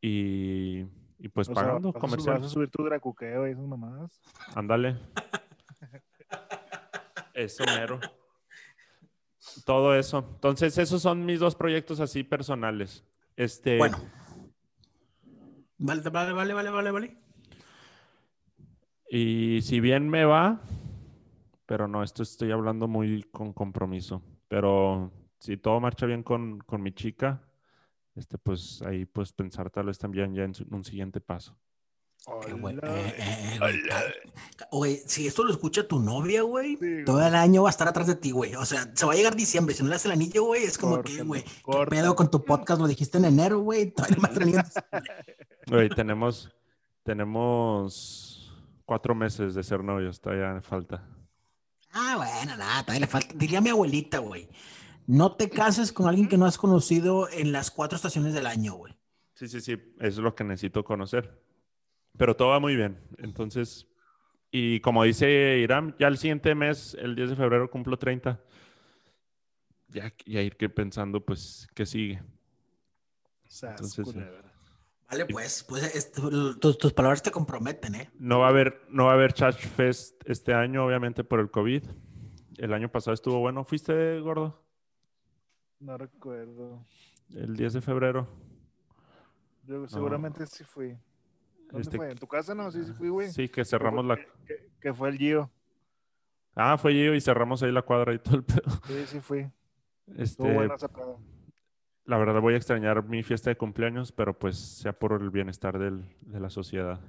y, 0.00 0.80
y 1.18 1.28
pues 1.32 1.48
O 1.48 1.54
sea, 1.54 1.62
pagando 1.64 1.92
vas, 1.92 1.96
a, 1.96 2.00
comercial. 2.00 2.36
vas 2.38 2.46
a 2.46 2.50
subir 2.50 2.70
tu 2.70 2.82
dracuqueo 2.84 3.46
y 3.48 3.52
esas 3.52 3.64
mamadas. 3.66 4.20
Ándale. 4.54 4.96
Eso 7.34 7.64
mero. 7.64 8.00
Todo 9.64 9.94
eso. 9.94 10.18
Entonces, 10.34 10.76
esos 10.78 11.00
son 11.02 11.24
mis 11.24 11.40
dos 11.40 11.54
proyectos 11.54 12.00
así 12.00 12.22
personales. 12.22 13.04
Este, 13.36 13.78
Bueno. 13.78 13.98
Vale, 15.78 16.02
vale, 16.10 16.32
vale, 16.34 16.52
vale, 16.54 16.70
vale, 16.70 16.90
vale. 16.90 17.16
y 19.08 19.60
si 19.62 19.80
bien 19.80 20.10
me 20.10 20.24
va, 20.26 20.60
pero 21.64 21.88
no, 21.88 22.02
esto 22.02 22.22
estoy 22.22 22.50
hablando 22.52 22.86
muy 22.86 23.22
con 23.32 23.52
compromiso. 23.54 24.22
Pero 24.48 25.10
si 25.38 25.56
todo 25.56 25.80
marcha 25.80 26.04
bien 26.04 26.22
con, 26.22 26.58
con 26.58 26.82
mi 26.82 26.92
chica, 26.92 27.42
este, 28.20 28.38
pues 28.38 28.80
ahí 28.82 29.04
pues 29.06 29.32
pensar 29.32 29.70
tal 29.70 29.86
vez 29.86 29.98
también 29.98 30.32
ya 30.34 30.44
en 30.44 30.54
su- 30.54 30.66
un 30.70 30.84
siguiente 30.84 31.20
paso. 31.20 31.58
Eh, 32.46 32.52
güey, 32.52 32.76
Hola. 32.76 32.82
eh, 32.98 33.14
eh, 33.18 33.58
güey, 34.70 35.00
si 35.06 35.26
esto 35.26 35.42
lo 35.42 35.50
escucha 35.50 35.88
tu 35.88 35.98
novia, 35.98 36.42
güey, 36.42 36.76
Sí, 36.76 37.02
todo 37.06 37.26
el 37.26 37.34
año 37.34 37.62
va 37.62 37.70
a 37.70 37.72
estar 37.72 37.88
atrás 37.88 38.06
de 38.06 38.14
ti, 38.14 38.30
güey. 38.30 38.54
O 38.56 38.66
sea, 38.66 38.92
se 38.94 39.06
va 39.06 39.12
a 39.12 39.16
llegar 39.16 39.34
diciembre. 39.34 39.74
Si 39.74 39.82
no 39.82 39.88
le 39.88 39.94
hace 39.94 40.06
el 40.08 40.12
anillo, 40.12 40.44
güey, 40.44 40.64
es 40.64 40.76
como 40.76 41.02
que, 41.02 41.22
güey, 41.22 41.42
¿qué 41.42 41.86
pedo 41.88 42.14
con 42.14 42.30
tu 42.30 42.44
podcast? 42.44 42.78
Lo 42.78 42.86
dijiste 42.86 43.16
en 43.16 43.24
enero, 43.24 43.60
güey. 43.60 43.94
Güey, 45.66 45.88
tenemos, 45.90 46.50
tenemos 47.02 48.52
cuatro 48.84 49.14
meses 49.14 49.54
de 49.54 49.62
ser 49.62 49.82
novios, 49.84 50.20
todavía 50.20 50.60
falta. 50.62 51.06
Ah, 51.92 52.14
bueno, 52.16 52.56
nada, 52.56 52.82
todavía 52.82 53.00
le 53.00 53.06
falta. 53.06 53.34
Diría 53.34 53.60
mi 53.60 53.70
abuelita, 53.70 54.18
güey. 54.18 54.48
No 55.12 55.34
te 55.34 55.50
cases 55.50 55.92
con 55.92 56.06
alguien 56.06 56.28
que 56.28 56.38
no 56.38 56.46
has 56.46 56.56
conocido 56.56 57.28
en 57.30 57.50
las 57.50 57.72
cuatro 57.72 57.96
estaciones 57.96 58.32
del 58.32 58.46
año, 58.46 58.74
güey. 58.74 58.96
Sí, 59.34 59.48
sí, 59.48 59.60
sí, 59.60 59.72
eso 59.72 59.84
es 59.98 60.18
lo 60.18 60.36
que 60.36 60.44
necesito 60.44 60.84
conocer. 60.84 61.42
Pero 62.16 62.36
todo 62.36 62.50
va 62.50 62.60
muy 62.60 62.76
bien. 62.76 63.00
Entonces, 63.18 63.88
y 64.52 64.78
como 64.78 65.02
dice 65.02 65.58
Irán, 65.58 65.96
ya 65.98 66.06
el 66.06 66.16
siguiente 66.16 66.54
mes, 66.54 66.96
el 67.00 67.16
10 67.16 67.30
de 67.30 67.36
febrero, 67.36 67.68
cumplo 67.68 67.98
30. 67.98 68.40
Ya, 69.88 70.14
ya 70.26 70.42
ir 70.42 70.56
que 70.56 70.68
pensando, 70.68 71.24
pues, 71.24 71.66
¿qué 71.74 71.86
sigue? 71.86 72.22
Entonces. 73.62 74.06
Vale, 75.10 75.26
pues, 75.26 75.64
pues 75.68 75.92
es- 75.92 76.12
tus, 76.12 76.78
tus 76.78 76.92
palabras 76.92 77.20
te 77.20 77.32
comprometen, 77.32 77.96
¿eh? 77.96 78.10
No 78.16 78.38
va 78.38 78.46
a 78.46 78.50
haber, 78.50 78.82
no 78.90 79.06
va 79.06 79.10
a 79.10 79.14
haber 79.14 79.32
Church 79.32 79.58
Fest 79.66 80.22
este 80.24 80.54
año, 80.54 80.86
obviamente, 80.86 81.24
por 81.24 81.40
el 81.40 81.50
COVID. 81.50 81.82
El 82.58 82.72
año 82.72 82.92
pasado 82.92 83.14
estuvo 83.14 83.40
bueno. 83.40 83.64
¿Fuiste, 83.64 84.20
gordo? 84.20 84.69
No 85.80 85.96
recuerdo. 85.96 86.84
El 87.34 87.56
10 87.56 87.72
de 87.74 87.80
febrero. 87.80 88.28
Yo 89.64 89.86
seguramente 89.88 90.46
sí 90.46 90.64
fui. 90.64 90.96
¿Dónde 91.70 91.82
Este- 91.82 91.96
fue? 91.96 92.10
¿En 92.10 92.18
tu 92.18 92.26
casa? 92.26 92.54
No, 92.54 92.70
sí, 92.70 92.84
sí 92.84 92.92
fui, 92.92 93.08
güey. 93.08 93.30
Sí, 93.30 93.48
que 93.48 93.64
cerramos 93.64 94.04
la... 94.04 94.16
Que, 94.16 94.70
que 94.80 94.92
fue 94.94 95.08
el 95.10 95.18
Gio. 95.18 95.50
Ah, 96.54 96.76
fue 96.76 96.92
yo 96.94 97.14
y 97.14 97.20
cerramos 97.20 97.62
ahí 97.62 97.70
la 97.72 97.82
cuadra 97.82 98.12
y 98.12 98.18
todo 98.18 98.36
el 98.36 98.44
pedo. 98.44 98.70
Sí, 98.86 99.04
sí 99.06 99.20
fui. 99.20 99.50
Este, 100.08 100.22
Estuvo 100.22 100.52
bueno 100.52 100.74
esa 100.74 100.88
pedo. 100.88 101.20
La 102.04 102.18
verdad 102.18 102.40
voy 102.40 102.54
a 102.54 102.56
extrañar 102.56 103.04
mi 103.04 103.22
fiesta 103.22 103.50
de 103.50 103.56
cumpleaños, 103.56 104.10
pero 104.10 104.36
pues 104.36 104.58
sea 104.58 104.92
por 104.92 105.12
el 105.22 105.30
bienestar 105.30 105.78
del- 105.78 106.04
de 106.22 106.40
la 106.40 106.50
sociedad. 106.50 107.00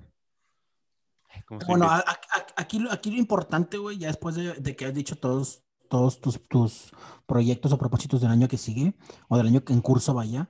Ay, 1.30 1.42
¿cómo 1.44 1.60
se 1.62 1.66
Bueno, 1.68 1.86
a- 1.90 1.98
a- 2.00 2.20
aquí, 2.58 2.78
lo- 2.80 2.92
aquí 2.92 3.10
lo 3.10 3.18
importante, 3.18 3.78
güey, 3.78 3.98
ya 3.98 4.08
después 4.08 4.36
de, 4.36 4.54
de 4.54 4.76
que 4.76 4.86
has 4.86 4.94
dicho 4.94 5.18
todos, 5.18 5.64
todos 5.92 6.22
tus, 6.22 6.42
tus 6.48 6.94
proyectos 7.28 7.74
o 7.74 7.78
propósitos 7.78 8.22
del 8.22 8.32
año 8.32 8.48
que 8.48 8.58
sigue, 8.58 8.94
o 9.28 9.38
del 9.38 9.48
año 9.48 9.66
que 9.66 9.74
en 9.74 9.82
curso 9.82 10.14
vaya, 10.14 10.50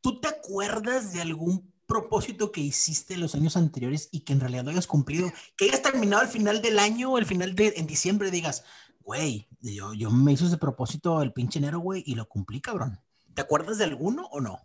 ¿tú 0.00 0.18
te 0.18 0.28
acuerdas 0.28 1.12
de 1.12 1.20
algún 1.20 1.70
propósito 1.86 2.50
que 2.50 2.62
hiciste 2.62 3.14
en 3.14 3.20
los 3.20 3.34
años 3.34 3.58
anteriores 3.58 4.08
y 4.10 4.20
que 4.20 4.32
en 4.32 4.40
realidad 4.40 4.64
no 4.64 4.70
hayas 4.70 4.86
cumplido? 4.86 5.30
Que 5.58 5.66
hayas 5.66 5.82
terminado 5.82 6.22
al 6.22 6.28
final 6.28 6.62
del 6.62 6.78
año 6.78 7.12
o 7.12 7.16
al 7.18 7.26
final 7.26 7.54
de 7.54 7.74
en 7.76 7.86
diciembre 7.86 8.30
digas, 8.30 8.64
güey, 9.02 9.46
yo, 9.60 9.92
yo 9.92 10.10
me 10.10 10.32
hice 10.32 10.46
ese 10.46 10.56
propósito 10.56 11.20
el 11.20 11.34
pinche 11.34 11.58
enero, 11.58 11.80
güey, 11.80 12.02
y 12.06 12.14
lo 12.14 12.26
cumplí, 12.26 12.62
cabrón. 12.62 12.98
¿Te 13.34 13.42
acuerdas 13.42 13.76
de 13.76 13.84
alguno 13.84 14.26
o 14.32 14.40
no? 14.40 14.58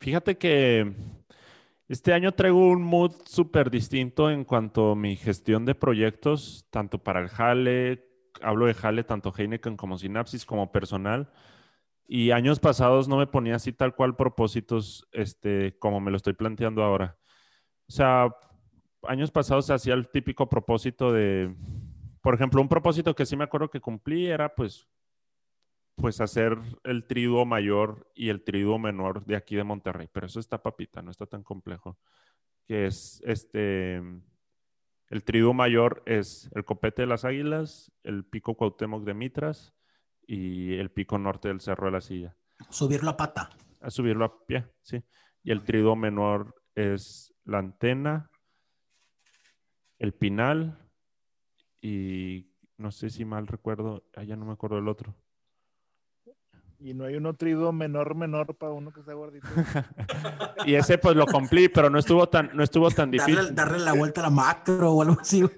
Fíjate 0.00 0.38
que 0.38 0.96
este 1.88 2.14
año 2.14 2.32
traigo 2.32 2.70
un 2.70 2.82
mood 2.82 3.12
súper 3.26 3.70
distinto 3.70 4.30
en 4.30 4.44
cuanto 4.44 4.92
a 4.92 4.96
mi 4.96 5.14
gestión 5.14 5.66
de 5.66 5.74
proyectos, 5.74 6.64
tanto 6.70 6.96
para 6.96 7.20
el 7.20 7.28
Jale, 7.28 8.11
hablo 8.42 8.66
de 8.66 8.74
Jale, 8.74 9.04
tanto 9.04 9.32
Heineken 9.36 9.76
como 9.76 9.98
Synapsis, 9.98 10.44
como 10.44 10.72
personal. 10.72 11.30
Y 12.06 12.30
años 12.30 12.60
pasados 12.60 13.08
no 13.08 13.16
me 13.16 13.26
ponía 13.26 13.56
así 13.56 13.72
tal 13.72 13.94
cual 13.94 14.16
propósitos, 14.16 15.08
este, 15.12 15.78
como 15.78 16.00
me 16.00 16.10
lo 16.10 16.16
estoy 16.16 16.34
planteando 16.34 16.82
ahora. 16.82 17.16
O 17.88 17.92
sea, 17.92 18.34
años 19.04 19.30
pasados 19.30 19.70
hacía 19.70 19.94
el 19.94 20.08
típico 20.08 20.48
propósito 20.48 21.12
de, 21.12 21.54
por 22.20 22.34
ejemplo, 22.34 22.60
un 22.60 22.68
propósito 22.68 23.14
que 23.14 23.26
sí 23.26 23.36
me 23.36 23.44
acuerdo 23.44 23.70
que 23.70 23.80
cumplí 23.80 24.26
era 24.26 24.54
pues, 24.54 24.86
pues 25.96 26.20
hacer 26.20 26.58
el 26.84 27.06
triduo 27.06 27.44
mayor 27.44 28.10
y 28.14 28.28
el 28.28 28.42
triduo 28.42 28.78
menor 28.78 29.24
de 29.24 29.36
aquí 29.36 29.56
de 29.56 29.64
Monterrey. 29.64 30.08
Pero 30.12 30.26
eso 30.26 30.40
está 30.40 30.62
papita, 30.62 31.02
no 31.02 31.10
está 31.10 31.26
tan 31.26 31.42
complejo. 31.42 31.98
Que 32.66 32.86
es 32.86 33.22
este, 33.24 34.00
el 35.12 35.24
triduo 35.24 35.52
mayor 35.52 36.02
es 36.06 36.48
el 36.54 36.64
copete 36.64 37.02
de 37.02 37.06
las 37.06 37.26
águilas, 37.26 37.92
el 38.02 38.24
pico 38.24 38.56
Cuauhtémoc 38.56 39.04
de 39.04 39.12
Mitras 39.12 39.74
y 40.26 40.78
el 40.78 40.90
pico 40.90 41.18
norte 41.18 41.48
del 41.48 41.60
Cerro 41.60 41.84
de 41.84 41.92
la 41.92 42.00
Silla. 42.00 42.34
Subirlo 42.70 43.10
a 43.10 43.16
pata. 43.18 43.50
A 43.82 43.90
subirlo 43.90 44.24
a 44.24 44.46
pie, 44.46 44.72
sí. 44.80 45.04
Y 45.42 45.50
el 45.50 45.64
triduo 45.64 45.96
menor 45.96 46.54
es 46.74 47.34
la 47.44 47.58
antena, 47.58 48.30
el 49.98 50.14
pinal 50.14 50.88
y 51.82 52.50
no 52.78 52.90
sé 52.90 53.10
si 53.10 53.26
mal 53.26 53.46
recuerdo, 53.46 54.08
ah, 54.16 54.22
ya 54.22 54.36
no 54.36 54.46
me 54.46 54.52
acuerdo 54.52 54.76
del 54.76 54.88
otro. 54.88 55.14
Y 56.84 56.94
no 56.94 57.04
hay 57.04 57.14
un 57.14 57.36
triduo 57.36 57.72
menor, 57.72 58.16
menor 58.16 58.56
para 58.56 58.72
uno 58.72 58.92
que 58.92 59.00
está 59.00 59.12
gordito. 59.12 59.46
y 60.66 60.74
ese 60.74 60.98
pues 60.98 61.14
lo 61.14 61.26
cumplí, 61.26 61.68
pero 61.68 61.88
no 61.88 61.98
estuvo 61.98 62.28
tan, 62.28 62.50
no 62.54 62.64
estuvo 62.64 62.90
tan 62.90 63.08
difícil. 63.08 63.36
Darle, 63.36 63.52
darle 63.52 63.78
la 63.78 63.92
vuelta 63.92 64.20
a 64.20 64.24
la 64.24 64.30
macro 64.30 64.92
o 64.92 65.02
algo 65.02 65.20
así. 65.20 65.42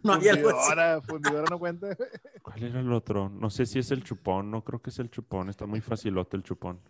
No, 0.00 0.12
había 0.12 0.32
algo 0.32 0.50
así. 0.50 0.58
Fundidora, 0.58 1.02
fundidora 1.02 1.46
no 1.50 1.58
cuenta. 1.58 1.88
¿Cuál 2.42 2.62
era 2.62 2.78
el 2.80 2.92
otro? 2.92 3.28
No 3.28 3.50
sé 3.50 3.66
si 3.66 3.80
es 3.80 3.90
el 3.90 4.04
chupón, 4.04 4.48
no 4.48 4.62
creo 4.62 4.80
que 4.80 4.90
es 4.90 4.98
el 5.00 5.10
chupón, 5.10 5.48
está 5.48 5.66
muy 5.66 5.80
facilote 5.80 6.36
el 6.36 6.44
chupón. 6.44 6.80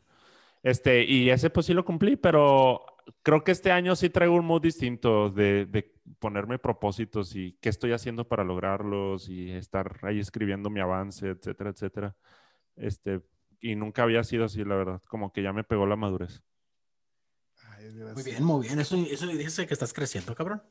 Este, 0.62 1.04
y 1.04 1.30
ese 1.30 1.48
pues 1.48 1.66
sí 1.66 1.72
lo 1.72 1.86
cumplí, 1.86 2.16
pero 2.16 2.84
creo 3.22 3.42
que 3.42 3.52
este 3.52 3.72
año 3.72 3.96
sí 3.96 4.10
traigo 4.10 4.34
un 4.34 4.44
mood 4.44 4.60
distinto 4.60 5.30
de, 5.30 5.64
de, 5.64 5.94
ponerme 6.18 6.58
propósitos 6.58 7.34
y 7.34 7.56
qué 7.62 7.70
estoy 7.70 7.92
haciendo 7.92 8.28
para 8.28 8.44
lograrlos 8.44 9.28
y 9.30 9.50
estar 9.52 9.98
ahí 10.02 10.20
escribiendo 10.20 10.68
mi 10.68 10.80
avance, 10.80 11.30
etcétera, 11.30 11.70
etcétera. 11.70 12.16
Este, 12.76 13.22
y 13.60 13.76
nunca 13.76 14.02
había 14.02 14.22
sido 14.24 14.44
así, 14.44 14.64
la 14.64 14.76
verdad, 14.76 15.02
como 15.08 15.32
que 15.32 15.42
ya 15.42 15.52
me 15.52 15.64
pegó 15.64 15.86
la 15.86 15.96
madurez. 15.96 16.42
Ay, 17.70 17.90
Muy 18.14 18.22
bien, 18.22 18.44
muy 18.44 18.66
bien. 18.66 18.78
Eso, 18.78 18.96
eso 18.96 19.26
dice 19.26 19.66
que 19.66 19.74
estás 19.74 19.92
creciendo, 19.92 20.34
cabrón. 20.34 20.62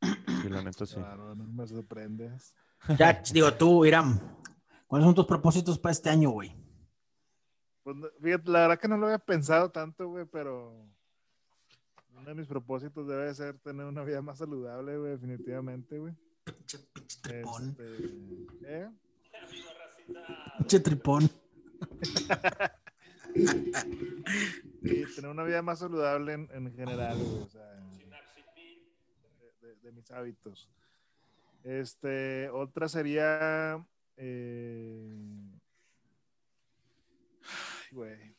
Sí, 0.00 0.48
la 0.48 0.62
neta 0.62 0.86
sí. 0.86 0.94
Claro, 0.94 1.34
no 1.34 1.44
me 1.44 1.66
sorprendes. 1.66 2.54
Ya, 2.98 3.22
digo, 3.32 3.52
tú, 3.54 3.84
Iram, 3.84 4.18
¿cuáles 4.86 5.06
son 5.06 5.14
tus 5.14 5.26
propósitos 5.26 5.78
para 5.78 5.92
este 5.92 6.10
año, 6.10 6.30
güey? 6.30 6.54
Pues, 7.82 7.96
fíjate, 8.20 8.50
la 8.50 8.60
verdad 8.60 8.78
que 8.80 8.88
no 8.88 8.96
lo 8.96 9.06
había 9.06 9.18
pensado 9.18 9.70
tanto, 9.70 10.08
güey, 10.08 10.24
pero 10.24 10.88
uno 12.14 12.24
de 12.24 12.34
mis 12.34 12.46
propósitos 12.46 13.06
debe 13.06 13.32
ser 13.34 13.58
tener 13.58 13.86
una 13.86 14.04
vida 14.04 14.22
más 14.22 14.38
saludable, 14.38 14.98
güey, 14.98 15.12
definitivamente, 15.12 15.98
güey. 15.98 16.14
Pinche, 16.44 16.78
pinche 16.92 17.20
tripón. 17.20 17.68
Este, 17.70 18.84
¿eh? 18.84 18.90
Pinche 20.58 20.80
tripón. 20.80 21.30
Y 24.82 25.04
tener 25.14 25.30
una 25.30 25.44
vida 25.44 25.62
más 25.62 25.78
saludable 25.78 26.32
en, 26.34 26.48
en 26.52 26.74
general, 26.74 27.18
o 27.20 27.48
sea, 27.48 27.64
de, 29.60 29.66
de- 29.68 29.76
de 29.76 29.92
mis 29.92 30.10
hábitos. 30.10 30.68
Este, 31.64 32.48
otra 32.50 32.88
sería, 32.88 33.84
eh, 34.16 35.16
güey, 37.92 38.34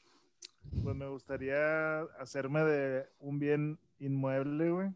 pues 0.83 0.95
me 0.95 1.07
gustaría 1.07 2.01
hacerme 2.19 2.63
de 2.63 3.09
un 3.19 3.39
bien 3.39 3.79
inmueble, 3.99 4.69
güey. 4.71 4.89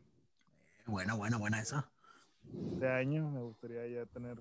Buena, 0.86 1.14
buena, 1.16 1.38
buena 1.38 1.60
esa. 1.62 1.90
Este 2.74 2.88
año 2.90 3.30
me 3.32 3.40
gustaría 3.42 3.88
ya 3.88 4.06
tener 4.06 4.38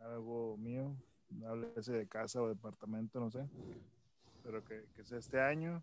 algo 0.00 0.56
mío, 0.56 0.94
háblese 1.46 1.92
de 1.92 2.06
casa 2.06 2.42
o 2.42 2.48
departamento, 2.48 3.20
no 3.20 3.30
sé, 3.30 3.46
pero 4.42 4.64
que, 4.64 4.84
que 4.94 5.04
sea 5.04 5.18
este 5.18 5.40
año. 5.40 5.82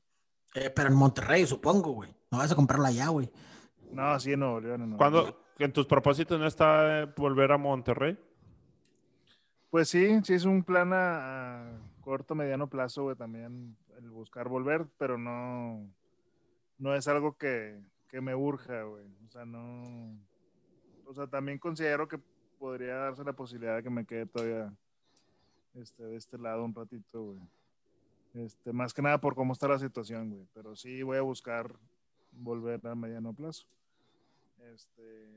Eh, 0.53 0.69
pero 0.69 0.89
en 0.89 0.95
Monterrey, 0.95 1.45
supongo, 1.45 1.91
güey. 1.91 2.13
No 2.29 2.39
vas 2.39 2.51
a 2.51 2.55
comprarla 2.55 2.89
allá, 2.89 3.07
güey. 3.07 3.31
No, 3.91 4.19
sí, 4.19 4.33
en 4.33 4.39
Nuevo 4.39 4.59
León. 4.59 4.79
León. 4.81 4.97
¿Cuándo, 4.97 5.45
en 5.59 5.71
tus 5.71 5.85
propósitos 5.85 6.39
no 6.39 6.47
está 6.47 7.01
eh, 7.01 7.13
volver 7.15 7.51
a 7.51 7.57
Monterrey? 7.57 8.17
Pues 9.69 9.89
sí, 9.89 10.19
sí 10.23 10.33
es 10.33 10.45
un 10.45 10.63
plan 10.63 10.91
a, 10.93 11.61
a 11.61 11.79
corto, 12.01 12.35
mediano 12.35 12.67
plazo, 12.67 13.03
güey, 13.03 13.15
también 13.15 13.77
el 13.97 14.09
buscar 14.09 14.49
volver, 14.49 14.87
pero 14.97 15.17
no, 15.17 15.87
no 16.77 16.95
es 16.95 17.07
algo 17.07 17.37
que, 17.37 17.79
que 18.09 18.19
me 18.19 18.35
urja, 18.35 18.83
güey. 18.83 19.05
O 19.27 19.31
sea, 19.31 19.45
no, 19.45 20.17
o 21.05 21.13
sea, 21.13 21.27
también 21.27 21.59
considero 21.59 22.07
que 22.07 22.19
podría 22.59 22.95
darse 22.95 23.23
la 23.23 23.33
posibilidad 23.33 23.77
de 23.77 23.83
que 23.83 23.89
me 23.89 24.05
quede 24.05 24.25
todavía 24.25 24.73
este, 25.75 26.03
de 26.03 26.17
este 26.17 26.37
lado 26.37 26.63
un 26.63 26.73
ratito. 26.73 27.35
Este, 28.33 28.71
más 28.71 28.93
que 28.93 29.01
nada 29.01 29.19
por 29.19 29.35
cómo 29.35 29.53
está 29.53 29.67
la 29.67 29.79
situación, 29.79 30.29
güey. 30.29 30.47
Pero 30.53 30.75
sí 30.75 31.03
voy 31.03 31.17
a 31.17 31.21
buscar 31.21 31.73
volver 32.31 32.85
a 32.87 32.95
mediano 32.95 33.33
plazo. 33.33 33.65
Este, 34.73 35.27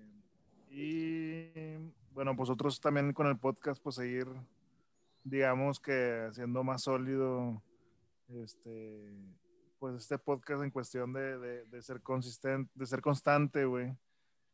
y 0.70 1.76
bueno, 2.12 2.36
pues 2.36 2.80
también 2.80 3.12
con 3.12 3.26
el 3.26 3.38
podcast, 3.38 3.82
pues 3.82 3.96
seguir, 3.96 4.26
digamos 5.22 5.80
que 5.80 6.26
haciendo 6.28 6.62
más 6.62 6.82
sólido 6.82 7.62
este, 8.28 9.12
pues 9.78 9.96
este 9.96 10.18
podcast 10.18 10.62
en 10.62 10.70
cuestión 10.70 11.12
de, 11.12 11.38
de, 11.38 11.64
de 11.66 11.82
ser 11.82 12.00
consistente, 12.00 12.70
de 12.74 12.86
ser 12.86 13.00
constante, 13.00 13.64
güey. 13.64 13.96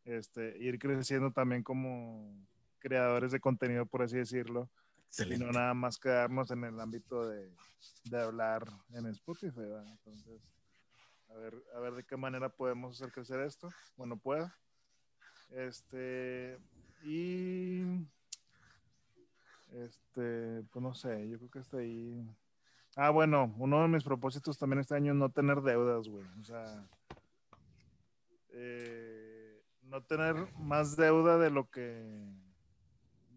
Este, 0.04 0.56
ir 0.58 0.78
creciendo 0.78 1.30
también 1.30 1.62
como 1.62 2.34
creadores 2.78 3.32
de 3.32 3.40
contenido, 3.40 3.86
por 3.86 4.02
así 4.02 4.16
decirlo. 4.16 4.68
Y 5.18 5.22
Excelente. 5.22 5.44
no 5.44 5.52
nada 5.52 5.74
más 5.74 5.98
quedarnos 5.98 6.50
en 6.52 6.64
el 6.64 6.78
ámbito 6.78 7.28
de, 7.28 7.52
de 8.04 8.20
hablar 8.22 8.64
en 8.92 9.06
Spotify, 9.06 9.56
¿verdad? 9.56 9.86
Entonces, 9.88 10.40
a 11.30 11.34
ver, 11.34 11.54
a 11.74 11.80
ver 11.80 11.94
de 11.94 12.04
qué 12.04 12.16
manera 12.16 12.48
podemos 12.48 12.96
hacer 12.96 13.12
crecer 13.12 13.40
esto. 13.40 13.68
Bueno, 13.96 14.16
pueda. 14.16 14.56
Este, 15.50 16.58
y 17.02 17.82
este, 19.72 20.62
pues 20.70 20.82
no 20.82 20.94
sé, 20.94 21.28
yo 21.28 21.38
creo 21.38 21.50
que 21.50 21.58
hasta 21.60 21.78
ahí. 21.78 22.24
Ah, 22.96 23.10
bueno, 23.10 23.54
uno 23.58 23.82
de 23.82 23.88
mis 23.88 24.04
propósitos 24.04 24.58
también 24.58 24.80
este 24.80 24.94
año 24.94 25.12
es 25.12 25.18
no 25.18 25.30
tener 25.30 25.60
deudas, 25.62 26.08
güey. 26.08 26.26
O 26.40 26.44
sea, 26.44 26.88
eh, 28.50 29.62
no 29.82 30.02
tener 30.02 30.52
más 30.58 30.96
deuda 30.96 31.38
de 31.38 31.50
lo 31.50 31.68
que 31.70 32.04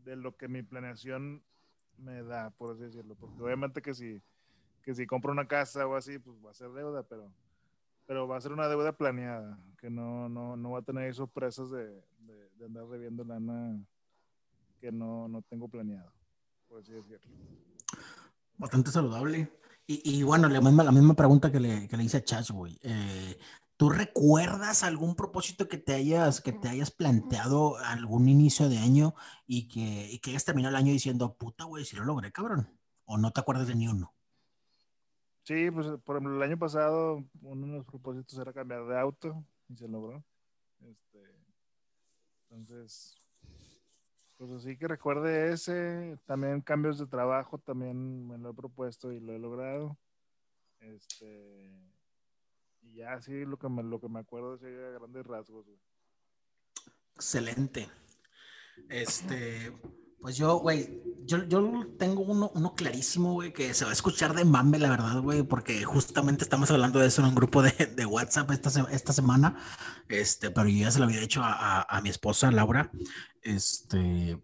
de 0.03 0.15
lo 0.15 0.35
que 0.35 0.47
mi 0.47 0.63
planeación 0.63 1.43
me 1.97 2.23
da, 2.23 2.49
por 2.51 2.71
así 2.71 2.83
decirlo. 2.83 3.15
Porque 3.15 3.41
obviamente 3.41 3.81
que 3.81 3.93
si, 3.93 4.21
que 4.83 4.93
si 4.93 5.05
compro 5.05 5.31
una 5.31 5.47
casa 5.47 5.85
o 5.87 5.95
así, 5.95 6.19
pues 6.19 6.37
va 6.45 6.51
a 6.51 6.53
ser 6.53 6.71
deuda, 6.71 7.03
pero, 7.03 7.31
pero 8.05 8.27
va 8.27 8.37
a 8.37 8.41
ser 8.41 8.51
una 8.51 8.67
deuda 8.67 8.93
planeada, 8.93 9.57
que 9.79 9.89
no, 9.89 10.29
no, 10.29 10.55
no 10.55 10.71
va 10.71 10.79
a 10.79 10.83
tener 10.83 11.13
sorpresas 11.13 11.69
de, 11.69 12.03
de, 12.19 12.65
andar 12.65 12.87
debiendo 12.87 13.23
lana 13.23 13.77
que 14.79 14.91
no, 14.91 15.27
no 15.27 15.41
tengo 15.43 15.67
planeado, 15.67 16.11
por 16.67 16.79
así 16.79 16.91
decirlo. 16.91 17.31
Bastante 18.57 18.91
saludable. 18.91 19.51
Y, 19.85 20.19
y 20.19 20.23
bueno, 20.23 20.47
la 20.47 20.61
misma, 20.61 20.83
la 20.83 20.91
misma 20.91 21.13
pregunta 21.13 21.51
que 21.51 21.59
le, 21.59 21.87
que 21.87 21.97
le 21.97 22.03
hice 22.03 22.17
a 22.17 22.23
Chas, 22.23 22.51
güey. 22.51 22.79
Eh, 22.83 23.37
¿Tú 23.77 23.89
recuerdas 23.89 24.83
algún 24.83 25.15
propósito 25.15 25.67
que 25.67 25.77
te 25.77 25.93
hayas, 25.93 26.41
que 26.41 26.53
te 26.53 26.69
hayas 26.69 26.91
planteado 26.91 27.77
algún 27.77 28.29
inicio 28.29 28.69
de 28.69 28.77
año 28.77 29.15
y 29.45 29.67
que, 29.67 30.09
y 30.11 30.19
que 30.19 30.31
hayas 30.31 30.45
terminado 30.45 30.75
el 30.75 30.81
año 30.81 30.91
diciendo, 30.91 31.35
puta, 31.35 31.63
güey, 31.65 31.83
si 31.83 31.95
lo 31.95 32.05
logré, 32.05 32.31
cabrón? 32.31 32.69
¿O 33.05 33.17
no 33.17 33.31
te 33.31 33.41
acuerdas 33.41 33.67
de 33.67 33.75
ni 33.75 33.87
uno? 33.87 34.13
Sí, 35.43 35.69
pues 35.71 35.87
por 36.05 36.15
ejemplo, 36.15 36.37
el 36.37 36.49
año 36.49 36.57
pasado 36.57 37.23
uno 37.41 37.67
de 37.67 37.73
los 37.73 37.85
propósitos 37.85 38.37
era 38.39 38.53
cambiar 38.53 38.85
de 38.85 38.97
auto 38.97 39.43
y 39.67 39.75
se 39.75 39.87
logró. 39.89 40.23
Este, 40.79 41.19
entonces, 42.49 43.17
pues 44.37 44.51
así 44.51 44.77
que 44.77 44.87
recuerde 44.87 45.51
ese. 45.51 46.17
También 46.25 46.61
cambios 46.61 46.97
de 46.97 47.07
trabajo, 47.07 47.57
también 47.57 48.27
me 48.27 48.37
lo 48.37 48.51
he 48.51 48.53
propuesto 48.53 49.11
y 49.11 49.19
lo 49.19 49.33
he 49.33 49.39
logrado. 49.39 49.97
Este, 50.79 51.69
y 52.83 52.97
ya 52.97 53.19
sí, 53.21 53.45
lo 53.45 53.57
que 53.57 53.69
me, 53.69 53.83
lo 53.83 53.99
que 53.99 54.09
me 54.09 54.19
acuerdo 54.19 54.55
es 54.55 54.63
a 54.63 54.99
grandes 54.99 55.25
rasgos. 55.25 55.65
güey. 55.65 55.79
Excelente. 57.15 57.89
Este, 58.89 59.71
Pues 60.23 60.37
yo, 60.37 60.57
güey, 60.59 61.03
yo, 61.25 61.43
yo 61.49 61.85
tengo 61.99 62.21
uno, 62.21 62.49
uno 62.55 62.75
clarísimo, 62.75 63.33
güey, 63.33 63.51
que 63.51 63.73
se 63.73 63.83
va 63.83 63.91
a 63.91 63.93
escuchar 63.93 64.33
de 64.33 64.45
mame, 64.45 64.79
la 64.79 64.89
verdad, 64.89 65.21
güey, 65.21 65.43
porque 65.43 65.83
justamente 65.83 66.45
estamos 66.45 66.71
hablando 66.71 66.99
de 66.99 67.07
eso 67.07 67.21
en 67.21 67.27
un 67.27 67.35
grupo 67.35 67.61
de, 67.61 67.71
de 67.71 68.05
WhatsApp 68.05 68.49
esta, 68.51 68.69
esta 68.89 69.11
semana, 69.11 69.57
este, 70.07 70.49
pero 70.49 70.69
yo 70.69 70.85
ya 70.85 70.91
se 70.91 70.99
lo 70.99 71.05
había 71.05 71.19
dicho 71.19 71.41
a, 71.43 71.81
a, 71.81 72.01
mi 72.01 72.07
esposa, 72.07 72.49
Laura, 72.51 72.89
este, 73.41 74.41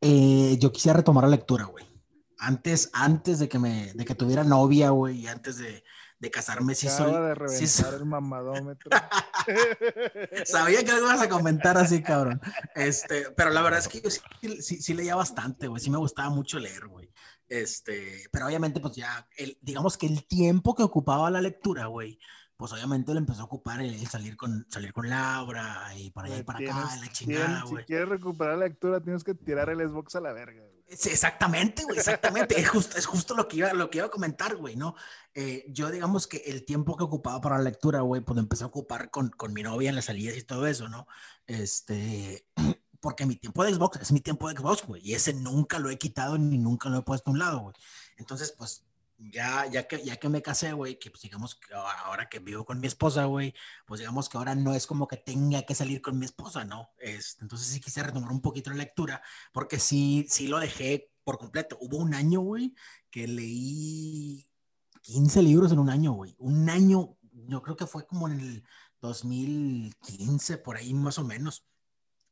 eh, 0.00 0.58
yo 0.60 0.72
quisiera 0.72 0.96
retomar 0.96 1.22
la 1.22 1.30
lectura, 1.30 1.66
güey. 1.66 1.86
Antes, 2.38 2.90
antes 2.92 3.38
de 3.38 3.48
que 3.48 3.60
me, 3.60 3.92
de 3.94 4.04
que 4.04 4.16
tuviera 4.16 4.42
novia, 4.42 4.90
güey, 4.90 5.20
y 5.20 5.26
antes 5.28 5.58
de, 5.58 5.84
de 6.18 6.30
casarme, 6.30 6.72
Acaba 6.72 6.96
soy... 6.96 7.12
de 7.12 7.28
sí 7.28 7.34
reventar 7.34 7.68
soy- 7.68 7.94
el 8.00 8.06
mamadómetro. 8.06 8.90
Sabía 10.44 10.84
que 10.84 10.90
algo 10.90 11.06
ibas 11.06 11.22
a 11.22 11.28
comentar 11.28 11.76
así, 11.78 12.02
cabrón. 12.02 12.40
Este, 12.74 13.30
pero 13.36 13.50
la 13.50 13.62
verdad 13.62 13.80
es 13.80 13.88
que 13.88 14.00
yo 14.00 14.10
sí, 14.10 14.20
sí- 14.62 14.80
sí 14.82 14.94
leía 14.94 15.14
bastante, 15.14 15.66
güey. 15.68 15.80
Sí 15.80 15.90
me 15.90 15.98
gustaba 15.98 16.30
mucho 16.30 16.58
leer, 16.58 16.86
güey. 16.86 17.10
Este, 17.48 18.28
pero 18.32 18.46
obviamente, 18.46 18.80
pues 18.80 18.96
ya, 18.96 19.26
el, 19.36 19.58
digamos 19.62 19.96
que 19.96 20.06
el 20.06 20.26
tiempo 20.26 20.74
que 20.74 20.82
ocupaba 20.82 21.30
la 21.30 21.40
lectura, 21.40 21.86
güey, 21.86 22.18
pues 22.56 22.72
obviamente 22.72 23.12
lo 23.12 23.18
empezó 23.18 23.42
a 23.42 23.44
ocupar 23.44 23.80
el, 23.82 23.94
el 23.94 24.06
salir 24.08 24.36
con 24.36 24.66
salir 24.70 24.92
con 24.92 25.08
Laura 25.08 25.92
y 25.96 26.10
para 26.10 26.28
allá 26.28 26.38
y 26.38 26.42
para 26.42 26.58
tienes- 26.58 26.74
acá, 26.84 26.96
la 26.96 27.12
chingada, 27.12 27.62
güey. 27.68 27.82
Si 27.82 27.86
quieres 27.86 28.08
recuperar 28.08 28.58
la 28.58 28.64
lectura, 28.66 29.00
tienes 29.00 29.22
que 29.22 29.34
tirar 29.34 29.68
el 29.70 29.78
Xbox 29.86 30.16
a 30.16 30.20
la 30.20 30.32
verga. 30.32 30.62
güey. 30.62 30.75
Exactamente, 30.88 31.82
güey, 31.82 31.98
exactamente. 31.98 32.58
es, 32.58 32.68
justo, 32.68 32.96
es 32.96 33.06
justo 33.06 33.34
lo 33.34 33.48
que 33.48 33.56
iba, 33.56 33.72
lo 33.72 33.90
que 33.90 33.98
iba 33.98 34.06
a 34.06 34.10
comentar, 34.10 34.56
güey, 34.56 34.76
¿no? 34.76 34.94
Eh, 35.34 35.64
yo 35.68 35.90
digamos 35.90 36.28
que 36.28 36.38
el 36.46 36.64
tiempo 36.64 36.96
que 36.96 37.04
ocupaba 37.04 37.40
para 37.40 37.58
la 37.58 37.64
lectura, 37.64 38.00
güey, 38.02 38.20
pues 38.20 38.38
empecé 38.38 38.64
a 38.64 38.68
ocupar 38.68 39.10
con, 39.10 39.30
con 39.30 39.52
mi 39.52 39.62
novia 39.64 39.88
en 39.88 39.96
las 39.96 40.04
salidas 40.04 40.36
y 40.36 40.42
todo 40.44 40.66
eso, 40.66 40.88
¿no? 40.88 41.08
Este, 41.46 42.46
porque 43.00 43.26
mi 43.26 43.36
tiempo 43.36 43.64
de 43.64 43.74
Xbox 43.74 44.00
es 44.00 44.12
mi 44.12 44.20
tiempo 44.20 44.48
de 44.48 44.56
Xbox, 44.56 44.86
güey, 44.86 45.02
y 45.04 45.14
ese 45.14 45.34
nunca 45.34 45.80
lo 45.80 45.90
he 45.90 45.98
quitado 45.98 46.38
ni 46.38 46.56
nunca 46.56 46.88
lo 46.88 46.98
he 46.98 47.02
puesto 47.02 47.30
a 47.30 47.32
un 47.32 47.40
lado, 47.40 47.60
güey. 47.60 47.74
Entonces, 48.16 48.52
pues, 48.56 48.85
ya, 49.18 49.66
ya, 49.66 49.86
que, 49.88 50.04
ya 50.04 50.16
que 50.16 50.28
me 50.28 50.42
casé, 50.42 50.72
güey, 50.72 50.98
que 50.98 51.10
pues 51.10 51.22
digamos 51.22 51.54
que 51.54 51.74
ahora 51.74 52.28
que 52.28 52.38
vivo 52.38 52.64
con 52.64 52.80
mi 52.80 52.86
esposa, 52.86 53.24
güey, 53.24 53.54
pues 53.86 54.00
digamos 54.00 54.28
que 54.28 54.38
ahora 54.38 54.54
no 54.54 54.74
es 54.74 54.86
como 54.86 55.08
que 55.08 55.16
tenga 55.16 55.62
que 55.62 55.74
salir 55.74 56.02
con 56.02 56.18
mi 56.18 56.26
esposa, 56.26 56.64
¿no? 56.64 56.90
Este, 56.98 57.42
entonces 57.42 57.68
sí 57.68 57.80
quise 57.80 58.02
retomar 58.02 58.30
un 58.30 58.42
poquito 58.42 58.70
la 58.70 58.76
lectura, 58.76 59.22
porque 59.52 59.78
sí, 59.78 60.26
sí 60.28 60.48
lo 60.48 60.58
dejé 60.58 61.10
por 61.24 61.38
completo. 61.38 61.76
Hubo 61.80 61.98
un 61.98 62.14
año, 62.14 62.40
güey, 62.40 62.74
que 63.10 63.26
leí 63.26 64.46
15 65.02 65.42
libros 65.42 65.72
en 65.72 65.78
un 65.78 65.90
año, 65.90 66.12
güey. 66.12 66.34
Un 66.38 66.68
año, 66.70 67.16
yo 67.32 67.62
creo 67.62 67.76
que 67.76 67.86
fue 67.86 68.06
como 68.06 68.28
en 68.28 68.40
el 68.40 68.64
2015, 69.00 70.58
por 70.58 70.76
ahí 70.76 70.94
más 70.94 71.18
o 71.18 71.24
menos. 71.24 71.66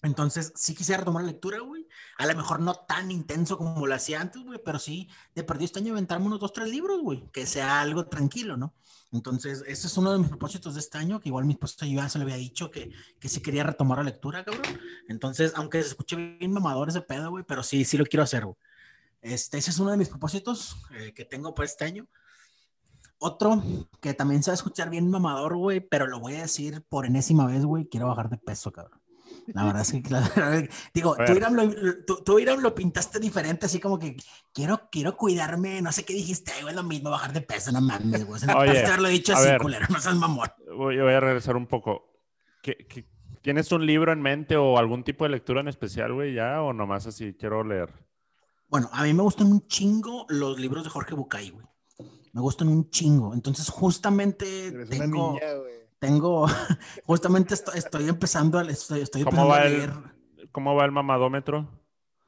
Entonces, 0.05 0.53
sí 0.55 0.75
quisiera 0.75 0.99
retomar 0.99 1.25
la 1.25 1.33
lectura, 1.33 1.61
güey. 1.61 1.89
A 2.19 2.27
lo 2.27 2.37
mejor 2.37 2.61
no 2.61 2.75
tan 2.75 3.11
intenso 3.11 3.57
como 3.57 3.87
lo 3.87 3.95
hacía 3.95 4.21
antes, 4.21 4.45
güey, 4.45 4.61
pero 4.63 4.79
sí, 4.79 5.09
de 5.35 5.43
perdido 5.45 5.65
este 5.65 5.79
año 5.79 5.93
aventarme 5.93 6.27
unos 6.27 6.41
dos, 6.41 6.53
tres 6.53 6.69
libros, 6.69 7.01
güey. 7.01 7.27
Que 7.33 7.47
sea 7.47 7.81
algo 7.81 8.07
tranquilo, 8.07 8.59
¿no? 8.59 8.75
Entonces, 9.13 9.65
ese 9.67 9.87
es 9.87 9.97
uno 9.97 10.13
de 10.13 10.19
mis 10.19 10.29
propósitos 10.29 10.75
de 10.75 10.81
este 10.81 10.99
año, 10.99 11.21
que 11.21 11.31
igual 11.31 11.47
mi 11.47 11.55
esposa 11.55 11.87
yo 11.87 11.97
ya 11.97 12.09
se 12.11 12.19
le 12.19 12.25
había 12.25 12.37
dicho 12.37 12.71
que, 12.71 12.93
que 13.19 13.31
sí 13.31 13.41
quería 13.41 13.65
retomar 13.65 13.97
la 13.99 14.05
lectura, 14.05 14.45
cabrón. 14.45 14.79
Entonces, 15.09 15.53
aunque 15.57 15.81
se 15.83 15.89
escuche 15.89 16.17
bien 16.17 16.53
mamador 16.53 16.91
ese 16.91 17.01
pedo, 17.01 17.31
güey, 17.31 17.45
pero 17.45 17.63
sí, 17.63 17.87
sí 17.87 17.97
lo 17.97 18.05
quiero 18.05 18.25
hacer, 18.25 18.45
güey. 18.45 18.57
Este, 19.23 19.57
ese 19.57 19.71
es 19.71 19.79
uno 19.79 19.91
de 19.91 19.97
mis 19.97 20.11
propósitos 20.11 20.77
eh, 20.99 21.15
que 21.15 21.25
tengo 21.25 21.55
para 21.55 21.65
este 21.65 21.87
año. 21.87 22.07
Otro 23.19 23.63
que 24.03 24.13
también 24.13 24.43
se 24.43 24.51
va 24.51 24.53
a 24.53 24.57
escuchar 24.57 24.91
bien 24.91 25.09
mamador, 25.09 25.57
güey, 25.57 25.81
pero 25.81 26.07
lo 26.07 26.21
voy 26.21 26.35
a 26.35 26.43
decir 26.43 26.85
por 26.91 27.07
enésima 27.07 27.47
vez, 27.47 27.65
güey, 27.65 27.89
quiero 27.89 28.09
bajar 28.09 28.29
de 28.29 28.37
peso, 28.37 28.71
cabrón. 28.71 29.04
La 29.49 29.65
verdad 29.65 29.83
es 29.83 29.93
que, 29.93 30.03
la 30.11 30.21
verdad, 30.21 30.69
digo, 30.95 31.17
tú. 31.27 31.33
Iram, 31.33 31.55
lo, 31.55 31.69
tú, 32.07 32.23
tú, 32.25 32.39
Iram, 32.39 32.61
lo 32.61 32.75
pintaste 32.75 33.19
diferente, 33.21 33.67
así 33.67 33.79
como 33.79 33.99
que 33.99 34.17
quiero, 34.53 34.89
quiero 34.91 35.17
cuidarme, 35.17 35.83
no 35.83 35.93
sé 35.93 36.05
qué 36.05 36.15
dijiste, 36.15 36.53
ay, 36.53 36.63
güey, 36.63 36.75
lo 36.75 36.83
mismo, 36.83 37.11
bajar 37.11 37.33
de 37.33 37.41
peso, 37.43 37.71
no 37.73 37.81
mames, 37.81 38.25
güey. 38.27 38.41
No 38.47 38.59
Oye, 38.59 38.85
haberlo 38.85 39.09
dicho 39.09 39.35
así, 39.35 39.49
ver. 39.49 39.61
culero, 39.61 39.87
no 39.91 40.01
seas 40.01 40.17
mamón. 40.17 40.49
Voy, 40.77 40.99
voy 40.99 41.13
a 41.13 41.21
regresar 41.21 41.57
un 41.57 41.67
poco. 41.67 42.11
¿Qué, 42.63 42.87
qué- 42.89 43.07
tienes 43.43 43.71
un 43.73 43.85
libro 43.85 44.13
en 44.13 44.23
mente 44.23 44.57
o 44.57 44.79
algún 44.79 45.05
tipo 45.05 45.25
de 45.25 45.31
lectura 45.31 45.61
en 45.61 45.69
especial, 45.69 46.15
güey, 46.15 46.33
ya? 46.35 46.63
¿O 46.63 46.73
nomás 46.73 47.07
así 47.07 47.35
quiero 47.39 47.63
leer? 47.63 47.93
Bueno, 48.69 48.89
a 48.93 49.03
mí 49.03 49.13
me 49.13 49.23
gustan 49.23 49.49
un 49.53 49.67
chingo 49.67 50.25
los 50.31 50.59
libros 50.59 50.83
de 50.85 50.91
Jorge 50.91 51.15
Bucay, 51.15 51.51
güey. 51.51 51.67
Me 52.33 52.41
gustan 52.41 52.69
un 52.69 52.89
chingo. 52.91 53.35
Entonces, 53.35 53.69
justamente 53.69 54.69
Eres 54.69 54.89
una 54.89 54.99
tengo, 54.99 55.33
niña, 55.35 55.55
güey. 55.55 55.74
Tengo, 55.99 56.47
justamente 57.07 57.55
estoy, 57.55 57.79
estoy 57.79 58.09
empezando, 58.09 58.59
a, 58.59 58.63
estoy, 58.63 59.01
estoy 59.01 59.25
¿Cómo 59.25 59.43
empezando 59.43 59.49
va 59.51 59.59
a 59.59 59.67
el- 59.67 59.73
leer. 59.79 59.93
¿Cómo 60.53 60.75
va 60.75 60.85
el 60.85 60.93
mamadómetro? 60.93 61.69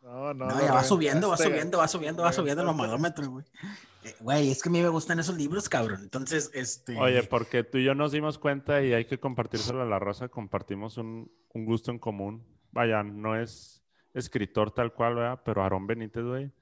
No, 0.03 0.35
no. 0.35 0.47
No, 0.47 0.61
ya 0.61 0.73
va 0.73 0.83
subiendo, 0.85 1.29
va 1.29 1.37
subiendo, 1.37 1.79
va 1.79 1.89
subiendo, 1.89 2.23
va 2.23 2.33
subiendo 2.33 2.63
el 2.63 2.67
mamadómetro, 2.69 3.29
güey. 3.31 3.45
Eh, 4.05 4.15
Güey, 4.21 4.51
es 4.53 4.63
que 4.63 4.69
a 4.69 4.73
mí 4.73 4.81
me 4.81 4.89
gustan 4.89 5.19
esos 5.19 5.37
libros, 5.37 5.69
cabrón. 5.69 6.01
Entonces, 6.03 6.51
este. 6.55 6.97
Oye, 6.99 7.25
porque 7.25 7.65
tú 7.65 7.79
y 7.79 7.85
yo 7.85 7.95
nos 7.95 8.13
dimos 8.13 8.39
cuenta 8.39 8.83
y 8.83 8.93
hay 8.93 9.05
que 9.07 9.19
compartírselo 9.19 9.83
a 9.83 9.85
la 9.85 9.99
raza. 9.99 10.29
Compartimos 10.29 10.97
un, 10.97 11.31
un 11.53 11.65
gusto 11.65 11.91
en 11.91 11.99
común. 11.99 12.47
Vaya, 12.71 13.03
no 13.03 13.35
es 13.37 13.83
escritor 14.15 14.71
tal 14.73 14.93
cual, 14.93 15.17
¿verdad? 15.17 15.41
Pero 15.45 15.63
Aarón 15.63 15.87
Benítez, 15.89 16.25
güey. 16.25 16.53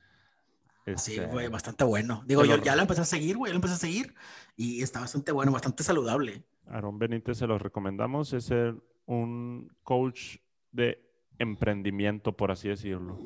Sí, 0.97 1.14
este, 1.14 1.27
güey, 1.27 1.49
bastante 1.49 1.85
bueno. 1.85 2.23
Digo, 2.27 2.45
yo 2.45 2.57
ya 2.57 2.77
lo 2.77 2.83
empecé 2.83 3.03
a 3.03 3.07
seguir, 3.07 3.37
güey, 3.37 3.53
lo 3.53 3.57
empecé 3.57 3.75
a 3.75 3.79
seguir 3.79 4.14
y 4.57 4.83
está 4.83 5.01
bastante 5.01 5.33
bueno, 5.33 5.53
bastante 5.53 5.83
saludable. 5.83 6.45
Aarón 6.68 6.98
Benítez 6.98 7.38
se 7.38 7.46
los 7.46 7.61
recomendamos. 7.61 8.33
Es 8.33 8.50
el- 8.50 8.81
un 9.07 9.70
coach 9.83 10.37
de 10.72 10.98
emprendimiento, 11.38 12.33
por 12.33 12.50
así 12.50 12.68
decirlo. 12.68 13.18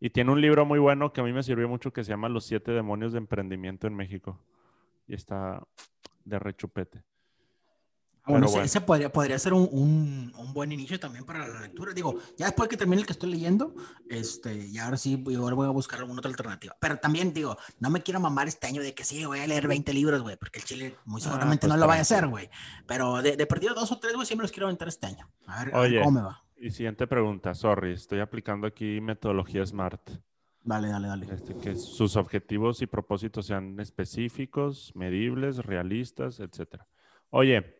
Y 0.00 0.10
tiene 0.10 0.30
un 0.32 0.40
libro 0.40 0.66
muy 0.66 0.78
bueno 0.78 1.12
que 1.12 1.20
a 1.20 1.24
mí 1.24 1.32
me 1.32 1.42
sirvió 1.42 1.68
mucho 1.68 1.92
que 1.92 2.04
se 2.04 2.10
llama 2.10 2.28
Los 2.28 2.44
siete 2.44 2.72
demonios 2.72 3.12
de 3.12 3.18
emprendimiento 3.18 3.86
en 3.86 3.94
México. 3.94 4.38
Y 5.08 5.14
está 5.14 5.62
de 6.24 6.38
rechupete. 6.38 7.02
Bueno, 8.26 8.40
Pero 8.40 8.46
ese, 8.46 8.52
bueno. 8.54 8.64
ese 8.64 8.80
podría, 8.80 9.12
podría 9.12 9.38
ser 9.38 9.52
un, 9.52 9.68
un, 9.70 10.32
un 10.38 10.52
buen 10.54 10.72
inicio 10.72 10.98
también 10.98 11.24
para 11.24 11.46
la 11.46 11.60
lectura. 11.60 11.92
Digo, 11.92 12.18
ya 12.38 12.46
después 12.46 12.70
que 12.70 12.76
termine 12.78 13.00
el 13.02 13.06
que 13.06 13.12
estoy 13.12 13.30
leyendo, 13.30 13.74
este, 14.08 14.66
y 14.68 14.78
ahora 14.78 14.96
sí, 14.96 15.22
igual 15.28 15.54
voy 15.54 15.66
a 15.66 15.70
buscar 15.70 15.98
alguna 16.00 16.20
otra 16.20 16.30
alternativa. 16.30 16.74
Pero 16.80 16.96
también, 16.98 17.34
digo, 17.34 17.58
no 17.80 17.90
me 17.90 18.02
quiero 18.02 18.20
mamar 18.20 18.48
este 18.48 18.66
año 18.66 18.80
de 18.80 18.94
que 18.94 19.04
sí, 19.04 19.24
voy 19.26 19.40
a 19.40 19.46
leer 19.46 19.68
20 19.68 19.92
libros, 19.92 20.22
güey, 20.22 20.36
porque 20.36 20.60
el 20.60 20.64
chile 20.64 20.96
muy 21.04 21.20
Ah, 21.20 21.24
seguramente 21.24 21.66
pues 21.66 21.74
no 21.74 21.78
lo 21.78 21.86
vaya 21.86 21.98
a 21.98 22.02
hacer, 22.02 22.26
güey. 22.26 22.48
Pero 22.86 23.20
de, 23.20 23.36
de 23.36 23.46
perdido 23.46 23.74
dos 23.74 23.92
o 23.92 23.98
tres, 23.98 24.14
güey, 24.14 24.26
me 24.36 24.42
los 24.42 24.52
quiero 24.52 24.66
aventar 24.68 24.88
este 24.88 25.06
año. 25.06 25.28
A 25.46 25.64
ver, 25.64 25.74
a 25.74 25.80
ver 25.80 25.90
Oye. 25.90 25.98
cómo 26.02 26.10
me 26.12 26.22
va. 26.22 26.42
Y 26.56 26.70
siguiente 26.70 27.06
pregunta, 27.06 27.52
sorry, 27.52 27.92
estoy 27.92 28.20
aplicando 28.20 28.66
aquí 28.66 29.02
metodología 29.02 29.66
SMART. 29.66 30.12
Dale, 30.62 30.88
dale, 30.88 31.08
dale. 31.08 31.26
Este, 31.30 31.54
que 31.58 31.76
sus 31.76 32.16
objetivos 32.16 32.80
y 32.80 32.86
propósitos 32.86 33.44
sean 33.44 33.78
específicos, 33.80 34.92
medibles, 34.94 35.58
realistas, 35.58 36.40
etcétera. 36.40 36.86
Oye, 37.28 37.76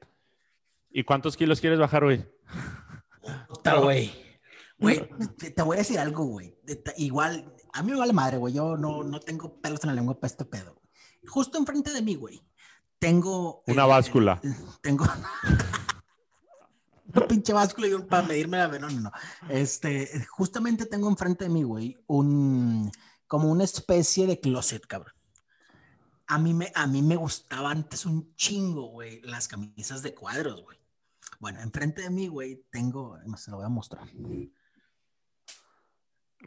¿y 0.95 1.05
cuántos 1.05 1.37
kilos 1.37 1.61
quieres 1.61 1.79
bajar, 1.79 2.05
güey? 2.05 2.25
Puta, 3.49 3.75
güey. 3.75 4.13
Güey, 4.79 5.09
te, 5.37 5.51
te 5.51 5.63
voy 5.63 5.77
a 5.77 5.81
decir 5.81 5.99
algo, 5.99 6.25
güey. 6.25 6.57
Igual, 6.97 7.53
a 7.73 7.83
mí 7.83 7.91
me 7.93 7.99
vale 7.99 8.13
madre, 8.13 8.39
güey. 8.39 8.55
Yo 8.55 8.77
no, 8.77 9.03
no 9.03 9.21
tengo 9.21 9.61
pelos 9.61 9.83
en 9.83 9.89
la 9.89 9.95
lengua 9.95 10.15
para 10.19 10.29
este 10.29 10.45
pedo. 10.45 10.81
Justo 11.27 11.59
enfrente 11.59 11.93
de 11.93 12.03
mí, 12.03 12.15
güey, 12.17 12.43
tengo... 12.99 13.63
Una 13.67 13.85
eh, 13.85 13.89
báscula. 13.89 14.41
eh, 14.43 14.55
tengo... 14.81 15.05
Una 17.15 17.27
pinche 17.29 17.53
báscula 17.53 17.87
y 17.87 17.95
un- 17.95 18.07
para 18.07 18.27
medirme 18.27 18.59
la... 18.59 18.69
No, 18.69 18.91
no, 18.91 19.01
no. 19.01 19.13
Este, 19.49 20.27
justamente 20.31 20.87
tengo 20.87 21.09
enfrente 21.09 21.45
de 21.45 21.51
mí, 21.51 21.63
güey, 21.63 21.97
un... 22.07 22.91
Como 23.27 23.51
una 23.51 23.65
especie 23.65 24.27
de 24.27 24.39
closet, 24.41 24.87
cabrón. 24.87 25.15
A 26.27 26.39
mí 26.39 26.55
me, 26.55 26.73
a 26.75 26.87
mí 26.87 27.03
me 27.03 27.17
gustaba 27.17 27.71
antes 27.71 28.05
un 28.07 28.35
chingo, 28.37 28.89
güey, 28.89 29.21
las 29.23 29.49
camisas 29.49 30.03
de 30.03 30.15
cuadros, 30.15 30.63
güey. 30.63 30.79
Bueno, 31.45 31.61
enfrente 31.61 32.01
de 32.01 32.09
mí, 32.09 32.27
güey, 32.29 32.65
tengo, 32.71 33.19
se 33.37 33.51
lo 33.51 33.59
voy 33.59 33.67
a 33.67 33.69
mostrar. 33.69 34.09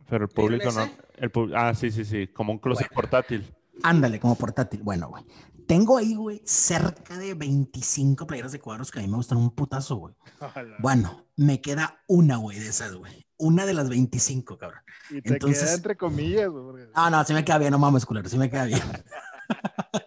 Pero 0.09 0.25
el 0.25 0.29
público 0.31 0.71
no. 0.71 0.89
el 1.17 1.31
ah, 1.55 1.75
sí, 1.75 1.91
sí, 1.91 2.03
sí, 2.03 2.25
como 2.29 2.51
un 2.51 2.57
closet 2.57 2.87
Bueno. 2.87 2.95
portátil. 2.95 3.55
Ándale, 3.83 4.19
como 4.19 4.33
portátil. 4.33 4.81
Bueno, 4.81 5.09
güey. 5.09 5.23
Tengo 5.67 5.99
ahí, 5.99 6.15
güey, 6.15 6.41
cerca 6.45 7.15
de 7.15 7.35
25 7.35 8.25
playeras 8.25 8.53
de 8.53 8.59
cuadros 8.59 8.89
que 8.89 8.97
a 8.97 9.03
mí 9.03 9.07
me 9.07 9.17
gustan 9.17 9.37
un 9.37 9.53
putazo, 9.53 9.97
güey. 9.97 10.15
Bueno, 10.79 11.27
me 11.35 11.61
queda 11.61 12.01
una, 12.07 12.37
güey, 12.37 12.57
de 12.57 12.69
esas, 12.69 12.95
güey. 12.95 13.27
Una 13.37 13.67
de 13.67 13.75
las 13.75 13.89
25, 13.89 14.57
cabrón. 14.57 14.81
Y 15.11 15.21
te 15.21 15.33
entonces- 15.33 15.61
queda 15.63 15.73
entre 15.75 15.95
comillas, 15.95 16.49
güey. 16.49 16.87
Ah, 16.95 17.11
no, 17.11 17.23
sí 17.23 17.35
me 17.35 17.45
queda 17.45 17.59
bien, 17.59 17.69
no 17.69 17.77
mames, 17.77 18.03
culero, 18.03 18.27
sí 18.27 18.39
me 18.39 18.49
queda 18.49 18.65
bien. 18.65 18.81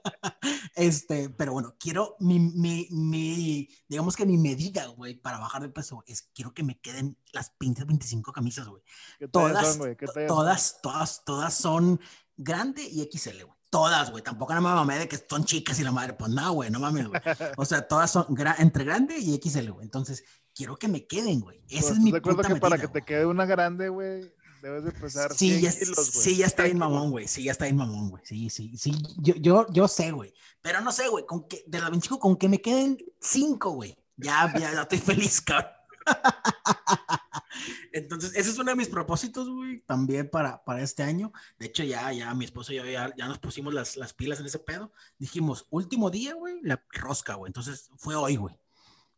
este, 0.80 1.28
pero 1.30 1.52
bueno, 1.52 1.76
quiero 1.78 2.16
mi, 2.20 2.38
mi, 2.38 2.88
mi, 2.90 3.68
digamos 3.88 4.16
que 4.16 4.24
mi 4.26 4.38
medida, 4.38 4.86
güey, 4.86 5.14
para 5.14 5.38
bajar 5.38 5.62
de 5.62 5.68
peso, 5.68 6.02
es 6.06 6.22
quiero 6.34 6.52
que 6.54 6.62
me 6.62 6.78
queden 6.80 7.16
las 7.32 7.50
pinches 7.50 7.86
25 7.86 8.32
camisas, 8.32 8.66
güey. 8.66 8.82
¿Qué 9.18 9.28
tallas 9.28 9.78
todas, 9.78 9.96
todas, 10.26 10.80
todas, 10.82 11.24
todas 11.24 11.54
son 11.54 12.00
grande 12.36 12.82
y 12.82 13.02
XL, 13.12 13.44
güey. 13.44 13.58
Todas, 13.68 14.10
güey. 14.10 14.24
Tampoco 14.24 14.52
no 14.54 14.60
me 14.62 14.68
mamé 14.68 14.98
de 14.98 15.08
que 15.08 15.16
son 15.28 15.44
chicas 15.44 15.78
y 15.78 15.84
la 15.84 15.92
madre. 15.92 16.14
Pues 16.14 16.32
no, 16.32 16.52
güey, 16.52 16.70
no 16.70 16.80
mames, 16.80 17.06
güey. 17.06 17.20
O 17.56 17.64
sea, 17.64 17.86
todas 17.86 18.10
son 18.10 18.24
gra- 18.28 18.56
entre 18.58 18.84
grande 18.84 19.18
y 19.18 19.38
XL, 19.40 19.70
güey. 19.70 19.84
Entonces, 19.84 20.24
quiero 20.54 20.76
que 20.76 20.88
me 20.88 21.06
queden, 21.06 21.40
güey. 21.40 21.62
Ese 21.68 21.82
Pues, 21.82 21.92
es 21.92 21.98
mi 21.98 22.10
¿estás 22.10 22.12
de 22.12 22.18
acuerdo 22.18 22.36
puta 22.42 22.54
que 22.54 22.60
para 22.60 22.76
medida, 22.76 22.88
que 22.92 23.00
te 23.00 23.06
quede 23.06 23.26
una 23.26 23.44
grande, 23.46 23.88
güey, 23.88 24.32
debes 24.60 24.84
de 24.84 24.92
pesar 24.92 25.34
Sí, 25.34 25.58
100 25.58 25.60
ya, 25.60 25.72
kilos, 25.78 26.10
sí, 26.12 26.36
ya 26.36 26.46
está 26.46 26.64
bien 26.64 26.76
100 26.76 26.78
kilos. 26.78 26.92
mamón, 26.92 27.10
güey. 27.10 27.28
Sí, 27.28 27.44
ya 27.44 27.52
está 27.52 27.64
bien 27.66 27.76
mamón, 27.76 28.10
güey. 28.10 28.22
Sí, 28.26 28.50
sí, 28.50 28.76
sí. 28.76 28.92
Yo, 29.18 29.34
yo, 29.36 29.66
yo 29.72 29.88
sé, 29.88 30.12
güey. 30.12 30.32
Pero 30.62 30.80
no 30.80 30.92
sé, 30.92 31.08
güey. 31.08 31.26
Con 31.26 31.46
que, 31.48 31.64
de 31.66 31.80
las 31.80 31.90
25, 31.90 32.20
con 32.20 32.36
que 32.36 32.48
me 32.48 32.60
queden 32.60 32.98
5, 33.20 33.70
güey. 33.70 33.96
Ya, 34.16 34.52
ya, 34.54 34.72
ya 34.72 34.82
estoy 34.82 34.98
feliz, 35.00 35.40
cabrón. 35.40 35.70
Entonces, 37.92 38.32
ese 38.36 38.50
es 38.50 38.58
uno 38.58 38.70
de 38.70 38.76
mis 38.76 38.88
propósitos, 38.88 39.48
güey, 39.48 39.80
también 39.80 40.30
para, 40.30 40.62
para 40.64 40.82
este 40.82 41.02
año. 41.02 41.32
De 41.58 41.66
hecho, 41.66 41.82
ya, 41.84 42.12
ya 42.12 42.32
mi 42.34 42.44
esposo 42.44 42.72
y 42.72 42.76
yo 42.76 42.84
ya, 42.84 43.12
ya 43.16 43.26
nos 43.28 43.38
pusimos 43.38 43.74
las, 43.74 43.96
las 43.96 44.14
pilas 44.14 44.40
en 44.40 44.46
ese 44.46 44.58
pedo. 44.58 44.92
Dijimos, 45.18 45.66
último 45.70 46.10
día, 46.10 46.34
güey, 46.34 46.60
la 46.62 46.82
rosca, 46.90 47.34
güey. 47.34 47.48
Entonces, 47.50 47.90
fue 47.96 48.14
hoy, 48.14 48.36
güey. 48.36 48.56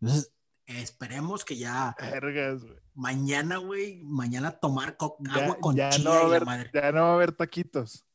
Entonces, 0.00 0.31
esperemos 0.66 1.44
que 1.44 1.56
ya 1.56 1.94
Vergas, 1.98 2.62
güey. 2.62 2.76
mañana, 2.94 3.56
güey, 3.58 4.02
mañana 4.04 4.52
tomar 4.52 4.96
Ya, 5.20 5.34
agua 5.44 5.58
con 5.60 5.76
ya 5.76 5.90
chía 5.90 6.04
no 6.04 6.10
va 6.10 6.36
y 6.36 6.40
la 6.40 6.44
madre. 6.44 6.70
ya 6.72 6.92
no 6.92 7.02
va 7.02 7.10
a 7.10 7.14
haber 7.14 7.32
taquitos. 7.32 8.06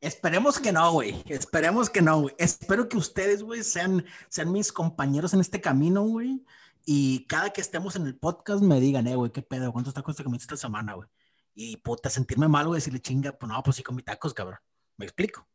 Esperemos 0.00 0.58
que 0.58 0.70
no, 0.72 0.92
güey. 0.92 1.22
Esperemos 1.28 1.88
que 1.88 2.02
no, 2.02 2.20
güey. 2.22 2.34
Espero 2.38 2.88
que 2.88 2.96
ustedes, 2.98 3.42
güey, 3.42 3.62
sean, 3.62 4.04
sean 4.28 4.52
mis 4.52 4.70
compañeros 4.70 5.32
en 5.32 5.40
este 5.40 5.60
camino, 5.62 6.02
güey. 6.02 6.44
Y 6.84 7.24
cada 7.26 7.50
que 7.50 7.62
estemos 7.62 7.96
en 7.96 8.06
el 8.06 8.14
podcast 8.18 8.62
me 8.62 8.80
digan, 8.80 9.06
eh, 9.06 9.16
güey, 9.16 9.32
qué 9.32 9.40
pedo, 9.40 9.72
¿cuántos 9.72 9.94
tacos 9.94 10.16
te 10.16 10.24
comiste 10.24 10.44
esta 10.44 10.56
semana, 10.66 10.92
güey? 10.92 11.08
Y 11.54 11.78
puta, 11.78 12.10
sentirme 12.10 12.48
mal, 12.48 12.66
güey, 12.66 12.78
decirle 12.78 13.00
chinga, 13.00 13.32
pues 13.32 13.50
no, 13.50 13.62
pues 13.62 13.76
sí 13.76 13.82
comí 13.82 14.02
tacos, 14.02 14.34
cabrón. 14.34 14.58
¿Me 14.98 15.06
explico? 15.06 15.46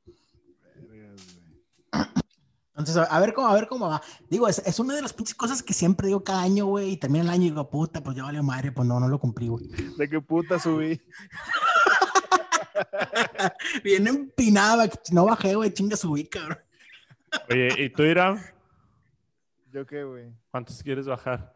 Vergas, 0.74 1.22
güey. 1.36 2.20
Entonces, 2.80 3.06
a, 3.10 3.20
ver 3.20 3.34
cómo, 3.34 3.48
a 3.50 3.54
ver 3.54 3.68
cómo 3.68 3.90
va. 3.90 4.02
Digo, 4.30 4.48
es, 4.48 4.60
es 4.60 4.80
una 4.80 4.96
de 4.96 5.02
las 5.02 5.12
pinches 5.12 5.36
cosas 5.36 5.62
que 5.62 5.74
siempre 5.74 6.08
digo 6.08 6.24
cada 6.24 6.42
año, 6.42 6.66
güey, 6.66 6.92
y 6.92 6.98
termina 6.98 7.26
el 7.26 7.30
año 7.30 7.44
y 7.44 7.50
digo, 7.50 7.70
puta, 7.70 8.02
pues 8.02 8.16
ya 8.16 8.24
valió 8.24 8.42
madre, 8.42 8.72
pues 8.72 8.88
no, 8.88 9.00
no 9.02 9.08
lo 9.10 9.20
cumplí, 9.20 9.50
güey. 9.50 9.68
¿De 9.98 10.10
qué 10.10 10.22
puta 10.22 10.58
subí? 10.60 11.00
Bien 13.84 14.08
empinada, 14.08 14.88
que 14.88 14.98
no 15.12 15.26
bajé, 15.26 15.56
güey, 15.56 15.74
chinga 15.74 15.98
subí, 15.98 16.26
cabrón. 16.28 16.60
Oye, 17.50 17.68
¿y 17.78 17.90
tú, 17.90 18.04
Irán? 18.04 18.42
¿Yo 19.72 19.86
qué, 19.86 20.04
güey? 20.06 20.32
¿Cuántos 20.50 20.82
quieres 20.82 21.06
bajar? 21.06 21.54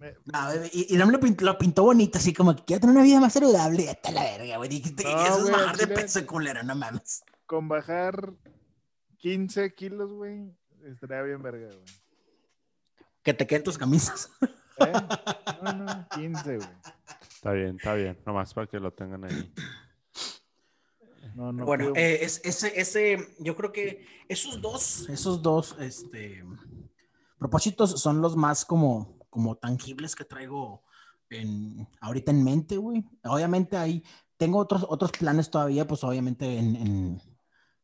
Me- 0.00 0.16
No, 0.24 0.48
bebé, 0.48 0.68
y, 0.72 0.92
y 0.94 0.98
no 0.98 1.06
me 1.06 1.12
lo 1.12 1.20
pintó, 1.20 1.44
lo 1.44 1.56
pintó 1.56 1.84
bonito, 1.84 2.18
así 2.18 2.32
como 2.34 2.56
que 2.56 2.64
quiero 2.64 2.80
tener 2.80 2.96
una 2.96 3.04
vida 3.04 3.20
más 3.20 3.32
saludable. 3.32 3.88
Hasta 3.88 4.10
la 4.10 4.22
verga, 4.24 4.56
güey. 4.56 4.68
Dijiste 4.68 5.04
No, 5.04 5.14
quieres 5.16 5.40
güey, 5.42 5.52
bajar 5.52 5.76
de 5.76 5.86
peso, 5.86 6.26
culera, 6.26 6.62
no 6.64 6.74
mames. 6.74 7.22
Con 7.46 7.68
bajar 7.68 8.32
15 9.22 9.72
kilos, 9.74 10.12
güey, 10.12 10.52
estaría 10.84 11.22
bien 11.22 11.40
verga, 11.40 11.68
güey. 11.68 11.84
Que 13.22 13.32
te 13.32 13.46
queden 13.46 13.62
tus 13.62 13.78
camisas. 13.78 14.28
¿Eh? 14.78 14.92
No, 15.62 15.72
no, 15.74 16.08
15, 16.08 16.56
güey. 16.56 16.68
Está 17.32 17.52
bien, 17.52 17.76
está 17.76 17.94
bien. 17.94 18.18
Nomás 18.26 18.52
para 18.52 18.66
que 18.66 18.80
lo 18.80 18.92
tengan 18.92 19.24
ahí. 19.24 19.54
No, 21.36 21.52
no 21.52 21.64
bueno, 21.64 21.92
eh, 21.94 22.18
es- 22.22 22.40
ese, 22.44 22.78
ese, 22.80 23.28
yo 23.38 23.54
creo 23.54 23.70
que 23.72 24.04
esos 24.28 24.60
dos, 24.60 25.08
esos 25.08 25.40
dos, 25.40 25.76
este, 25.78 26.44
propósitos 27.38 28.00
son 28.00 28.20
los 28.20 28.36
más 28.36 28.64
como, 28.64 29.20
como 29.30 29.56
tangibles 29.56 30.16
que 30.16 30.24
traigo 30.24 30.82
en, 31.30 31.88
ahorita 32.00 32.32
en 32.32 32.42
mente, 32.42 32.76
güey. 32.76 33.04
Obviamente 33.22 33.76
ahí 33.76 34.02
tengo 34.36 34.58
otros, 34.58 34.84
otros 34.88 35.12
planes 35.12 35.48
todavía, 35.48 35.86
pues 35.86 36.02
obviamente 36.02 36.58
en, 36.58 36.74
en, 36.74 37.22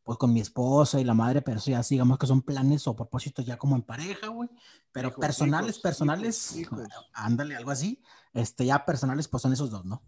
pues 0.08 0.16
con 0.16 0.32
mi 0.32 0.40
esposa 0.40 0.98
y 0.98 1.04
la 1.04 1.12
madre, 1.12 1.42
pero 1.42 1.58
eso 1.58 1.70
ya 1.70 1.82
sí, 1.82 1.96
digamos 1.96 2.16
que 2.16 2.26
son 2.26 2.40
planes 2.40 2.86
o 2.86 2.96
propósitos 2.96 3.44
ya 3.44 3.58
como 3.58 3.76
en 3.76 3.82
pareja, 3.82 4.28
güey. 4.28 4.48
Pero 4.90 5.08
Hijos, 5.08 5.20
personales, 5.20 5.68
hijos, 5.72 5.82
personales, 5.82 6.56
hijos, 6.56 6.78
hijos. 6.78 7.06
ándale, 7.12 7.54
algo 7.54 7.70
así. 7.70 8.02
Este, 8.32 8.64
ya 8.64 8.86
personales, 8.86 9.28
pues 9.28 9.42
son 9.42 9.52
esos 9.52 9.70
dos, 9.70 9.84
¿no? 9.84 10.02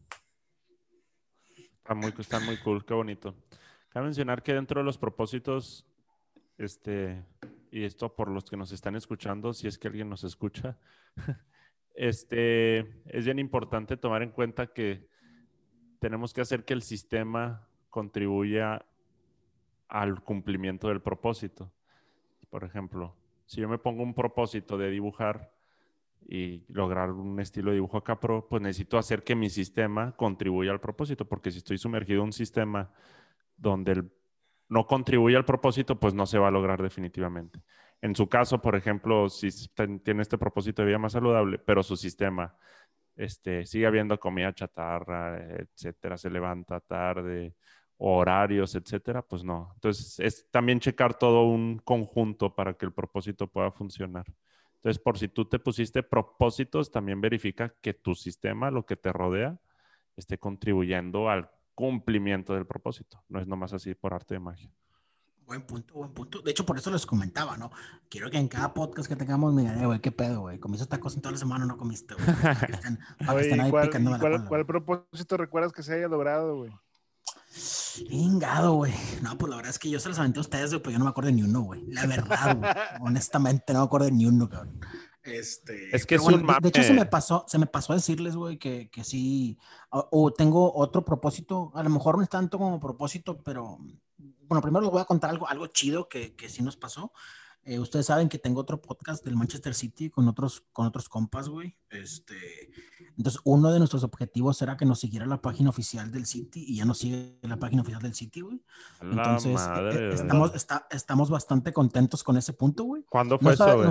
Está 1.54 1.92
muy, 1.92 2.14
están 2.16 2.46
muy 2.46 2.56
cool, 2.60 2.82
qué 2.86 2.94
bonito. 2.94 3.34
Cabe 3.90 4.06
mencionar 4.06 4.42
que 4.42 4.54
dentro 4.54 4.80
de 4.80 4.86
los 4.86 4.96
propósitos, 4.96 5.86
este, 6.56 7.22
y 7.70 7.84
esto 7.84 8.16
por 8.16 8.30
los 8.30 8.46
que 8.46 8.56
nos 8.56 8.72
están 8.72 8.96
escuchando, 8.96 9.52
si 9.52 9.68
es 9.68 9.76
que 9.76 9.88
alguien 9.88 10.08
nos 10.08 10.24
escucha, 10.24 10.78
este, 11.94 13.02
es 13.04 13.26
bien 13.26 13.38
importante 13.38 13.98
tomar 13.98 14.22
en 14.22 14.30
cuenta 14.30 14.68
que 14.68 15.10
tenemos 15.98 16.32
que 16.32 16.40
hacer 16.40 16.64
que 16.64 16.72
el 16.72 16.80
sistema 16.80 17.68
contribuya 17.90 18.86
al 19.90 20.22
cumplimiento 20.22 20.88
del 20.88 21.02
propósito. 21.02 21.72
Por 22.48 22.64
ejemplo, 22.64 23.14
si 23.44 23.60
yo 23.60 23.68
me 23.68 23.78
pongo 23.78 24.02
un 24.02 24.14
propósito 24.14 24.78
de 24.78 24.90
dibujar 24.90 25.52
y 26.26 26.64
lograr 26.68 27.10
un 27.10 27.40
estilo 27.40 27.70
de 27.70 27.76
dibujo 27.76 27.98
acá 27.98 28.20
pro, 28.20 28.46
pues 28.48 28.62
necesito 28.62 28.98
hacer 28.98 29.24
que 29.24 29.34
mi 29.34 29.50
sistema 29.50 30.12
contribuya 30.16 30.70
al 30.70 30.80
propósito, 30.80 31.24
porque 31.24 31.50
si 31.50 31.58
estoy 31.58 31.78
sumergido 31.78 32.20
en 32.20 32.26
un 32.26 32.32
sistema 32.32 32.90
donde 33.56 34.04
no 34.68 34.86
contribuye 34.86 35.36
al 35.36 35.44
propósito, 35.44 35.98
pues 35.98 36.14
no 36.14 36.26
se 36.26 36.38
va 36.38 36.48
a 36.48 36.52
lograr 36.52 36.80
definitivamente. 36.80 37.60
En 38.00 38.14
su 38.14 38.28
caso, 38.28 38.62
por 38.62 38.76
ejemplo, 38.76 39.28
si 39.28 39.50
tiene 40.04 40.22
este 40.22 40.38
propósito 40.38 40.82
de 40.82 40.88
vida 40.88 40.98
más 40.98 41.12
saludable, 41.12 41.58
pero 41.58 41.82
su 41.82 41.96
sistema 41.96 42.56
este, 43.16 43.66
sigue 43.66 43.86
habiendo 43.86 44.18
comida 44.18 44.54
chatarra, 44.54 45.38
etcétera, 45.38 46.16
se 46.16 46.30
levanta 46.30 46.80
tarde, 46.80 47.56
horarios, 48.02 48.74
etcétera, 48.74 49.20
pues 49.22 49.44
no. 49.44 49.70
Entonces, 49.74 50.18
es 50.20 50.50
también 50.50 50.80
checar 50.80 51.18
todo 51.18 51.44
un 51.44 51.78
conjunto 51.84 52.54
para 52.54 52.72
que 52.74 52.86
el 52.86 52.92
propósito 52.92 53.46
pueda 53.46 53.70
funcionar. 53.70 54.24
Entonces, 54.76 54.98
por 55.02 55.18
si 55.18 55.28
tú 55.28 55.44
te 55.44 55.58
pusiste 55.58 56.02
propósitos, 56.02 56.90
también 56.90 57.20
verifica 57.20 57.74
que 57.82 57.92
tu 57.92 58.14
sistema, 58.14 58.70
lo 58.70 58.86
que 58.86 58.96
te 58.96 59.12
rodea, 59.12 59.58
esté 60.16 60.38
contribuyendo 60.38 61.28
al 61.28 61.50
cumplimiento 61.74 62.54
del 62.54 62.66
propósito. 62.66 63.22
No 63.28 63.38
es 63.40 63.46
nomás 63.46 63.74
así 63.74 63.94
por 63.94 64.14
arte 64.14 64.34
de 64.34 64.40
magia. 64.40 64.70
Buen 65.46 65.62
punto, 65.66 65.94
buen 65.94 66.12
punto. 66.12 66.40
De 66.42 66.52
hecho, 66.52 66.64
por 66.64 66.78
eso 66.78 66.90
les 66.90 67.04
comentaba, 67.04 67.56
¿no? 67.58 67.70
Quiero 68.08 68.30
que 68.30 68.38
en 68.38 68.48
cada 68.48 68.72
podcast 68.72 69.08
que 69.08 69.16
tengamos 69.16 69.52
me 69.52 69.62
digan, 69.62 69.82
"Eh, 69.82 69.86
güey, 69.86 69.98
¿qué 70.00 70.12
pedo, 70.12 70.42
güey? 70.42 70.58
¿Comiste 70.60 70.86
tacos 70.86 71.16
en 71.16 71.22
toda 71.22 71.32
la 71.32 71.38
semana 71.38 71.64
o 71.64 71.68
no 71.68 71.76
comiste, 71.76 72.14
güey? 72.14 72.26
Para 72.40 72.66
que 72.66 72.72
estén, 72.72 72.98
para 73.18 73.32
que 73.32 73.36
Oye, 73.36 73.40
estén 73.42 73.58
¿y 73.58 73.62
ahí 73.64 73.70
¿cuál, 73.70 73.86
picándome 73.88 74.16
y 74.16 74.18
la 74.18 74.20
cuál- 74.22 74.32
cola, 74.36 74.48
cuál 74.48 74.66
propósito 74.66 75.36
recuerdas 75.36 75.72
que 75.72 75.82
se 75.82 75.94
haya 75.94 76.06
logrado, 76.08 76.56
güey? 76.56 76.70
Chingado, 77.54 78.74
güey. 78.74 78.92
No, 79.22 79.36
pues 79.36 79.50
la 79.50 79.56
verdad 79.56 79.70
es 79.70 79.78
que 79.78 79.90
yo 79.90 80.00
se 80.00 80.08
los 80.08 80.18
aventé 80.18 80.38
a 80.38 80.42
ustedes, 80.42 80.70
güey, 80.70 80.80
pero 80.82 80.92
yo 80.92 80.98
no 80.98 81.04
me 81.04 81.10
acuerdo 81.10 81.28
de 81.28 81.34
ni 81.34 81.42
uno, 81.42 81.62
güey. 81.62 81.84
La 81.88 82.06
verdad, 82.06 82.56
güey. 82.56 82.70
Honestamente, 83.00 83.72
no 83.72 83.80
me 83.80 83.84
acuerdo 83.86 84.06
de 84.06 84.12
ni 84.12 84.26
uno, 84.26 84.48
cabrón. 84.48 84.80
Este, 85.22 85.94
Es 85.94 86.06
que 86.06 86.14
es 86.14 86.22
un 86.22 86.46
de- 86.46 86.56
De, 86.62 86.68
hecho, 86.70 86.82
se 86.82 86.90
me 86.92 86.98
mame. 87.00 87.10
pasó, 87.10 87.44
se 87.46 87.58
me 87.58 87.66
pasó 87.66 87.92
a 87.92 87.96
decirles, 87.96 88.36
güey, 88.36 88.58
que, 88.58 88.88
que 88.90 89.04
sí. 89.04 89.58
O, 89.90 90.08
o 90.10 90.32
tengo 90.32 90.74
otro 90.74 91.04
propósito. 91.04 91.72
A 91.74 91.82
lo 91.82 91.90
mejor 91.90 92.16
no 92.16 92.22
es 92.22 92.28
tanto 92.30 92.58
como 92.58 92.80
propósito, 92.80 93.42
pero. 93.42 93.78
Bueno, 94.18 94.62
primero 94.62 94.80
les 94.82 94.90
voy 94.90 95.00
a 95.00 95.04
contar 95.04 95.30
algo, 95.30 95.46
algo 95.48 95.66
chido 95.68 96.08
que, 96.08 96.34
que 96.34 96.48
sí 96.48 96.62
nos 96.62 96.76
pasó. 96.76 97.12
Eh, 97.62 97.78
ustedes 97.78 98.06
saben 98.06 98.28
que 98.30 98.38
tengo 98.38 98.60
otro 98.60 98.80
podcast 98.80 99.22
del 99.24 99.36
Manchester 99.36 99.74
City 99.74 100.08
con 100.08 100.26
otros, 100.28 100.64
con 100.72 100.86
otros 100.86 101.08
compas, 101.10 101.48
güey. 101.48 101.76
Este, 101.90 102.34
entonces, 103.18 103.40
uno 103.44 103.70
de 103.70 103.78
nuestros 103.78 104.02
objetivos 104.02 104.60
era 104.62 104.76
que 104.78 104.86
nos 104.86 104.98
siguiera 105.00 105.26
la 105.26 105.42
página 105.42 105.68
oficial 105.68 106.10
del 106.10 106.24
City 106.24 106.64
y 106.66 106.76
ya 106.76 106.86
nos 106.86 106.98
sigue 106.98 107.38
la 107.42 107.58
página 107.58 107.82
oficial 107.82 108.00
del 108.02 108.14
City, 108.14 108.40
güey. 108.40 108.62
Entonces, 109.02 109.54
madre, 109.54 110.08
eh, 110.08 110.14
estamos, 110.14 110.54
está- 110.54 110.86
estamos 110.90 111.28
bastante 111.28 111.72
contentos 111.74 112.24
con 112.24 112.38
ese 112.38 112.54
punto, 112.54 112.84
güey. 112.84 113.02
¿Cuándo 113.08 113.38
fue 113.38 113.52
eso, 113.52 113.76
güey? 113.76 113.90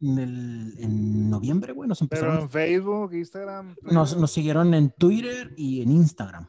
en, 0.00 0.18
el- 0.18 0.74
en 0.78 1.30
noviembre, 1.30 1.72
güey, 1.74 1.88
nos 1.88 1.98
Pero 2.00 2.06
empezaron. 2.06 2.40
en 2.40 2.50
Facebook, 2.50 3.12
Instagram. 3.14 3.76
Nos, 3.82 4.16
nos 4.16 4.32
siguieron 4.32 4.72
en 4.74 4.90
Twitter 4.90 5.52
y 5.56 5.82
en 5.82 5.92
Instagram. 5.92 6.46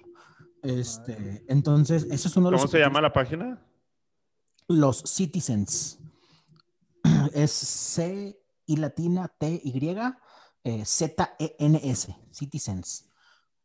Este, 0.63 1.43
entonces, 1.49 2.08
ese 2.10 2.30
es 2.30 2.38
uno 2.38 2.47
de 2.47 2.52
los 2.54 2.62
¿Cómo 2.62 2.71
se 2.71 2.80
llama 2.80 3.02
la 3.02 3.12
página? 3.12 3.62
Los 4.69 5.04
Citizens. 5.06 5.99
Es 7.34 7.52
C 7.52 8.39
y 8.65 8.78
latina 8.78 9.28
T 9.28 9.62
Y 9.63 9.98
eh, 10.63 10.86
Z 10.86 11.36
E 11.39 11.56
N 11.60 11.80
S. 11.84 12.15
Citizens. 12.32 13.10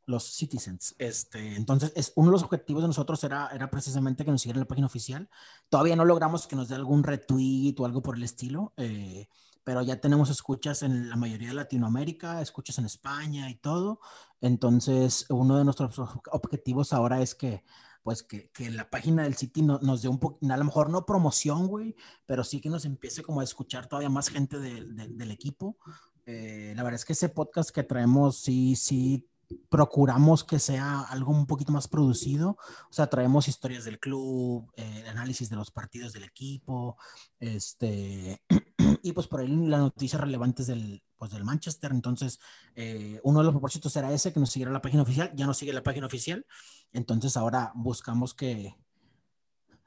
Los 0.06 0.24
Citizens. 0.24 0.94
Este, 0.98 1.54
entonces, 1.56 1.92
es 1.94 2.12
uno 2.16 2.28
de 2.28 2.32
los 2.32 2.42
objetivos 2.42 2.82
de 2.82 2.88
nosotros 2.88 3.22
era, 3.24 3.48
era 3.48 3.70
precisamente 3.70 4.24
que 4.24 4.30
nos 4.30 4.40
siguieran 4.40 4.60
la 4.60 4.66
página 4.66 4.86
oficial. 4.86 5.28
Todavía 5.68 5.96
no 5.96 6.06
logramos 6.06 6.46
que 6.46 6.56
nos 6.56 6.68
dé 6.68 6.76
algún 6.76 7.02
retweet 7.02 7.74
o 7.78 7.84
algo 7.84 8.02
por 8.02 8.16
el 8.16 8.22
estilo, 8.22 8.72
eh, 8.78 9.28
pero 9.64 9.82
ya 9.82 10.00
tenemos 10.00 10.30
escuchas 10.30 10.82
en 10.82 11.10
la 11.10 11.16
mayoría 11.16 11.48
de 11.48 11.54
Latinoamérica, 11.54 12.40
escuchas 12.40 12.78
en 12.78 12.86
España 12.86 13.50
y 13.50 13.56
todo. 13.56 14.00
Entonces, 14.40 15.26
uno 15.28 15.58
de 15.58 15.64
nuestros 15.64 15.98
ob- 15.98 16.22
objetivos 16.32 16.94
ahora 16.94 17.20
es 17.20 17.34
que 17.34 17.62
pues 18.08 18.22
que, 18.22 18.48
que 18.52 18.70
la 18.70 18.88
página 18.88 19.24
del 19.24 19.34
City 19.36 19.60
no- 19.60 19.80
nos 19.82 20.00
dé 20.00 20.08
un 20.08 20.18
poco, 20.18 20.38
a 20.50 20.56
lo 20.56 20.64
mejor 20.64 20.88
no 20.88 21.04
promoción, 21.04 21.66
güey, 21.66 21.94
pero 22.24 22.42
sí 22.42 22.58
que 22.58 22.70
nos 22.70 22.86
empiece 22.86 23.22
como 23.22 23.42
a 23.42 23.44
escuchar 23.44 23.86
todavía 23.86 24.08
más 24.08 24.30
gente 24.30 24.58
de- 24.58 24.82
de- 24.82 25.08
del 25.08 25.30
equipo. 25.30 25.76
Eh, 26.24 26.72
la 26.74 26.82
verdad 26.84 26.94
es 26.94 27.04
que 27.04 27.12
ese 27.12 27.28
podcast 27.28 27.68
que 27.68 27.82
traemos, 27.82 28.38
sí, 28.38 28.76
sí, 28.76 29.28
procuramos 29.68 30.42
que 30.42 30.58
sea 30.58 31.00
algo 31.02 31.32
un 31.32 31.46
poquito 31.46 31.70
más 31.70 31.86
producido. 31.86 32.56
O 32.88 32.92
sea, 32.92 33.08
traemos 33.08 33.46
historias 33.46 33.84
del 33.84 34.00
club, 34.00 34.72
eh, 34.78 35.04
análisis 35.10 35.50
de 35.50 35.56
los 35.56 35.70
partidos 35.70 36.14
del 36.14 36.24
equipo, 36.24 36.96
este, 37.38 38.42
y 39.02 39.12
pues 39.12 39.26
por 39.26 39.40
ahí 39.40 39.48
las 39.48 39.80
noticias 39.80 40.18
relevantes 40.18 40.66
del, 40.66 41.02
pues, 41.18 41.30
del 41.32 41.44
Manchester. 41.44 41.90
Entonces, 41.90 42.40
eh, 42.74 43.20
uno 43.24 43.40
de 43.40 43.44
los 43.44 43.52
propósitos 43.52 43.94
era 43.96 44.12
ese, 44.12 44.32
que 44.32 44.40
nos 44.40 44.50
siguiera 44.50 44.72
la 44.72 44.80
página 44.80 45.02
oficial. 45.02 45.30
Ya 45.34 45.46
no 45.46 45.54
sigue 45.54 45.72
la 45.72 45.82
página 45.82 46.06
oficial. 46.06 46.46
Entonces, 46.92 47.36
ahora 47.36 47.72
buscamos 47.74 48.32
que, 48.34 48.74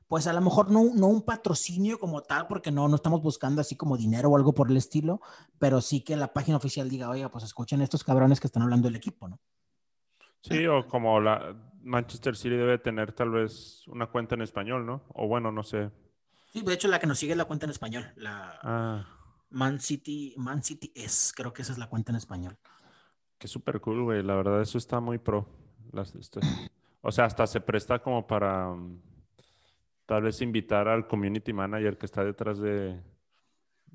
pues 0.07 0.27
a 0.27 0.34
lo 0.34 0.41
mejor 0.41 0.69
no, 0.69 0.91
no 0.93 1.07
un 1.07 1.21
patrocinio 1.21 1.97
como 1.97 2.21
tal, 2.21 2.45
porque 2.47 2.69
no, 2.69 2.89
no 2.89 2.97
estamos 2.97 3.21
buscando 3.21 3.61
así 3.61 3.77
como 3.77 3.95
dinero 3.95 4.29
o 4.29 4.36
algo 4.36 4.53
por 4.53 4.69
el 4.69 4.75
estilo, 4.75 5.21
pero 5.57 5.79
sí 5.79 6.01
que 6.01 6.17
la 6.17 6.34
página 6.34 6.57
oficial 6.57 6.89
diga, 6.89 7.09
oiga, 7.09 7.32
pues 7.32 7.45
escuchen 7.45 7.82
estos 7.82 8.03
cabrones 8.03 8.41
que 8.41 8.47
están 8.47 8.63
hablando 8.63 8.89
del 8.89 8.97
equipo, 8.97 9.29
¿no? 9.29 9.39
Sí, 10.41 10.67
o 10.67 10.86
como 10.88 11.19
la 11.21 11.55
Manchester 11.82 12.36
City 12.36 12.55
debe 12.55 12.77
tener 12.77 13.13
tal 13.13 13.29
vez 13.29 13.88
una 13.88 14.07
cuenta 14.07 14.36
en 14.36 14.41
español, 14.41 14.86
¿no? 14.86 15.03
O 15.13 15.27
bueno, 15.27 15.51
no 15.51 15.63
sé. 15.63 15.91
Sí, 16.51 16.61
de 16.61 16.73
hecho 16.73 16.89
la 16.89 16.99
que 16.99 17.07
nos 17.07 17.17
sigue 17.17 17.32
es 17.32 17.38
la 17.38 17.45
cuenta 17.45 17.65
en 17.65 17.71
español, 17.71 18.11
la 18.17 18.59
Ah, 18.63 19.07
Man 19.52 19.80
City, 19.80 20.34
Man 20.38 20.64
City 20.64 20.91
es, 20.95 21.34
creo 21.36 21.54
que 21.54 21.62
esa 21.62 21.74
es 21.74 21.78
la 21.78 21.88
cuenta 21.89 22.12
en 22.12 22.16
español. 22.18 22.58
qué 23.38 23.47
súper 23.47 23.80
cool, 23.82 24.04
güey. 24.04 24.24
La 24.24 24.36
verdad, 24.36 24.62
eso 24.62 24.78
está 24.78 24.99
muy 24.99 25.18
pro. 25.18 25.47
Las- 25.91 26.14
este- 26.16 26.39
O 27.02 27.12
sea, 27.12 27.26
hasta 27.26 27.47
se 27.47 27.60
presta 27.62 27.99
como 27.99 28.28
para 28.28 28.70
mm, 28.70 29.02
tal 30.06 30.22
vez 30.24 30.41
invitar 30.41 30.88
al 30.88 31.08
community 31.08 31.52
manager 31.52 31.97
que 31.97 32.06
está 32.06 32.24
detrás 32.24 32.60
de, 32.60 33.02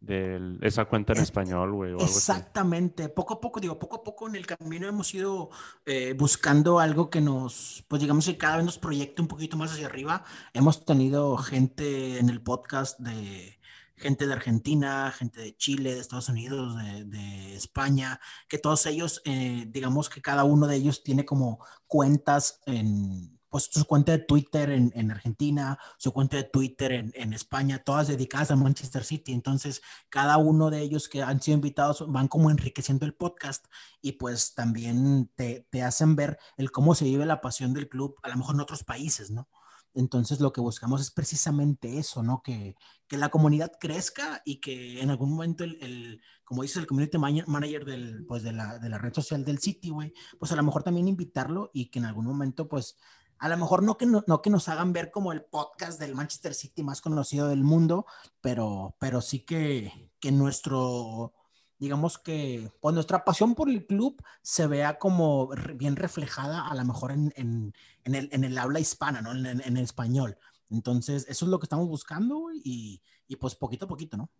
de 0.00 0.58
esa 0.62 0.84
cuenta 0.86 1.12
en 1.12 1.18
Es- 1.18 1.24
español, 1.24 1.72
güey, 1.72 1.94
así. 1.94 2.04
Exactamente, 2.04 3.08
poco 3.08 3.34
a 3.34 3.40
poco, 3.40 3.60
digo, 3.60 3.78
poco 3.78 3.96
a 3.96 4.02
poco 4.02 4.28
en 4.28 4.34
el 4.36 4.44
camino 4.46 4.88
hemos 4.88 5.14
ido 5.14 5.50
eh, 5.84 6.14
buscando 6.18 6.80
algo 6.80 7.08
que 7.08 7.20
nos, 7.20 7.84
pues 7.88 8.02
digamos 8.02 8.26
que 8.26 8.36
cada 8.36 8.56
vez 8.56 8.64
nos 8.66 8.78
proyecte 8.78 9.22
un 9.22 9.28
poquito 9.28 9.56
más 9.56 9.72
hacia 9.72 9.86
arriba. 9.86 10.24
Hemos 10.52 10.84
tenido 10.84 11.36
gente 11.36 12.18
en 12.18 12.28
el 12.28 12.42
podcast 12.42 12.98
de 12.98 13.55
gente 13.96 14.26
de 14.26 14.32
Argentina, 14.34 15.12
gente 15.16 15.40
de 15.40 15.56
Chile, 15.56 15.94
de 15.94 16.00
Estados 16.00 16.28
Unidos, 16.28 16.76
de, 16.76 17.56
España, 17.56 18.20
que 18.48 18.58
todos 18.58 18.84
ellos, 18.86 19.22
eh, 19.24 19.66
digamos 19.68 20.10
que 20.10 20.20
cada 20.20 20.44
uno 20.44 20.66
de 20.66 20.76
ellos 20.76 21.02
tiene 21.02 21.24
como 21.24 21.64
cuentas 21.86 22.60
en, 22.66 23.36
pues 23.48 23.70
su 23.72 23.86
cuenta 23.86 24.12
de 24.12 24.18
Twitter 24.18 24.70
en, 24.70 24.92
en 24.94 25.10
Argentina, 25.10 25.78
su 25.96 26.12
cuenta 26.12 26.36
de 26.36 26.44
Twitter 26.44 26.92
en, 26.92 27.12
en 27.14 27.32
España, 27.32 27.82
todas 27.82 28.08
dedicadas 28.08 28.50
a 28.50 28.56
Manchester 28.56 29.04
City. 29.04 29.32
Entonces, 29.32 29.80
cada 30.10 30.36
uno 30.36 30.68
de 30.70 30.80
ellos 30.82 31.08
que 31.08 31.22
han 31.22 31.40
sido 31.40 31.54
invitados 31.54 32.04
van 32.06 32.28
como 32.28 32.50
enriqueciendo 32.50 33.06
el 33.06 33.14
podcast 33.14 33.64
y 34.02 34.12
pues 34.12 34.54
también 34.54 35.30
te, 35.34 35.66
te 35.70 35.82
hacen 35.82 36.16
ver 36.16 36.38
el 36.58 36.70
cómo 36.70 36.94
se 36.94 37.06
vive 37.06 37.24
la 37.24 37.40
pasión 37.40 37.72
del 37.72 37.88
club, 37.88 38.16
a 38.22 38.28
lo 38.28 38.36
mejor 38.36 38.56
en 38.56 38.60
otros 38.60 38.84
países, 38.84 39.30
¿no? 39.30 39.48
Entonces 39.96 40.40
lo 40.40 40.52
que 40.52 40.60
buscamos 40.60 41.00
es 41.00 41.10
precisamente 41.10 41.98
eso, 41.98 42.22
¿no? 42.22 42.42
Que, 42.42 42.76
que 43.08 43.16
la 43.16 43.30
comunidad 43.30 43.72
crezca 43.80 44.42
y 44.44 44.60
que 44.60 45.00
en 45.00 45.10
algún 45.10 45.30
momento 45.30 45.64
el, 45.64 45.78
el 45.82 46.20
como 46.44 46.62
dice 46.62 46.78
el 46.78 46.86
community 46.86 47.18
man- 47.18 47.44
manager 47.46 47.84
del, 47.84 48.24
pues 48.26 48.42
de, 48.42 48.52
la, 48.52 48.78
de 48.78 48.88
la 48.88 48.98
red 48.98 49.12
social 49.14 49.44
del 49.44 49.58
City, 49.58 49.90
güey, 49.90 50.12
pues 50.38 50.52
a 50.52 50.56
lo 50.56 50.62
mejor 50.62 50.82
también 50.82 51.08
invitarlo 51.08 51.70
y 51.72 51.86
que 51.90 51.98
en 51.98 52.04
algún 52.04 52.26
momento, 52.26 52.68
pues, 52.68 52.96
a 53.38 53.48
lo 53.48 53.56
mejor 53.56 53.82
no 53.82 53.96
que, 53.96 54.06
no, 54.06 54.22
no 54.26 54.42
que 54.42 54.50
nos 54.50 54.68
hagan 54.68 54.92
ver 54.92 55.10
como 55.10 55.32
el 55.32 55.44
podcast 55.44 55.98
del 55.98 56.14
Manchester 56.14 56.54
City 56.54 56.82
más 56.82 57.00
conocido 57.00 57.48
del 57.48 57.64
mundo, 57.64 58.06
pero, 58.40 58.96
pero 59.00 59.20
sí 59.20 59.44
que, 59.44 60.12
que 60.20 60.30
nuestro, 60.32 61.34
digamos 61.78 62.18
que, 62.18 62.70
pues 62.80 62.94
nuestra 62.94 63.24
pasión 63.24 63.54
por 63.54 63.68
el 63.68 63.86
club 63.86 64.22
se 64.42 64.66
vea 64.66 64.98
como 64.98 65.50
re- 65.52 65.74
bien 65.74 65.96
reflejada 65.96 66.66
a 66.68 66.74
lo 66.74 66.84
mejor 66.84 67.12
en, 67.12 67.32
en, 67.36 67.72
en 68.04 68.14
el, 68.14 68.28
en 68.32 68.44
el 68.44 68.56
habla 68.58 68.80
hispana, 68.80 69.20
¿no? 69.20 69.32
En, 69.32 69.44
en- 69.46 69.60
en 69.60 69.76
el 69.76 69.82
español. 69.84 70.36
Entonces, 70.70 71.26
eso 71.28 71.44
es 71.44 71.50
lo 71.50 71.58
que 71.58 71.64
estamos 71.66 71.86
buscando 71.88 72.46
y, 72.52 73.00
y 73.28 73.36
pues 73.36 73.54
poquito 73.54 73.84
a 73.84 73.88
poquito, 73.88 74.16
¿no? 74.16 74.30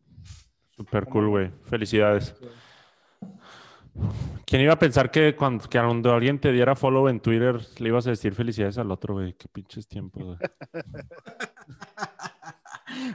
Súper 0.76 1.07
cool, 1.07 1.28
güey. 1.28 1.51
Felicidades. 1.64 2.34
¿Quién 4.45 4.61
iba 4.62 4.74
a 4.74 4.78
pensar 4.78 5.11
que 5.11 5.34
cuando, 5.34 5.66
que 5.68 5.78
cuando 5.78 6.12
alguien 6.12 6.39
te 6.39 6.53
diera 6.53 6.76
follow 6.76 7.09
en 7.09 7.20
Twitter 7.20 7.59
le 7.78 7.89
ibas 7.89 8.07
a 8.07 8.11
decir 8.11 8.34
felicidades 8.34 8.76
al 8.76 8.91
otro, 8.91 9.14
güey? 9.14 9.32
Qué 9.34 9.49
pinches 9.49 9.89
tiempos, 9.89 10.22
güey. 10.22 10.39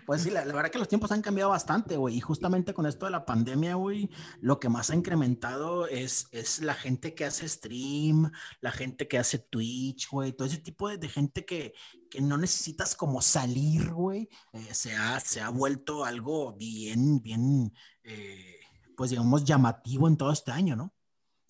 Pues 0.06 0.22
sí, 0.24 0.30
la, 0.30 0.44
verdad 0.46 0.70
que 0.70 0.80
los 0.80 0.88
tiempos 0.88 1.12
han 1.12 1.22
cambiado 1.22 1.50
bastante, 1.52 1.98
güey. 1.98 2.18
Y 2.18 2.22
justamente 2.22 2.74
con 2.74 2.86
esto 2.86 3.06
de 3.06 3.12
la 3.12 3.26
pandemia, 3.26 3.76
güey, 3.76 4.10
lo 4.40 4.60
que 4.60 4.70
más 4.70 4.90
ha 4.90 4.96
incrementado 4.96 5.88
es, 5.88 6.28
es 6.32 6.62
la 6.62 6.74
gente 6.74 7.14
que 7.14 7.26
hace 7.26 7.48
stream, 7.48 8.32
la 8.62 8.72
gente 8.72 9.08
que 9.08 9.18
hace 9.18 9.40
Twitch, 9.40 10.10
güey, 10.10 10.34
todo 10.34 10.48
ese 10.48 10.58
tipo 10.58 10.90
de, 10.90 10.98
de 10.98 11.10
gente 11.10 11.46
que, 11.46 11.74
que 12.10 12.22
no 12.22 12.38
necesitas 12.38 12.96
como 12.96 13.22
salir, 13.22 13.92
güey. 13.92 14.30
eh, 14.54 14.74
se, 14.74 14.96
ha, 14.96 15.20
se 15.20 15.42
ha 15.42 15.50
vuelto 15.50 16.06
algo 16.06 16.54
bien, 16.54 17.22
bien, 17.22 17.74
eh, 18.04 18.60
pues 18.96 19.10
digamos, 19.12 19.46
llamativo 19.46 20.08
en 20.08 20.18
todo 20.18 20.32
este 20.32 20.52
año, 20.52 20.76
¿no? 20.76 20.94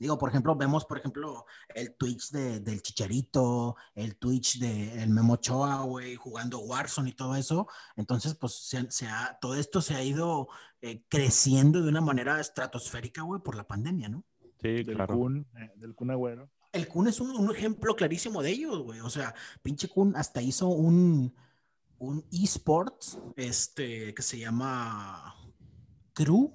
Digo, 0.02 0.18
por 0.18 0.30
ejemplo, 0.30 0.56
vemos, 0.56 0.84
por 0.86 0.97
ejemplo, 0.97 1.45
el 1.76 1.93
Twitch 1.93 2.32
de, 2.32 2.60
del 2.60 2.82
Chicharito, 2.82 3.76
el 3.93 4.18
Twitch 4.18 4.58
de 4.58 5.04
el 5.04 5.12
Memo 5.12 5.34
Ochoa, 5.34 5.84
güey, 5.84 6.16
jugando 6.16 6.58
Warzone 6.58 7.12
y 7.12 7.14
todo 7.14 7.36
eso. 7.36 7.68
Entonces, 7.95 8.34
pues, 8.34 8.54
se, 8.54 8.89
se 8.89 9.06
ha, 9.06 9.38
todo 9.39 9.54
esto 9.54 9.80
se 9.80 9.93
ha 9.93 10.04
ido 10.04 10.47
eh, 10.82 11.04
creciendo 11.08 11.84
de 11.84 11.89
una 11.89 12.02
manera 12.02 12.39
estratosférica, 12.39 13.22
güey, 13.22 13.43
por 13.43 13.56
la 13.56 13.68
pandemia, 13.68 14.10
¿no? 14.10 14.26
Sí, 14.60 14.82
Del 14.82 14.95
claro. 14.95 15.16
Kun, 15.16 15.47
eh, 15.56 15.72
del 15.76 15.93
Kun 15.93 16.10
Agüero. 16.10 16.49
El 16.72 16.88
Kun 16.88 17.08
es 17.08 17.20
un, 17.20 17.30
un 17.30 17.56
ejemplo 17.56 17.95
clarísimo 17.95 18.41
de 18.41 18.49
ellos, 18.49 18.82
güey. 18.82 19.02
O 19.02 19.10
sea, 19.12 19.36
pinche 19.62 19.88
Kun 19.88 20.16
hasta 20.16 20.41
hizo 20.41 20.68
un, 20.70 21.36
un 21.99 22.26
esports, 22.32 23.20
este, 23.36 24.16
que 24.16 24.24
se 24.24 24.39
llama 24.39 25.36
Crew, 26.14 26.52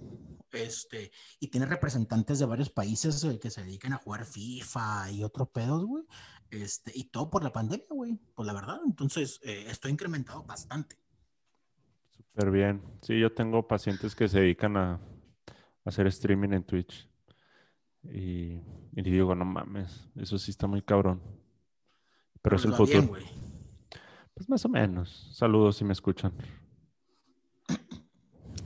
este, 0.53 1.11
y 1.40 1.49
tiene 1.49 1.66
representantes 1.66 2.38
de 2.38 2.47
varios 2.47 2.70
países 2.70 3.24
güey, 3.24 3.38
que 3.38 3.51
se 3.51 3.62
dedican 3.62 3.92
a 3.92 3.99
jugar 3.99 4.24
FIFA 4.24 5.11
y 5.12 5.24
otros 5.24 5.49
pedos, 5.49 5.84
güey. 5.84 6.05
Este, 6.51 6.92
y 6.94 7.05
todo 7.05 7.28
por 7.28 7.42
la 7.42 7.53
pandemia, 7.53 7.86
güey, 7.90 8.14
por 8.34 8.47
la 8.47 8.53
verdad. 8.53 8.80
Entonces, 8.86 9.40
eh, 9.42 9.66
esto 9.68 9.88
ha 9.88 9.90
incrementado 9.90 10.44
bastante. 10.44 10.97
Súper 12.11 12.51
bien. 12.51 12.82
Sí, 13.03 13.18
yo 13.18 13.32
tengo 13.32 13.66
pacientes 13.66 14.14
que 14.14 14.28
se 14.28 14.40
dedican 14.40 14.76
a, 14.76 14.94
a 14.94 15.01
hacer 15.84 16.07
streaming 16.07 16.51
en 16.51 16.64
Twitch. 16.64 17.09
Y, 18.05 18.61
y 18.92 19.03
digo, 19.03 19.34
no 19.34 19.44
mames, 19.44 20.09
eso 20.14 20.38
sí 20.38 20.53
está 20.53 20.66
muy 20.66 20.82
cabrón. 20.82 21.20
Pero 22.40 22.57
es 22.57 22.64
el 22.64 22.70
bien, 22.70 23.09
futuro. 23.09 23.18
Pues 24.34 24.49
más 24.49 24.64
o 24.64 24.68
menos. 24.68 25.30
Saludos 25.32 25.78
si 25.78 25.84
me 25.84 25.92
escuchan. 25.92 26.32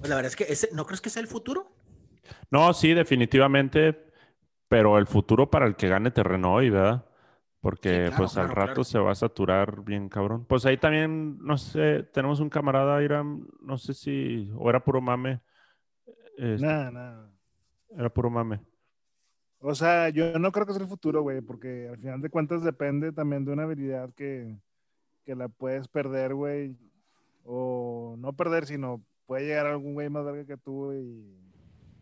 Pues 0.01 0.09
la 0.11 0.16
verdad 0.16 0.30
es 0.30 0.36
que 0.36 0.44
ese, 0.53 0.68
¿no 0.72 0.86
crees 0.86 1.01
que 1.01 1.11
sea 1.11 1.22
el 1.22 1.28
futuro? 1.28 1.70
No, 2.51 2.72
sí, 2.72 2.94
definitivamente. 2.94 4.07
Pero 4.68 4.98
el 4.98 5.07
futuro 5.07 5.51
para 5.51 5.66
el 5.66 5.76
que 5.76 5.88
gane 5.88 6.11
terreno 6.11 6.55
hoy, 6.55 6.70
¿verdad? 6.70 7.05
Porque 7.61 7.88
Sí, 7.90 7.96
claro, 7.96 8.16
pues 8.16 8.36
al 8.38 8.48
rato 8.48 8.66
claro. 8.66 8.84
se 8.84 8.98
va 8.98 9.11
a 9.12 9.16
saturar 9.16 9.82
bien 9.82 10.09
cabrón. 10.09 10.44
Pues 10.46 10.64
ahí 10.64 10.76
también, 10.78 11.38
no 11.38 11.59
sé, 11.59 12.05
tenemos 12.14 12.40
un 12.40 12.48
camarada, 12.48 13.03
Iram, 13.03 13.48
no 13.61 13.76
sé 13.76 13.94
si, 13.94 14.51
o 14.57 14.70
era 14.70 14.82
puro 14.82 15.01
mame. 15.01 15.40
Este, 16.38 16.64
Nada, 16.64 16.90
nada. 16.90 17.30
Era 17.90 18.09
puro 18.09 18.30
mame. 18.30 18.61
O 19.59 19.74
sea, 19.74 20.09
yo 20.09 20.38
no 20.38 20.53
creo 20.53 20.64
que 20.64 20.72
sea 20.72 20.82
el 20.82 20.88
futuro, 20.88 21.20
güey, 21.22 21.40
porque 21.42 21.88
al 21.88 21.98
final 21.98 22.22
de 22.22 22.30
cuentas 22.30 22.62
depende 22.62 23.12
también 23.12 23.44
de 23.44 23.53
una 23.53 23.64
habilidad 23.64 24.14
que, 24.14 24.57
que 25.24 25.34
la 25.34 25.48
puedes 25.48 25.88
perder, 25.88 26.32
güey. 26.34 26.78
O 27.44 28.14
no 28.18 28.32
perder, 28.34 28.66
sino 28.66 29.05
puede 29.31 29.47
llegar 29.47 29.66
algún 29.66 29.95
güey 29.95 30.11
más 30.11 30.24
verga 30.24 30.45
que 30.45 30.57
tú 30.57 30.93
y, 30.93 31.39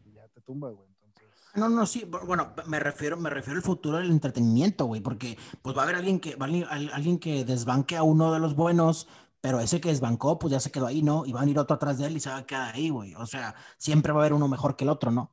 y 0.06 0.12
ya 0.14 0.26
te 0.28 0.40
tumba, 0.40 0.70
güey. 0.70 0.88
Entonces, 1.04 1.28
No, 1.56 1.68
no, 1.68 1.84
sí, 1.84 2.06
bu- 2.10 2.24
bueno, 2.26 2.54
me 2.66 2.80
refiero, 2.80 3.18
me 3.18 3.28
refiero 3.28 3.58
al 3.58 3.62
futuro 3.62 3.98
del 3.98 4.10
entretenimiento, 4.10 4.86
güey, 4.86 5.02
porque 5.02 5.36
pues 5.60 5.76
va 5.76 5.82
a 5.82 5.84
haber 5.84 5.96
alguien 5.96 6.20
que, 6.20 6.36
va 6.36 6.46
a 6.46 6.48
al- 6.74 6.90
alguien 6.90 7.18
que 7.18 7.44
desbanque 7.44 7.98
a 7.98 8.02
uno 8.02 8.32
de 8.32 8.40
los 8.40 8.54
buenos, 8.56 9.08
pero 9.42 9.60
ese 9.60 9.78
que 9.78 9.90
desbancó, 9.90 10.38
pues 10.38 10.52
ya 10.52 10.58
se 10.58 10.70
quedó 10.70 10.86
ahí, 10.86 11.02
¿no? 11.02 11.26
Y 11.26 11.32
va 11.32 11.40
a 11.40 11.42
venir 11.42 11.58
otro 11.58 11.76
atrás 11.76 11.98
de 11.98 12.06
él 12.06 12.16
y 12.16 12.20
se 12.20 12.30
va 12.30 12.38
a 12.38 12.46
quedar 12.46 12.74
ahí, 12.74 12.88
güey. 12.88 13.14
O 13.16 13.26
sea, 13.26 13.54
siempre 13.76 14.12
va 14.12 14.20
a 14.20 14.22
haber 14.22 14.32
uno 14.32 14.48
mejor 14.48 14.74
que 14.74 14.84
el 14.84 14.90
otro, 14.90 15.10
¿no? 15.10 15.30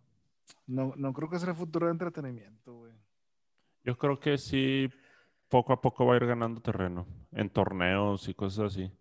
no, 0.68 0.94
no 0.98 1.14
creo 1.14 1.30
que 1.30 1.40
sea 1.40 1.52
el 1.52 1.56
futuro 1.56 1.86
de 1.86 1.94
entretenimiento, 1.94 2.74
güey. 2.74 2.92
Yo 3.86 3.98
creo 3.98 4.20
que 4.20 4.38
sí, 4.38 4.90
poco 5.48 5.72
a 5.72 5.80
poco 5.80 6.06
va 6.06 6.16
a 6.16 6.18
ir 6.18 6.26
ganando 6.26 6.60
terreno 6.60 7.08
en 7.32 7.50
torneos 7.50 8.28
y 8.28 8.34
cosas 8.34 8.74
así. 8.74 8.92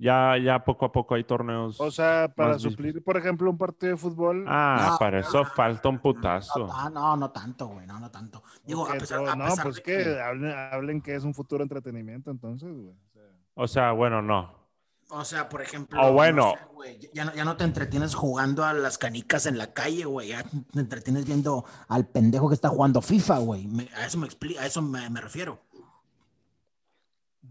Ya, 0.00 0.36
ya 0.38 0.64
poco 0.64 0.84
a 0.86 0.92
poco 0.92 1.16
hay 1.16 1.24
torneos. 1.24 1.80
O 1.80 1.90
sea, 1.90 2.32
para 2.34 2.56
suplir, 2.58 3.02
por 3.02 3.16
ejemplo, 3.16 3.50
un 3.50 3.58
partido 3.58 3.92
de 3.92 3.96
fútbol. 3.98 4.44
Ah, 4.46 4.90
No, 4.92 4.98
para 4.98 5.18
eso 5.20 5.38
no, 5.42 5.44
falta 5.44 5.88
un 5.88 5.98
putazo. 5.98 6.68
No, 6.68 6.72
ah, 6.72 6.88
no, 6.88 7.16
no 7.16 7.30
tanto, 7.32 7.66
güey, 7.66 7.84
no, 7.84 7.98
no 7.98 8.08
tanto. 8.08 8.42
Digo, 8.64 8.88
a 8.88 8.92
pesar, 8.92 9.28
a 9.28 9.34
no, 9.34 9.46
pesar 9.46 9.64
pues 9.64 9.76
de 9.76 9.82
que, 9.82 10.20
hablen, 10.20 10.52
hablen 10.52 11.00
que 11.02 11.16
es 11.16 11.24
un 11.24 11.34
futuro 11.34 11.64
entretenimiento, 11.64 12.30
entonces, 12.30 12.68
güey. 12.72 12.94
O 12.94 13.10
sea, 13.12 13.22
O 13.54 13.66
sea, 13.66 13.92
bueno, 13.92 14.22
no. 14.22 14.56
O 15.10 15.24
sea, 15.24 15.48
por 15.48 15.62
ejemplo. 15.62 16.00
O 16.00 16.12
bueno. 16.12 16.42
no 16.42 16.52
sé, 16.52 16.58
güey, 16.74 17.10
ya, 17.14 17.24
no, 17.24 17.34
ya 17.34 17.44
no 17.44 17.56
te 17.56 17.64
entretienes 17.64 18.14
jugando 18.14 18.62
a 18.64 18.74
las 18.74 18.98
canicas 18.98 19.46
en 19.46 19.56
la 19.58 19.72
calle, 19.72 20.04
güey. 20.04 20.28
Ya 20.28 20.44
te 20.44 20.78
entretienes 20.80 21.24
viendo 21.24 21.64
al 21.88 22.06
pendejo 22.06 22.48
que 22.48 22.54
está 22.54 22.68
jugando 22.68 23.00
FIFA, 23.00 23.38
güey. 23.38 23.66
Me- 23.66 23.88
a 23.96 24.06
eso 24.06 24.18
me 24.18 24.26
explica, 24.26 24.60
a 24.60 24.66
eso 24.66 24.82
me, 24.82 25.08
me 25.10 25.20
refiero. 25.20 25.60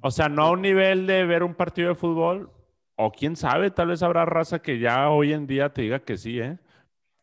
O 0.02 0.12
sea, 0.12 0.30
no 0.30 0.44
a 0.44 0.52
un 0.52 0.62
nivel 0.62 1.08
de 1.08 1.26
ver 1.26 1.44
un 1.44 1.56
partido 1.56 1.90
de 1.90 1.96
fútbol. 1.96 2.52
O 2.96 3.12
quién 3.12 3.36
sabe, 3.36 3.70
tal 3.70 3.90
vez 3.90 4.02
habrá 4.02 4.26
raza 4.26 4.60
que 4.60 4.80
ya 4.80 5.10
hoy 5.10 5.32
en 5.34 5.46
día 5.46 5.72
te 5.72 5.84
diga 5.84 6.00
que 6.00 6.18
sí, 6.18 6.40
¿eh? 6.40 6.58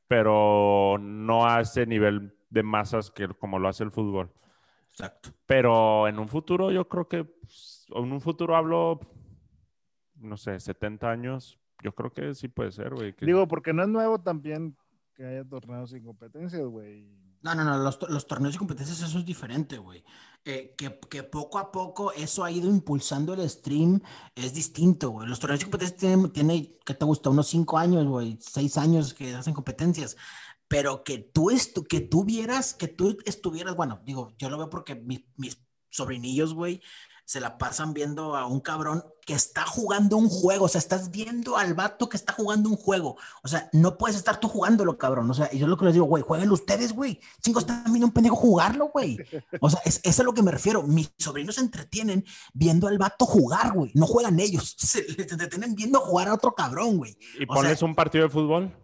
pero 0.06 0.98
no 1.00 1.46
a 1.46 1.60
ese 1.62 1.86
nivel 1.86 2.36
de 2.50 2.62
masas 2.62 3.10
que 3.10 3.26
como 3.28 3.58
lo 3.58 3.68
hace 3.68 3.82
el 3.82 3.90
fútbol. 3.90 4.30
Exacto. 4.90 5.30
Pero 5.46 6.06
en 6.06 6.18
un 6.20 6.28
futuro 6.28 6.70
yo 6.70 6.88
creo 6.88 7.08
que, 7.08 7.24
pues, 7.24 7.86
en 7.92 8.12
un 8.12 8.20
futuro 8.20 8.54
hablo, 8.54 9.00
no 10.16 10.36
sé, 10.36 10.60
70 10.60 11.10
años, 11.10 11.58
yo 11.82 11.92
creo 11.94 12.12
que 12.12 12.34
sí 12.34 12.46
puede 12.48 12.70
ser, 12.70 12.94
güey. 12.94 13.12
que- 13.14 13.26
Digo, 13.26 13.48
porque 13.48 13.72
no 13.72 13.82
es 13.82 13.88
nuevo 13.88 14.20
también 14.20 14.76
que 15.14 15.24
haya 15.26 15.44
torneos 15.44 15.90
sin 15.90 16.04
competencias, 16.04 16.62
güey. 16.66 17.08
No, 17.42 17.54
no, 17.54 17.64
no, 17.64 17.76
los, 17.78 17.98
los 18.08 18.26
torneos 18.26 18.54
y 18.54 18.58
competencias 18.58 19.02
eso 19.02 19.18
es 19.18 19.24
diferente, 19.24 19.78
güey. 19.78 20.04
Eh, 20.46 20.74
que, 20.76 20.98
que 21.08 21.22
poco 21.22 21.58
a 21.58 21.72
poco 21.72 22.12
eso 22.12 22.44
ha 22.44 22.50
ido 22.50 22.68
impulsando 22.68 23.32
el 23.32 23.48
stream, 23.48 24.02
es 24.34 24.52
distinto, 24.52 25.08
güey. 25.10 25.26
Los 25.26 25.40
torneos 25.40 25.62
y 25.62 25.64
competencias 25.64 25.98
tienen, 25.98 26.30
tiene, 26.32 26.76
¿qué 26.84 26.92
te 26.92 27.04
gusta? 27.06 27.30
Unos 27.30 27.46
cinco 27.48 27.78
años, 27.78 28.06
güey, 28.06 28.36
seis 28.40 28.76
años 28.76 29.14
que 29.14 29.34
hacen 29.34 29.54
competencias. 29.54 30.16
Pero 30.68 31.02
que 31.02 31.18
tú, 31.18 31.50
estu 31.50 31.84
que 31.84 32.00
tú 32.00 32.24
vieras, 32.24 32.74
que 32.74 32.88
tú 32.88 33.16
estuvieras, 33.24 33.74
bueno, 33.76 34.00
digo, 34.04 34.34
yo 34.38 34.50
lo 34.50 34.58
veo 34.58 34.68
porque 34.70 34.94
mi- 34.96 35.26
mis 35.36 35.58
sobrinillos, 35.90 36.52
güey, 36.54 36.82
se 37.24 37.40
la 37.40 37.58
pasan 37.58 37.94
viendo 37.94 38.36
a 38.36 38.46
un 38.46 38.60
cabrón 38.60 39.04
que 39.26 39.32
está 39.32 39.64
jugando 39.64 40.16
un 40.18 40.28
juego, 40.28 40.66
o 40.66 40.68
sea, 40.68 40.78
estás 40.78 41.10
viendo 41.10 41.56
al 41.56 41.72
vato 41.74 42.08
que 42.08 42.16
está 42.16 42.34
jugando 42.34 42.68
un 42.68 42.76
juego. 42.76 43.16
O 43.42 43.48
sea, 43.48 43.70
no 43.72 43.96
puedes 43.96 44.16
estar 44.16 44.38
tú 44.38 44.48
jugándolo, 44.48 44.98
cabrón. 44.98 45.30
O 45.30 45.34
sea, 45.34 45.48
y 45.50 45.58
yo 45.58 45.66
lo 45.66 45.78
que 45.78 45.86
les 45.86 45.94
digo, 45.94 46.04
güey, 46.06 46.22
jueguen 46.22 46.50
ustedes, 46.50 46.92
güey. 46.92 47.20
Chingos, 47.42 47.66
viendo 47.86 48.06
un 48.06 48.12
pendejo 48.12 48.36
jugarlo, 48.36 48.90
güey. 48.92 49.18
O 49.60 49.70
sea, 49.70 49.80
es, 49.84 50.00
es 50.04 50.20
a 50.20 50.22
lo 50.22 50.34
que 50.34 50.42
me 50.42 50.50
refiero. 50.50 50.82
Mis 50.82 51.10
sobrinos 51.18 51.54
se 51.54 51.62
entretienen 51.62 52.24
viendo 52.52 52.86
al 52.86 52.98
vato 52.98 53.24
jugar, 53.24 53.72
güey. 53.72 53.90
No 53.94 54.06
juegan 54.06 54.38
ellos. 54.40 54.76
Se 54.84 55.02
les 55.02 55.32
entretienen 55.32 55.74
viendo 55.74 56.00
jugar 56.00 56.28
a 56.28 56.34
otro 56.34 56.54
cabrón, 56.54 56.98
güey. 56.98 57.16
¿Y 57.38 57.44
o 57.44 57.46
sea- 57.46 57.62
pones 57.62 57.82
un 57.82 57.94
partido 57.94 58.24
de 58.24 58.30
fútbol? 58.30 58.83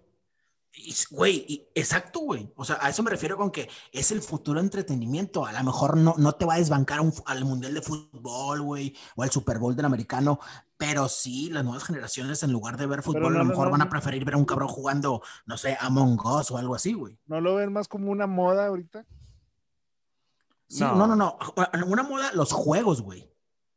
Y, 0.72 0.94
Güey, 1.10 1.68
exacto, 1.74 2.20
güey. 2.20 2.52
O 2.56 2.64
sea, 2.64 2.78
a 2.80 2.88
eso 2.88 3.02
me 3.02 3.10
refiero 3.10 3.36
con 3.36 3.50
que 3.50 3.68
es 3.92 4.12
el 4.12 4.22
futuro 4.22 4.60
entretenimiento. 4.60 5.44
A 5.44 5.52
lo 5.52 5.64
mejor 5.64 5.96
no, 5.96 6.14
no 6.16 6.32
te 6.32 6.44
va 6.44 6.54
a 6.54 6.58
desbancar 6.58 7.00
un 7.00 7.12
al 7.26 7.44
Mundial 7.44 7.74
de 7.74 7.82
Fútbol, 7.82 8.62
güey, 8.62 8.94
o 9.16 9.22
al 9.22 9.30
Super 9.30 9.58
Bowl 9.58 9.74
del 9.74 9.86
americano, 9.86 10.38
pero 10.76 11.08
sí, 11.08 11.50
las 11.50 11.64
nuevas 11.64 11.84
generaciones, 11.84 12.42
en 12.42 12.52
lugar 12.52 12.76
de 12.76 12.86
ver 12.86 13.02
fútbol, 13.02 13.22
no, 13.22 13.28
a 13.28 13.32
lo 13.32 13.38
no, 13.44 13.50
mejor 13.50 13.66
no, 13.66 13.72
van 13.72 13.82
a 13.82 13.90
preferir 13.90 14.24
ver 14.24 14.34
a 14.34 14.38
un 14.38 14.44
cabrón 14.46 14.68
jugando, 14.68 15.22
no 15.44 15.58
sé, 15.58 15.76
Among 15.80 16.18
Us 16.24 16.50
o 16.50 16.56
algo 16.56 16.74
así, 16.74 16.94
güey. 16.94 17.18
¿No 17.26 17.40
lo 17.40 17.56
ven 17.56 17.72
más 17.72 17.86
como 17.86 18.10
una 18.10 18.26
moda 18.26 18.66
ahorita? 18.66 19.04
Sí, 20.68 20.80
No. 20.80 20.94
no, 20.94 21.06
no, 21.08 21.16
no. 21.16 21.38
Una 21.86 22.02
moda, 22.04 22.32
los 22.32 22.52
juegos, 22.52 23.02
güey. 23.02 23.28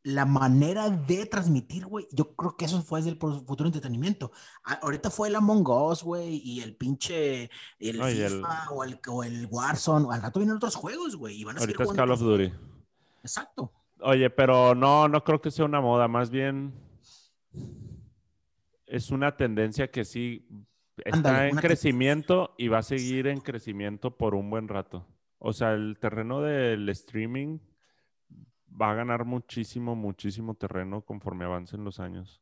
La 0.04 0.26
manera 0.26 0.89
de 0.89 1.26
transmitir, 1.26 1.86
güey. 1.86 2.08
Yo 2.12 2.36
creo 2.36 2.58
que 2.58 2.66
eso 2.66 2.82
fue 2.82 2.99
desde 2.99 3.12
el 3.12 3.18
futuro 3.18 3.66
entretenimiento. 3.68 4.32
A- 4.66 4.74
ahorita 4.74 5.10
fue 5.10 5.30
el 5.30 5.36
Among 5.36 5.66
Us, 5.68 6.04
güey, 6.04 6.41
y 6.43 6.60
el 6.62 6.76
pinche 6.76 7.49
el 7.80 7.97
No, 7.97 8.06
o, 8.72 8.84
el, 8.84 8.99
o 9.08 9.24
el 9.24 9.47
Warzone. 9.49 10.08
Al 10.14 10.22
rato 10.22 10.39
vienen 10.39 10.58
otros 10.58 10.76
juegos, 10.76 11.16
güey. 11.16 11.39
Y 11.39 11.43
van 11.45 11.56
a 11.56 11.62
seguir 11.62 11.78
Ahorita 11.78 11.91
es 11.93 11.97
Call 11.97 12.12
of 12.12 12.20
Duty. 12.20 12.51
Exacto. 13.22 13.72
Oye, 14.01 14.30
pero 14.30 14.76
no, 14.76 15.08
no 15.08 15.24
creo 15.24 15.39
que 15.41 15.51
sea 15.51 15.64
una 15.64 15.80
moda, 15.80 16.10
más 16.10 16.30
bien 16.30 16.74
es 18.86 19.10
una 19.12 19.38
tendencia 19.38 19.89
que 19.89 20.04
sí 20.06 20.45
está 20.97 21.47
en 21.47 21.56
crecimiento 21.56 22.54
y 22.58 22.68
va 22.68 22.80
a 22.80 22.84
seguir 22.84 23.28
en 23.28 23.39
crecimiento 23.39 24.18
por 24.18 24.36
un 24.36 24.49
buen 24.49 24.68
rato. 24.68 25.08
O 25.39 25.54
sea, 25.54 25.72
el 25.74 25.97
terreno 25.99 26.41
del 26.41 26.88
streaming 26.89 27.60
va 28.80 28.91
a 28.91 28.95
ganar 28.95 29.26
muchísimo, 29.26 29.95
muchísimo 29.95 30.55
terreno 30.55 31.01
conforme 31.01 31.45
avancen 31.45 31.84
los 31.84 31.99
años. 31.99 32.41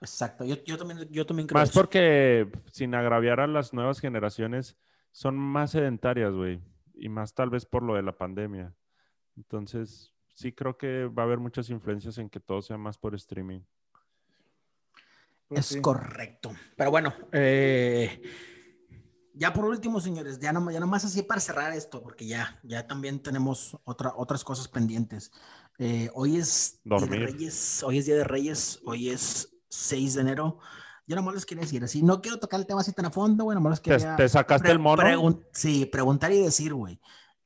Exacto. 0.00 0.44
Yo, 0.44 0.56
yo 0.64 0.76
también, 0.76 1.08
yo 1.10 1.26
también 1.26 1.46
creo 1.46 1.60
Más 1.60 1.70
eso. 1.70 1.80
porque, 1.80 2.50
sin 2.70 2.94
agraviar 2.94 3.40
a 3.40 3.46
las 3.46 3.72
nuevas 3.72 4.00
generaciones, 4.00 4.76
son 5.12 5.36
más 5.36 5.70
sedentarias, 5.70 6.32
güey. 6.32 6.60
Y 6.94 7.08
más 7.08 7.34
tal 7.34 7.50
vez 7.50 7.66
por 7.66 7.82
lo 7.82 7.94
de 7.94 8.02
la 8.02 8.12
pandemia. 8.16 8.74
Entonces, 9.36 10.12
sí 10.34 10.52
creo 10.52 10.76
que 10.76 11.06
va 11.06 11.22
a 11.22 11.26
haber 11.26 11.38
muchas 11.38 11.70
influencias 11.70 12.18
en 12.18 12.28
que 12.28 12.40
todo 12.40 12.62
sea 12.62 12.78
más 12.78 12.98
por 12.98 13.14
streaming. 13.14 13.60
Pues 15.48 15.60
es 15.60 15.66
sí. 15.66 15.80
correcto. 15.80 16.52
Pero 16.76 16.90
bueno, 16.90 17.14
eh, 17.32 18.20
ya 19.38 19.52
por 19.52 19.64
último, 19.66 20.00
señores, 20.00 20.38
ya 20.40 20.52
nomás, 20.52 20.74
ya 20.74 20.80
nomás 20.80 21.04
así 21.04 21.22
para 21.22 21.40
cerrar 21.40 21.72
esto, 21.72 22.02
porque 22.02 22.26
ya, 22.26 22.58
ya 22.62 22.86
también 22.86 23.22
tenemos 23.22 23.76
otra, 23.84 24.12
otras 24.16 24.42
cosas 24.44 24.66
pendientes. 24.68 25.30
Eh, 25.78 26.10
hoy 26.14 26.36
es 26.38 26.80
Día 26.84 26.96
de 26.96 27.00
Dormir. 27.06 27.20
Reyes, 27.26 27.82
hoy 27.82 27.98
es 27.98 28.06
Día 28.06 28.16
de 28.16 28.24
Reyes, 28.24 28.80
hoy 28.86 29.10
es 29.10 29.50
6 29.68 30.14
de 30.14 30.20
enero. 30.22 30.58
Yo 31.06 31.14
nomás 31.14 31.34
les 31.34 31.46
quería 31.46 31.62
decir 31.62 31.84
así, 31.84 32.02
no 32.02 32.20
quiero 32.22 32.38
tocar 32.38 32.58
el 32.58 32.66
tema 32.66 32.80
así 32.80 32.92
tan 32.92 33.04
a 33.06 33.10
fondo, 33.10 33.44
güey, 33.44 33.54
nomás 33.54 33.72
les 33.72 33.82
¿Te, 33.82 33.90
quería... 33.90 34.16
te 34.16 34.28
sacaste 34.28 34.64
pre- 34.64 34.72
el 34.72 34.78
mono? 34.78 35.02
pregun- 35.02 35.46
sí, 35.52 35.86
preguntar 35.86 36.32
y 36.32 36.40
decir, 36.42 36.72
güey. 36.74 36.98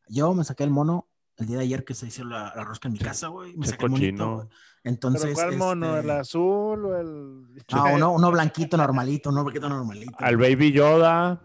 Yo 0.08 0.32
me 0.32 0.44
saqué 0.44 0.64
el 0.64 0.70
mono 0.70 1.08
el 1.36 1.46
día 1.46 1.56
de 1.58 1.64
ayer 1.64 1.84
que 1.84 1.94
se 1.94 2.06
hizo 2.06 2.22
la, 2.24 2.52
la 2.54 2.64
rosca 2.64 2.88
en 2.88 2.92
mi 2.92 2.98
casa, 3.00 3.28
güey. 3.28 3.56
Me 3.56 3.64
Qué 3.64 3.70
saqué 3.72 3.84
el 3.86 3.90
monito. 3.90 4.48
Entonces, 4.84 5.22
¿Pero 5.22 5.34
cuál 5.34 5.56
mono? 5.56 5.96
este, 5.96 6.00
¿El 6.04 6.10
azul 6.10 6.86
o 6.86 6.96
el...? 6.98 7.42
no, 7.72 7.84
uno, 7.94 8.12
uno 8.12 8.30
blanquito 8.30 8.76
normalito, 8.76 9.28
uno 9.30 9.42
blanquito 9.44 9.68
normalito. 9.68 10.14
Al 10.18 10.36
Baby 10.36 10.72
Yoda. 10.72 11.40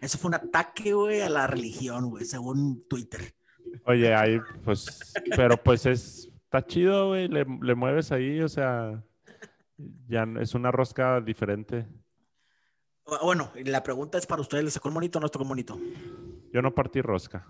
Eso 0.00 0.18
fue 0.18 0.28
un 0.28 0.34
ataque, 0.34 0.92
güey, 0.92 1.20
a 1.22 1.28
la 1.28 1.46
religión, 1.46 2.10
güey, 2.10 2.24
según 2.24 2.84
Twitter. 2.88 3.34
Oye, 3.86 4.14
ahí, 4.14 4.38
pues, 4.64 5.12
pero 5.36 5.56
pues 5.56 5.86
es, 5.86 6.28
está 6.44 6.64
chido, 6.66 7.08
güey. 7.08 7.28
Le, 7.28 7.44
le 7.62 7.74
mueves 7.74 8.12
ahí, 8.12 8.40
o 8.40 8.48
sea, 8.48 9.02
ya 10.08 10.26
no- 10.26 10.40
es 10.40 10.54
una 10.54 10.70
rosca 10.70 11.20
diferente. 11.20 11.86
O- 13.04 13.18
Bueno, 13.24 13.50
y 13.54 13.64
la 13.64 13.82
pregunta 13.82 14.18
es 14.18 14.26
para 14.26 14.42
ustedes, 14.42 14.64
¿les 14.64 14.72
sacó 14.74 14.88
el 14.88 14.94
monito 14.94 15.18
o 15.18 15.22
no 15.22 15.28
tocó 15.28 15.44
el 15.44 15.48
monito? 15.48 15.78
Yo 16.52 16.60
no 16.62 16.74
partí 16.74 17.00
rosca. 17.00 17.46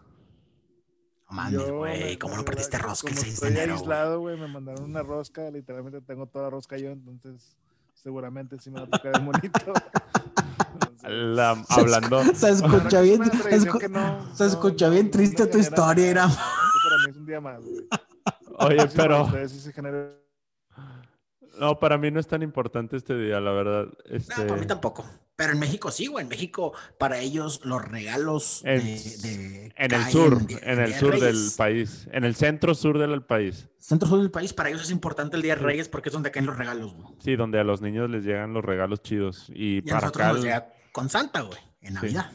No 1.29 1.37
mames, 1.37 1.53
Yo 1.67 1.77
güey, 1.79 2.19
¿cómo 2.19 2.37
no 2.37 2.45
partiste 2.45 2.79
rosca 2.79 3.09
el 3.09 3.15
como 3.15 3.25
6 3.25 3.41
de 3.41 3.47
estoy 3.49 3.63
enero? 3.63 3.75
aislado, 3.79 4.21
güey, 4.21 4.39
me 4.39 4.47
mandaron 4.49 4.85
una 4.85 5.03
rosca, 5.03 5.51
literalmente 5.51 6.01
tengo 6.03 6.27
toda 6.27 6.45
la 6.45 6.51
rosca 6.51 6.77
yo, 6.77 6.91
entonces 6.91 7.57
seguramente 7.95 8.59
sí 8.61 8.71
me 8.71 8.81
va 8.81 8.87
a 8.87 8.91
tocar 8.91 9.17
el 9.17 9.23
monito. 9.23 9.73
La- 11.09 11.63
hablando, 11.69 12.23
Se 12.35 12.51
escucha 12.51 13.01
bien, 13.01 13.21
tradición 13.23 13.75
escu- 13.81 13.89
no- 13.91 14.35
se 14.37 14.45
no- 14.45 14.51
escucha 14.51 14.87
no- 14.87 14.93
bien 14.93 15.07
no 15.07 15.11
triste 15.11 15.43
me 15.45 15.49
tu 15.51 15.59
historia. 15.59 16.25
Esto 16.25 16.39
Para 16.39 16.97
mí 16.99 17.11
es 17.11 17.17
un 17.17 17.27
día 17.27 17.41
más, 17.41 17.61
güey. 17.61 17.77
oye, 18.59 18.77
No 18.77 18.91
pero 18.95 19.49
sí 19.49 19.61
se 19.61 19.73
genera- 19.73 20.13
no, 21.63 21.79
para 21.79 21.97
mí 21.97 22.11
no 22.11 22.19
es 22.19 22.27
tan 22.27 22.43
importante 22.43 22.97
este 22.97 23.17
día, 23.17 23.41
la 23.41 23.53
verdad. 23.53 23.85
No, 23.87 24.17
Este, 24.17 24.35
para 24.45 24.57
mí 24.61 24.67
tampoco. 24.67 25.05
Pero 25.37 25.53
en 25.53 25.61
México 25.61 25.91
sí, 25.91 26.07
güey. 26.09 26.25
En 26.25 26.29
México, 26.29 26.73
para 26.99 27.19
ellos, 27.21 27.61
los 27.65 27.83
regalos 27.83 28.63
En- 28.65 28.81
de, 28.85 29.29
de 29.29 29.73
en 29.77 29.93
el 29.95 30.05
sur, 30.07 30.39
en 30.63 30.79
el 30.81 30.91
de 30.93 30.99
sur 30.99 31.19
del 31.21 31.37
país, 31.57 32.09
en 32.13 32.25
el 32.25 32.35
centro 32.35 32.75
sur 32.75 32.99
del 32.99 33.23
país. 33.25 33.69
Centro 33.79 34.09
sur 34.09 34.19
del 34.21 34.31
país, 34.31 34.53
para 34.53 34.69
ellos 34.69 34.83
es 34.83 34.91
importante 34.91 35.37
el 35.37 35.43
Día 35.43 35.55
de 35.57 35.63
Reyes 35.63 35.89
porque 35.89 36.09
es 36.09 36.13
donde 36.13 36.31
caen 36.31 36.47
los 36.47 36.57
regalos, 36.59 36.95
güey. 36.95 37.15
Sí, 37.21 37.37
donde 37.37 37.59
a 37.61 37.65
los 37.65 37.81
niños 37.81 38.11
les 38.11 38.25
llegan 38.25 38.53
los 38.53 38.65
regalos 38.65 39.01
chidos. 39.03 39.49
Y, 39.55 39.77
Y 39.77 39.79
a 39.91 39.95
para 39.95 40.01
nosotros 40.09 40.25
acá, 40.27 40.33
nos 40.35 40.43
llega 40.45 40.73
con 40.93 41.09
Santa, 41.09 41.41
güey, 41.43 41.59
en 41.81 41.95
Navidad. 41.95 42.31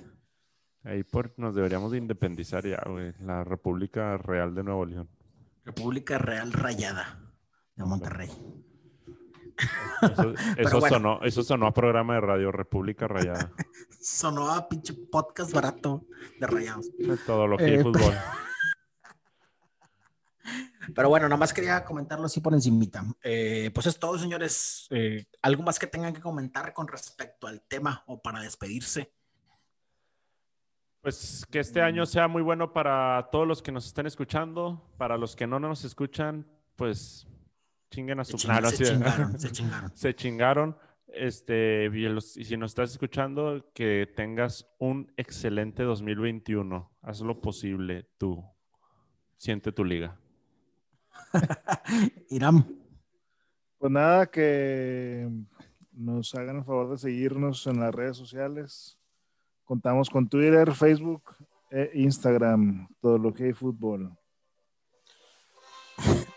ahí 0.84 1.04
por, 1.04 1.34
nos 1.38 1.54
deberíamos 1.54 1.92
de 1.92 1.98
independizar 2.00 2.66
ya, 2.66 2.82
güey. 2.88 3.14
La 3.22 3.44
República 3.44 4.18
Real 4.18 4.56
de 4.56 4.64
Nuevo 4.64 4.86
León. 4.86 5.10
República 5.66 6.18
Real 6.18 6.52
Rayada 6.54 7.20
de 7.76 7.84
Monterrey. 7.86 8.30
Eso, 10.02 10.34
eso 10.58 10.80
bueno. 10.80 10.96
sonó, 10.96 11.20
eso 11.24 11.44
sonó 11.44 11.68
a 11.68 11.74
programa 11.74 12.16
de 12.16 12.22
radio 12.22 12.52
República 12.52 13.08
Rayada. 13.08 13.52
Sonó 14.02 14.52
a 14.52 14.70
pinche 14.70 14.94
podcast 14.94 15.52
barato 15.52 16.06
de 16.40 16.48
rayados. 16.48 16.88
Metodología 17.00 17.68
Eh, 17.68 17.80
y 17.80 17.84
fútbol. 17.84 18.14
Pero 20.96 21.10
bueno, 21.10 21.28
nada 21.28 21.38
más 21.38 21.54
quería 21.54 21.84
comentarlo 21.84 22.26
así 22.26 22.40
por 22.40 22.54
encimita. 22.54 23.04
Eh, 23.22 23.72
pues 23.74 23.88
es 23.88 24.00
todo, 24.00 24.18
señores. 24.18 24.88
Eh, 24.92 25.26
¿Algo 25.42 25.64
más 25.64 25.80
que 25.80 25.88
tengan 25.88 26.14
que 26.14 26.22
comentar 26.22 26.74
con 26.74 26.88
respecto 26.88 27.48
al 27.48 27.62
tema 27.62 28.04
o 28.08 28.22
para 28.22 28.40
despedirse? 28.40 29.12
Pues 31.02 31.46
que 31.52 31.60
este 31.60 31.82
año 31.82 32.06
sea 32.06 32.28
muy 32.28 32.42
bueno 32.42 32.72
para 32.74 33.30
todos 33.32 33.48
los 33.48 33.62
que 33.62 33.72
nos 33.72 33.86
estén 33.88 34.08
escuchando. 34.08 34.90
Para 34.98 35.18
los 35.18 35.36
que 35.36 35.48
no 35.48 35.60
nos 35.60 35.84
escuchan, 35.84 36.48
pues 36.76 37.28
chinguen 37.90 38.20
a 38.20 38.24
Se, 38.26 38.32
su 38.34 38.38
se 38.40 38.48
sí. 38.48 38.84
chingaron, 38.86 39.40
se 39.40 39.52
chingaron. 39.52 39.92
se 39.96 40.16
chingaron. 40.16 40.78
Este, 41.08 41.86
y, 41.94 42.02
los- 42.10 42.38
y 42.38 42.44
si 42.44 42.58
nos 42.58 42.72
estás 42.72 42.92
escuchando, 42.92 43.72
que 43.74 44.12
tengas 44.16 44.68
un 44.78 45.12
excelente 45.18 45.84
2021. 45.84 46.92
Haz 47.02 47.22
lo 47.22 47.40
posible 47.42 48.08
tú. 48.18 48.44
Siente 49.38 49.72
tu 49.72 49.84
liga. 49.86 50.20
Iram, 52.30 52.64
Pues 53.78 53.92
nada, 53.92 54.26
que 54.28 55.30
nos 55.92 56.34
hagan 56.36 56.58
el 56.58 56.64
favor 56.64 56.92
de 56.92 56.98
seguirnos 56.98 57.66
en 57.68 57.80
las 57.80 57.94
redes 57.94 58.18
sociales. 58.18 59.00
Contamos 59.64 60.10
con 60.10 60.28
Twitter, 60.30 60.72
Facebook 60.74 61.36
e 61.72 61.92
Instagram, 61.96 62.88
todo 63.02 63.18
lo 63.18 63.34
que 63.34 63.46
hay 63.46 63.54
fútbol. 63.54 64.16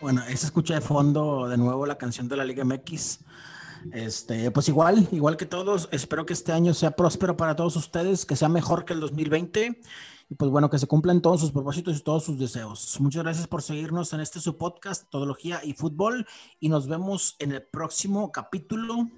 Bueno, 0.00 0.22
ese 0.24 0.46
escucha 0.46 0.74
de 0.74 0.80
fondo 0.80 1.48
de 1.48 1.56
nuevo 1.56 1.86
la 1.86 1.98
canción 1.98 2.28
de 2.28 2.36
la 2.36 2.44
Liga 2.44 2.64
MX. 2.64 3.20
Este, 3.92 4.50
pues 4.50 4.68
igual, 4.68 5.08
igual 5.12 5.36
que 5.36 5.46
todos, 5.46 5.88
espero 5.90 6.26
que 6.26 6.32
este 6.32 6.52
año 6.52 6.74
sea 6.74 6.90
próspero 6.90 7.36
para 7.36 7.56
todos 7.56 7.76
ustedes, 7.76 8.26
que 8.26 8.36
sea 8.36 8.48
mejor 8.48 8.84
que 8.84 8.92
el 8.92 9.00
2020 9.00 9.80
y 10.30 10.34
pues 10.36 10.50
bueno, 10.50 10.70
que 10.70 10.78
se 10.78 10.86
cumplan 10.86 11.20
todos 11.20 11.40
sus 11.40 11.50
propósitos 11.50 11.96
y 11.98 12.02
todos 12.02 12.24
sus 12.24 12.38
deseos. 12.38 13.00
Muchas 13.00 13.24
gracias 13.24 13.48
por 13.48 13.62
seguirnos 13.62 14.12
en 14.12 14.20
este 14.20 14.40
su 14.40 14.56
podcast, 14.56 15.10
Todología 15.10 15.60
y 15.64 15.72
Fútbol, 15.72 16.26
y 16.60 16.68
nos 16.68 16.86
vemos 16.86 17.34
en 17.40 17.52
el 17.52 17.62
próximo 17.62 18.30
capítulo, 18.30 19.08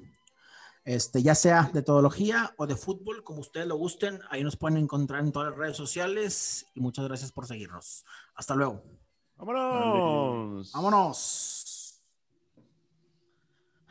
este, 0.85 1.23
ya 1.23 1.35
sea 1.35 1.71
de 1.73 1.83
Todología 1.83 2.55
o 2.57 2.67
de 2.67 2.77
Fútbol, 2.77 3.23
como 3.25 3.41
ustedes 3.41 3.67
lo 3.67 3.77
gusten. 3.77 4.21
Ahí 4.31 4.43
nos 4.43 4.57
pueden 4.57 4.79
encontrar 4.79 5.21
en 5.21 5.33
todas 5.33 5.51
las 5.51 5.59
redes 5.59 5.77
sociales 5.77 6.67
y 6.75 6.81
muchas 6.81 7.05
gracias 7.05 7.31
por 7.31 7.47
seguirnos. 7.47 8.05
Hasta 8.35 8.55
luego. 8.55 9.02
Vámonos. 9.45 10.71
Vámonos. 10.73 11.62